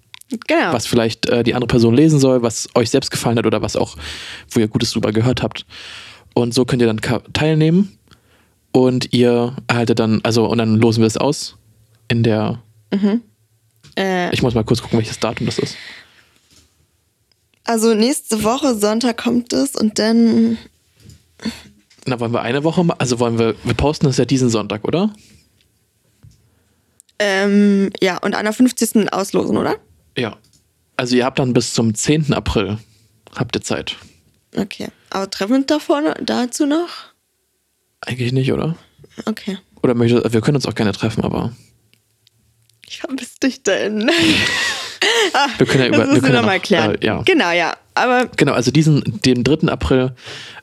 Genau. 0.47 0.73
Was 0.73 0.85
vielleicht 0.87 1.27
äh, 1.29 1.43
die 1.43 1.53
andere 1.53 1.67
Person 1.67 1.93
lesen 1.93 2.19
soll, 2.19 2.41
was 2.41 2.67
euch 2.75 2.89
selbst 2.89 3.11
gefallen 3.11 3.37
hat 3.37 3.45
oder 3.45 3.61
was 3.61 3.75
auch, 3.75 3.95
wo 4.51 4.59
ihr 4.59 4.67
Gutes 4.67 4.91
drüber 4.91 5.11
gehört 5.11 5.41
habt. 5.41 5.65
Und 6.33 6.53
so 6.53 6.65
könnt 6.65 6.81
ihr 6.81 6.87
dann 6.87 7.01
teilnehmen 7.33 7.97
und 8.71 9.13
ihr 9.13 9.55
erhaltet 9.67 9.99
dann, 9.99 10.19
also 10.23 10.45
und 10.45 10.57
dann 10.57 10.75
losen 10.75 11.01
wir 11.01 11.07
es 11.07 11.17
aus 11.17 11.55
in 12.09 12.23
der, 12.23 12.61
Äh, 13.97 14.33
ich 14.33 14.41
muss 14.41 14.53
mal 14.53 14.63
kurz 14.63 14.81
gucken, 14.81 14.99
welches 14.99 15.19
Datum 15.19 15.45
das 15.45 15.57
ist. 15.57 15.75
also 17.63 17.93
nächste 17.95 18.43
Woche 18.43 18.75
Sonntag 18.75 19.17
kommt 19.17 19.51
es 19.53 19.75
und 19.75 19.97
dann 19.97 20.57
Na, 22.07 22.19
wollen 22.19 22.31
wir 22.33 22.41
eine 22.41 22.63
Woche 22.63 22.83
ma- 22.83 22.95
Also 22.99 23.19
wollen 23.19 23.37
wir, 23.37 23.55
wir 23.63 23.73
posten 23.73 24.05
das 24.05 24.17
ja 24.17 24.25
diesen 24.25 24.49
Sonntag, 24.49 24.83
oder? 24.85 25.13
ähm, 27.19 27.89
ja 28.01 28.17
und 28.19 28.35
an 28.35 28.45
der 28.45 28.53
50. 28.53 29.11
auslosen, 29.11 29.57
oder? 29.57 29.75
Ja. 30.17 30.37
Also 30.95 31.15
ihr 31.15 31.25
habt 31.25 31.39
dann 31.39 31.53
bis 31.53 31.73
zum 31.73 31.93
10. 31.93 32.33
April, 32.33 32.77
habt 33.35 33.55
ihr 33.55 33.61
Zeit. 33.61 33.95
Okay. 34.55 34.87
Aber 35.09 35.29
treffen 35.29 35.51
wir 35.51 35.57
uns 35.57 35.65
davor 35.67 36.01
dazu 36.21 36.65
noch? 36.65 36.89
Eigentlich 38.01 38.31
nicht, 38.33 38.51
oder? 38.51 38.75
Okay. 39.25 39.57
Oder 39.83 39.93
möchte, 39.95 40.23
wir 40.31 40.41
können 40.41 40.55
uns 40.57 40.65
auch 40.65 40.75
gerne 40.75 40.91
treffen, 40.91 41.23
aber 41.23 41.53
Ich 42.87 42.99
vermisse 42.99 43.39
dich 43.41 43.63
denn. 43.63 44.09
Ah, 45.33 45.47
wir 45.57 45.67
können 45.67 45.83
ja 45.83 45.87
über, 45.89 45.97
das 45.97 46.07
wir 46.07 46.21
können 46.21 46.33
wir 46.33 46.39
noch 46.39 46.45
mal 46.47 46.57
noch, 46.57 46.63
klären. 46.63 46.95
Äh, 46.95 47.05
ja. 47.05 47.21
Genau, 47.21 47.51
ja. 47.51 47.77
Aber 47.93 48.29
Genau, 48.35 48.53
also 48.53 48.71
diesen, 48.71 49.21
den 49.23 49.43
3. 49.43 49.67
April 49.67 50.13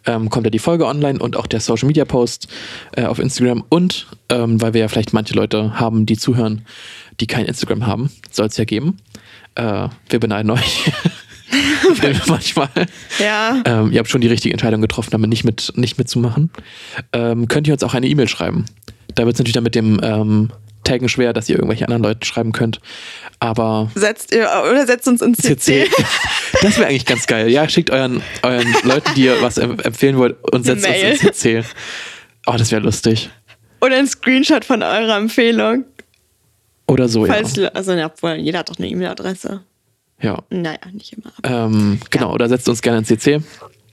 ähm, 0.06 0.28
kommt 0.28 0.46
ja 0.46 0.50
die 0.50 0.58
Folge 0.58 0.86
online 0.86 1.18
und 1.18 1.36
auch 1.36 1.46
der 1.46 1.60
Social 1.60 1.86
Media 1.86 2.04
Post 2.04 2.48
äh, 2.96 3.04
auf 3.04 3.20
Instagram. 3.20 3.64
Und 3.68 4.06
ähm, 4.28 4.60
weil 4.60 4.74
wir 4.74 4.80
ja 4.80 4.88
vielleicht 4.88 5.12
manche 5.12 5.34
Leute 5.34 5.78
haben, 5.78 6.04
die 6.04 6.16
zuhören, 6.16 6.66
die 7.20 7.26
kein 7.26 7.46
Instagram 7.46 7.86
haben, 7.86 8.10
soll 8.30 8.46
es 8.46 8.56
ja 8.56 8.64
geben. 8.64 8.98
Äh, 9.54 9.88
wir 10.08 10.18
beneiden 10.18 10.50
euch. 10.50 10.90
manchmal. 12.26 12.68
Ja. 13.18 13.62
Ähm, 13.64 13.92
ihr 13.92 13.98
habt 13.98 14.08
schon 14.08 14.20
die 14.20 14.28
richtige 14.28 14.52
Entscheidung 14.52 14.80
getroffen, 14.80 15.10
damit 15.12 15.30
nicht, 15.30 15.44
mit, 15.44 15.72
nicht 15.76 15.96
mitzumachen. 15.98 16.50
Ähm, 17.12 17.46
könnt 17.48 17.68
ihr 17.68 17.74
uns 17.74 17.84
auch 17.84 17.94
eine 17.94 18.08
E-Mail 18.08 18.28
schreiben. 18.28 18.64
Da 19.14 19.26
wird 19.26 19.34
es 19.34 19.38
natürlich 19.38 19.54
dann 19.54 19.64
mit 19.64 19.74
dem 19.74 20.00
ähm, 20.02 20.50
Taggen 20.84 21.08
schwer, 21.08 21.32
dass 21.32 21.48
ihr 21.48 21.56
irgendwelche 21.56 21.84
anderen 21.86 22.02
Leute 22.04 22.24
schreiben 22.26 22.52
könnt. 22.52 22.80
Aber 23.40 23.90
Setzt 23.94 24.32
ihr 24.32 24.48
oder 24.70 24.86
setzt 24.86 25.08
uns 25.08 25.20
ins 25.22 25.38
CC. 25.38 25.56
CC, 25.86 25.90
das 26.62 26.78
wäre 26.78 26.88
eigentlich 26.88 27.06
ganz 27.06 27.26
geil. 27.26 27.48
Ja, 27.50 27.68
schickt 27.68 27.90
euren, 27.90 28.22
euren 28.42 28.72
Leuten, 28.84 29.10
die 29.16 29.24
ihr 29.24 29.42
was 29.42 29.58
em- 29.58 29.78
empfehlen 29.80 30.16
wollt, 30.18 30.36
und 30.52 30.64
setzt 30.64 30.84
uns 30.86 30.94
Mail. 30.94 31.10
ins 31.12 31.20
CC. 31.38 31.64
Oh, 32.46 32.54
das 32.56 32.70
wäre 32.70 32.82
lustig. 32.82 33.30
Oder 33.80 33.96
ein 33.96 34.06
Screenshot 34.06 34.64
von 34.64 34.82
eurer 34.82 35.16
Empfehlung. 35.16 35.84
Oder 36.86 37.08
so, 37.08 37.24
Falls, 37.24 37.56
ja. 37.56 37.68
also 37.68 37.92
ja, 37.94 38.06
obwohl, 38.06 38.34
jeder 38.34 38.58
hat 38.60 38.68
doch 38.70 38.78
eine 38.78 38.88
E-Mail-Adresse. 38.88 39.62
ja. 40.20 40.38
Naja, 40.50 40.78
nicht 40.92 41.14
immer. 41.14 41.32
Ähm, 41.42 41.98
genau, 42.10 42.32
oder 42.32 42.48
setzt 42.48 42.68
uns 42.68 42.82
gerne 42.82 42.98
ins 42.98 43.08
CC. 43.08 43.40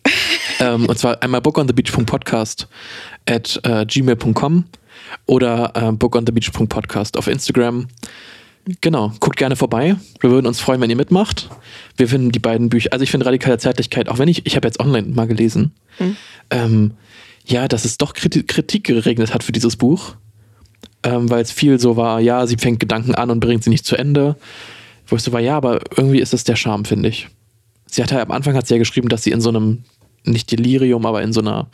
ähm, 0.60 0.86
und 0.88 0.98
zwar 1.00 1.22
einmal 1.24 1.40
bookonthebeach.podcast 1.42 2.68
at 3.28 3.60
äh, 3.64 3.86
gmail.com 3.86 4.66
oder 5.26 5.72
äh, 5.76 5.92
bookonthebeach.podcast 5.92 7.18
auf 7.18 7.28
Instagram. 7.28 7.88
Genau, 8.82 9.12
guckt 9.20 9.38
gerne 9.38 9.56
vorbei. 9.56 9.96
Wir 10.20 10.30
würden 10.30 10.46
uns 10.46 10.60
freuen, 10.60 10.82
wenn 10.82 10.90
ihr 10.90 10.96
mitmacht. 10.96 11.50
Wir 11.98 12.08
finden 12.08 12.32
die 12.32 12.40
beiden 12.40 12.70
Bücher, 12.70 12.94
also 12.94 13.04
ich 13.04 13.12
finde 13.12 13.26
Radikale 13.26 13.58
Zärtlichkeit, 13.58 14.08
auch 14.08 14.20
wenn 14.20 14.28
ich, 14.28 14.46
ich 14.46 14.56
habe 14.56 14.68
jetzt 14.68 14.80
online 14.80 15.08
mal 15.08 15.28
gelesen, 15.28 15.72
ähm, 16.52 16.92
ja, 17.46 17.68
dass 17.68 17.86
es 17.86 17.98
doch 17.98 18.14
Kritik, 18.14 18.48
Kritik 18.48 18.84
geregnet 18.84 19.34
hat 19.34 19.44
für 19.44 19.52
dieses 19.52 19.76
Buch. 19.76 20.16
Ähm, 21.04 21.32
weil 21.32 21.42
es 21.42 21.52
viel 21.52 21.80
so 21.80 21.98
war, 21.98 22.20
ja, 22.20 22.46
sie 22.46 22.58
fängt 22.58 22.80
Gedanken 22.80 23.16
an 23.16 23.32
und 23.32 23.40
bringt 23.40 23.64
sie 23.64 23.72
nicht 23.72 23.86
zu 23.86 23.96
Ende. 23.96 24.36
Wo 25.08 25.16
ich 25.16 25.24
so 25.24 25.32
war, 25.32 25.40
ja, 25.40 25.58
aber 25.58 25.82
irgendwie 25.98 26.20
ist 26.20 26.32
das 26.32 26.44
der 26.44 26.56
Charme, 26.56 26.86
finde 26.86 27.10
ich. 27.10 27.28
Sie 27.88 28.04
hat 28.04 28.12
ja 28.12 28.22
am 28.22 28.32
Anfang 28.32 28.56
hat 28.56 28.68
sie 28.68 28.76
ja 28.76 28.78
geschrieben, 28.78 29.10
dass 29.10 29.24
sie 29.24 29.32
in 29.32 29.42
so 29.42 29.50
einem, 29.50 29.80
nicht 30.24 30.52
Delirium, 30.52 31.08
aber 31.08 31.24
in 31.24 31.34
so 31.34 31.42
einer, 31.42 31.68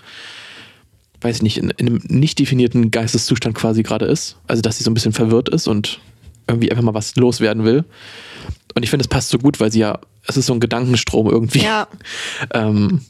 weiß 1.21 1.37
ich 1.37 1.41
nicht, 1.41 1.57
in, 1.57 1.71
in 1.71 1.87
einem 1.87 2.01
nicht 2.07 2.39
definierten 2.39 2.91
Geisteszustand 2.91 3.55
quasi 3.55 3.83
gerade 3.83 4.05
ist. 4.05 4.37
Also, 4.47 4.61
dass 4.61 4.77
sie 4.77 4.83
so 4.83 4.91
ein 4.91 4.93
bisschen 4.93 5.13
verwirrt 5.13 5.49
ist 5.49 5.67
und 5.67 5.99
irgendwie 6.47 6.71
einfach 6.71 6.83
mal 6.83 6.93
was 6.93 7.15
loswerden 7.15 7.63
will. 7.63 7.83
Und 8.75 8.83
ich 8.83 8.89
finde, 8.89 9.01
es 9.01 9.07
passt 9.07 9.29
so 9.29 9.37
gut, 9.39 9.59
weil 9.59 9.71
sie 9.71 9.79
ja, 9.79 9.99
es 10.27 10.37
ist 10.37 10.45
so 10.45 10.53
ein 10.53 10.59
Gedankenstrom 10.59 11.29
irgendwie. 11.29 11.63
Ja. 11.63 11.87
Ähm, 12.53 13.01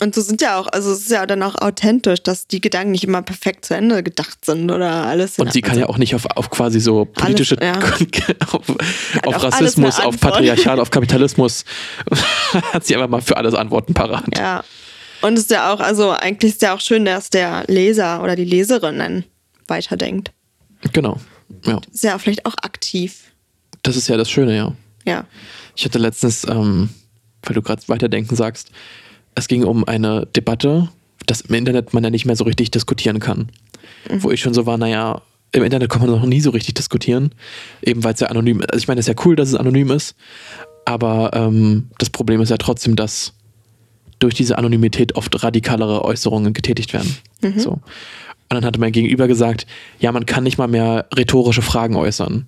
Und 0.00 0.14
so 0.14 0.20
sind 0.20 0.42
ja 0.42 0.58
auch, 0.58 0.66
also 0.66 0.90
es 0.90 1.02
ist 1.02 1.10
ja 1.10 1.24
dann 1.26 1.42
auch 1.44 1.54
authentisch, 1.54 2.22
dass 2.22 2.48
die 2.48 2.60
Gedanken 2.60 2.90
nicht 2.90 3.04
immer 3.04 3.22
perfekt 3.22 3.64
zu 3.64 3.74
Ende 3.74 4.02
gedacht 4.02 4.44
sind 4.44 4.70
oder 4.70 5.06
alles. 5.06 5.38
und 5.38 5.52
sie 5.52 5.62
kann 5.62 5.78
ja 5.78 5.88
auch 5.88 5.98
nicht 5.98 6.16
auf, 6.16 6.26
auf 6.26 6.50
quasi 6.50 6.80
so 6.80 7.04
politische, 7.04 7.56
ja. 7.62 7.78
auf, 8.50 8.68
auf 8.68 8.76
alles 9.24 9.42
Rassismus, 9.44 10.00
auf 10.00 10.06
Antwort. 10.14 10.32
Patriarchat, 10.34 10.80
auf 10.80 10.90
Kapitalismus, 10.90 11.64
hat 12.72 12.84
sie 12.84 12.96
einfach 12.96 13.08
mal 13.08 13.20
für 13.20 13.36
alles 13.36 13.54
Antworten 13.54 13.94
parat. 13.94 14.36
Ja. 14.36 14.64
Und 15.22 15.34
es 15.34 15.42
ist 15.42 15.50
ja 15.50 15.72
auch, 15.72 15.80
also 15.80 16.10
eigentlich 16.10 16.52
ist 16.52 16.62
ja 16.62 16.74
auch 16.74 16.80
schön, 16.80 17.04
dass 17.04 17.30
der 17.30 17.64
Leser 17.68 18.22
oder 18.22 18.36
die 18.36 18.44
Leserin 18.44 18.98
dann 18.98 19.24
weiterdenkt. 19.68 20.32
Genau. 20.92 21.18
Ja. 21.64 21.80
Ist 21.92 22.04
ja 22.04 22.18
vielleicht 22.18 22.44
auch 22.44 22.56
aktiv. 22.62 23.32
Das 23.82 23.96
ist 23.96 24.08
ja 24.08 24.16
das 24.16 24.30
Schöne, 24.30 24.56
ja. 24.56 24.72
Ja. 25.04 25.24
Ich 25.76 25.84
hatte 25.84 25.98
letztens, 25.98 26.46
ähm, 26.46 26.90
weil 27.42 27.54
du 27.54 27.62
gerade 27.62 27.82
weiterdenken 27.86 28.36
sagst, 28.36 28.70
es 29.34 29.48
ging 29.48 29.64
um 29.64 29.84
eine 29.84 30.26
Debatte, 30.26 30.88
dass 31.26 31.42
im 31.42 31.54
Internet 31.54 31.94
man 31.94 32.04
ja 32.04 32.10
nicht 32.10 32.26
mehr 32.26 32.36
so 32.36 32.44
richtig 32.44 32.70
diskutieren 32.70 33.20
kann. 33.20 33.50
Wo 34.10 34.30
ich 34.30 34.40
schon 34.40 34.54
so 34.54 34.66
war, 34.66 34.78
naja, 34.78 35.22
im 35.52 35.62
Internet 35.62 35.90
kann 35.90 36.00
man 36.00 36.10
noch 36.10 36.24
nie 36.24 36.40
so 36.40 36.50
richtig 36.50 36.74
diskutieren, 36.74 37.34
eben 37.82 38.02
weil 38.02 38.14
es 38.14 38.20
ja 38.20 38.28
anonym 38.28 38.60
ist. 38.60 38.72
Also 38.72 38.82
ich 38.82 38.88
meine, 38.88 39.00
es 39.00 39.06
ist 39.06 39.16
ja 39.16 39.24
cool, 39.24 39.36
dass 39.36 39.48
es 39.48 39.54
anonym 39.54 39.90
ist, 39.90 40.16
aber 40.84 41.30
ähm, 41.34 41.90
das 41.98 42.10
Problem 42.10 42.40
ist 42.40 42.48
ja 42.48 42.56
trotzdem, 42.56 42.96
dass 42.96 43.34
durch 44.22 44.34
diese 44.34 44.58
Anonymität 44.58 45.16
oft 45.16 45.42
radikalere 45.42 46.04
Äußerungen 46.04 46.52
getätigt 46.52 46.92
werden. 46.92 47.16
So. 47.56 47.70
Und 47.72 47.80
dann 48.48 48.64
hatte 48.64 48.78
mein 48.80 48.92
Gegenüber 48.92 49.28
gesagt, 49.28 49.66
ja, 49.98 50.12
man 50.12 50.26
kann 50.26 50.44
nicht 50.44 50.58
mal 50.58 50.68
mehr 50.68 51.06
rhetorische 51.16 51.62
Fragen 51.62 51.96
äußern 51.96 52.46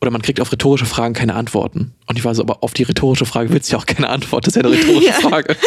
oder 0.00 0.10
man 0.10 0.20
kriegt 0.20 0.40
auf 0.40 0.52
rhetorische 0.52 0.84
Fragen 0.84 1.14
keine 1.14 1.34
Antworten. 1.34 1.94
Und 2.06 2.18
ich 2.18 2.24
war 2.26 2.34
so, 2.34 2.42
aber 2.42 2.62
auf 2.62 2.74
die 2.74 2.82
rhetorische 2.82 3.24
Frage 3.24 3.48
willst 3.50 3.70
du 3.70 3.76
ja 3.76 3.78
auch 3.80 3.86
keine 3.86 4.10
Antwort. 4.10 4.46
Das 4.46 4.54
ist 4.54 4.62
ja 4.62 4.68
eine 4.68 4.76
rhetorische 4.78 5.06
Ja. 5.08 5.14
Frage. 5.14 5.56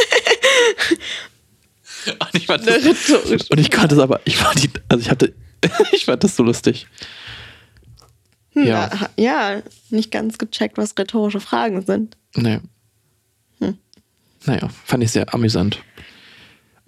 Und 2.08 2.30
ich, 2.34 2.46
fand 2.46 2.66
das, 2.66 2.76
rhetorische 2.86 3.46
und 3.50 3.60
ich 3.60 3.70
konnte 3.70 3.96
es 3.96 4.00
aber, 4.02 4.22
ich 4.24 4.38
fand 4.38 4.64
die, 4.64 4.70
also 4.88 5.02
ich 5.02 5.10
hatte, 5.10 5.34
ich 5.92 6.06
fand 6.06 6.24
das 6.24 6.38
so 6.38 6.44
lustig. 6.44 6.88
Hm, 8.54 8.66
Ja. 8.66 8.90
ja. 9.18 9.54
ja, 9.56 9.62
nicht 9.90 10.12
ganz 10.12 10.38
gecheckt, 10.38 10.78
was 10.78 10.98
rhetorische 10.98 11.42
Fragen 11.42 11.82
sind. 11.82 12.16
Nee. 12.36 12.60
Naja, 14.48 14.70
fand 14.86 15.04
ich 15.04 15.12
sehr 15.12 15.32
amüsant. 15.34 15.80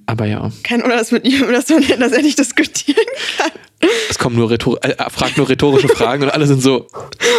Aber 0.05 0.25
ja, 0.25 0.49
Kein 0.63 0.81
oder 0.81 0.97
das 0.97 1.11
mit 1.11 1.27
ihm, 1.27 1.51
dass, 1.51 1.69
man, 1.69 1.85
dass 1.99 2.11
er 2.13 2.23
nicht 2.23 2.39
diskutieren 2.39 3.05
kann. 3.37 3.51
es 4.09 4.17
kommen 4.17 4.35
nur 4.35 4.49
rhetor 4.49 4.83
äh, 4.83 4.95
fragt 5.11 5.37
nur 5.37 5.47
rhetorische 5.47 5.87
Fragen 5.89 6.23
und 6.23 6.29
alle 6.29 6.47
sind 6.47 6.63
so, 6.63 6.87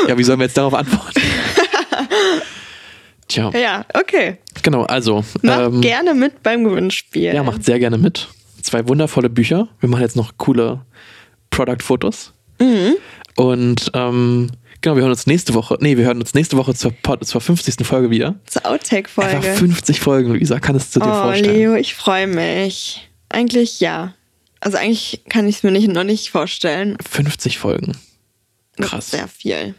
ja, 0.07 0.17
wie 0.17 0.23
sollen 0.23 0.39
wir 0.39 0.47
jetzt 0.47 0.57
darauf 0.57 0.75
antworten? 0.75 1.21
Tja, 3.29 3.51
Ja, 3.55 3.85
okay. 3.95 4.39
genau, 4.63 4.83
also. 4.85 5.25
Macht 5.43 5.61
ähm, 5.61 5.81
gerne 5.81 6.15
mit 6.15 6.43
beim 6.43 6.65
Gewinnspiel. 6.65 7.35
Ja, 7.35 7.43
macht 7.43 7.65
sehr 7.65 7.79
gerne 7.79 7.99
mit. 7.99 8.29
Zwei 8.63 8.87
wundervolle 8.89 9.31
Bücher. 9.31 9.69
Wir 9.81 9.89
machen 9.89 10.03
jetzt 10.03 10.17
noch 10.17 10.33
coole 10.37 10.85
Product-Fotos. 11.51 12.33
Mhm. 12.61 12.97
Und 13.37 13.91
ähm, 13.95 14.51
genau, 14.81 14.97
wir 14.97 15.03
hören 15.03 15.11
uns 15.13 15.27
nächste 15.27 15.55
Woche. 15.55 15.77
Nee, 15.81 15.97
wir 15.97 16.05
hören 16.05 16.19
uns 16.21 16.35
nächste 16.35 16.57
Woche 16.57 16.75
zur, 16.75 16.93
zur 17.23 17.41
50. 17.41 17.87
Folge 17.87 18.11
wieder. 18.11 18.37
Zur 18.47 18.65
Einfach 18.65 18.73
Outtake-Folge. 18.81 19.43
50 19.43 20.01
Folgen, 20.01 20.31
Luisa, 20.31 20.59
kannst 20.61 20.95
du 20.97 21.01
dir 21.01 21.07
Oh, 21.09 21.23
vorstellen. 21.23 21.55
Leo, 21.55 21.75
ich 21.75 21.95
freue 21.95 22.27
mich. 22.27 23.09
Eigentlich 23.29 23.81
ja. 23.81 24.15
Also 24.61 24.77
eigentlich 24.77 25.23
kann 25.29 25.49
ich 25.49 25.57
es 25.57 25.63
mir 25.63 25.71
nicht, 25.71 25.89
noch 25.89 26.05
nicht 26.05 26.31
vorstellen. 26.31 26.97
50 27.11 27.59
Folgen. 27.59 27.97
Krass. 28.81 29.11
sehr 29.11 29.29
viel. 29.29 29.75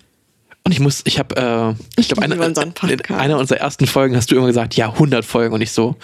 Und 0.64 0.72
ich 0.72 0.80
muss, 0.80 1.02
ich 1.06 1.18
habe, 1.18 1.36
äh, 1.36 1.72
Ich 2.00 2.02
ich 2.02 2.08
glaube, 2.10 2.22
eine, 2.22 2.36
in 2.36 3.16
einer 3.16 3.38
unserer 3.40 3.60
ersten 3.60 3.88
Folgen 3.88 4.16
hast 4.16 4.30
du 4.30 4.36
immer 4.36 4.46
gesagt, 4.48 4.76
ja, 4.76 4.90
100 4.92 5.26
Folgen. 5.26 5.54
Und 5.56 5.62
ich 5.62 5.72
so, 5.72 5.96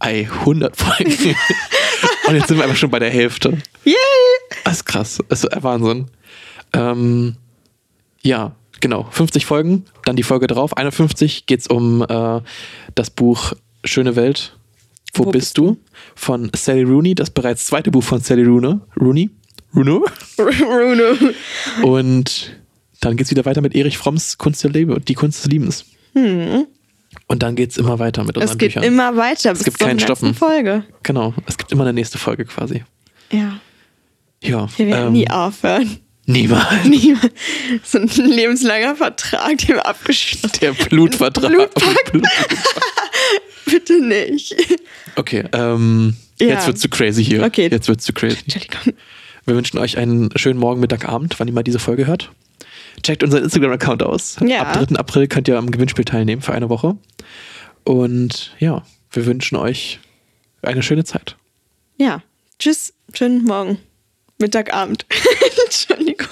ey, 0.00 0.28
100 0.40 0.76
Folgen. 0.76 1.12
Und 2.26 2.34
jetzt 2.34 2.48
sind 2.48 2.56
wir 2.56 2.64
einfach 2.64 2.76
schon 2.76 2.90
bei 2.90 2.98
der 2.98 3.10
Hälfte. 3.10 3.56
Yay! 3.84 3.94
Das 4.64 4.78
ist 4.78 4.84
krass. 4.86 5.18
Das 5.28 5.44
ist 5.44 5.62
Wahnsinn. 5.62 6.06
Ähm, 6.72 7.36
ja, 8.26 8.56
genau. 8.80 9.06
50 9.10 9.46
Folgen, 9.46 9.84
dann 10.04 10.16
die 10.16 10.22
Folge 10.22 10.46
drauf. 10.46 10.76
51 10.76 11.46
geht 11.46 11.60
es 11.60 11.66
um 11.66 12.02
äh, 12.02 12.40
das 12.94 13.10
Buch 13.10 13.52
Schöne 13.84 14.16
Welt. 14.16 14.56
Wo, 15.14 15.26
Wo 15.26 15.30
bist 15.30 15.56
du? 15.56 15.78
Von 16.14 16.50
Sally 16.54 16.82
Rooney, 16.82 17.14
das 17.14 17.30
bereits 17.30 17.66
zweite 17.66 17.90
Buch 17.90 18.02
von 18.02 18.20
Sally 18.20 18.42
Rooney. 18.44 18.78
Rooney? 19.00 19.30
Runo? 19.74 20.04
Bruno. 20.36 21.32
Und 21.82 22.56
dann 23.00 23.16
geht 23.16 23.26
es 23.26 23.30
wieder 23.30 23.44
weiter 23.44 23.60
mit 23.60 23.74
Erich 23.74 23.98
Fromms 23.98 24.38
Kunst 24.38 24.64
der 24.64 24.70
Liebe 24.70 24.94
und 24.94 25.08
die 25.08 25.14
Kunst 25.14 25.44
des 25.44 25.50
Liebens. 25.50 25.84
Und 26.14 27.42
dann 27.42 27.56
geht 27.56 27.70
es 27.70 27.76
immer 27.76 27.98
weiter 27.98 28.24
mit 28.24 28.36
unseren 28.36 28.48
Hm. 28.48 28.54
Es 28.54 28.58
geht 28.58 28.74
Büchern. 28.74 28.84
immer 28.84 29.16
weiter 29.16 29.52
bis 29.52 29.64
gibt 29.64 29.78
zur 29.78 29.86
keinen 29.86 30.00
Stoppen. 30.00 30.34
Folge. 30.34 30.84
Genau, 31.02 31.34
es 31.46 31.58
gibt 31.58 31.72
immer 31.72 31.84
eine 31.84 31.92
nächste 31.92 32.18
Folge 32.18 32.46
quasi. 32.46 32.84
Ja. 33.30 33.60
Ja. 34.42 34.68
Wir 34.76 34.86
werden 34.86 35.06
ähm, 35.08 35.12
nie 35.12 35.28
aufhören. 35.28 35.98
Niemals. 36.26 36.84
Nie. 36.84 37.16
So 37.84 37.98
ein 37.98 38.08
lebenslanger 38.08 38.96
Vertrag, 38.96 39.58
den 39.58 39.68
wir 39.76 39.86
abgeschlossen 39.86 40.50
Der 40.60 40.72
Blutvertrag. 40.72 41.50
Blutpakt. 41.52 42.12
Blut- 42.12 42.26
Bitte 43.66 44.00
nicht. 44.04 44.54
Okay, 45.16 45.44
ähm, 45.52 46.16
Ja. 46.40 46.48
jetzt 46.48 46.66
wird's 46.66 46.80
zu 46.80 46.88
crazy 46.88 47.24
hier. 47.24 47.42
Okay. 47.44 47.68
Jetzt 47.70 47.88
wird's 47.88 48.04
zu 48.04 48.12
crazy. 48.12 48.38
Entschuldigung. 48.42 48.94
Wir 49.44 49.54
wünschen 49.54 49.78
euch 49.78 49.98
einen 49.98 50.30
schönen 50.36 50.58
Morgen, 50.58 50.80
Mittag, 50.80 51.08
Abend, 51.08 51.38
wann 51.38 51.46
ihr 51.48 51.54
mal 51.54 51.62
diese 51.62 51.78
Folge 51.78 52.06
hört. 52.06 52.32
Checkt 53.02 53.22
unseren 53.22 53.44
Instagram-Account 53.44 54.02
aus. 54.02 54.36
Ja. 54.44 54.62
Ab 54.62 54.86
3. 54.88 54.96
April 54.96 55.28
könnt 55.28 55.46
ihr 55.48 55.58
am 55.58 55.70
Gewinnspiel 55.70 56.04
teilnehmen 56.04 56.42
für 56.42 56.52
eine 56.52 56.68
Woche. 56.68 56.96
Und 57.84 58.52
ja, 58.58 58.84
wir 59.12 59.26
wünschen 59.26 59.56
euch 59.56 60.00
eine 60.62 60.82
schöne 60.82 61.04
Zeit. 61.04 61.36
Ja. 61.98 62.22
Tschüss. 62.58 62.92
Schönen 63.14 63.44
Morgen. 63.44 63.78
Mittag, 64.38 64.72
Abend. 64.72 65.06
Entschuldigung. 65.64 66.28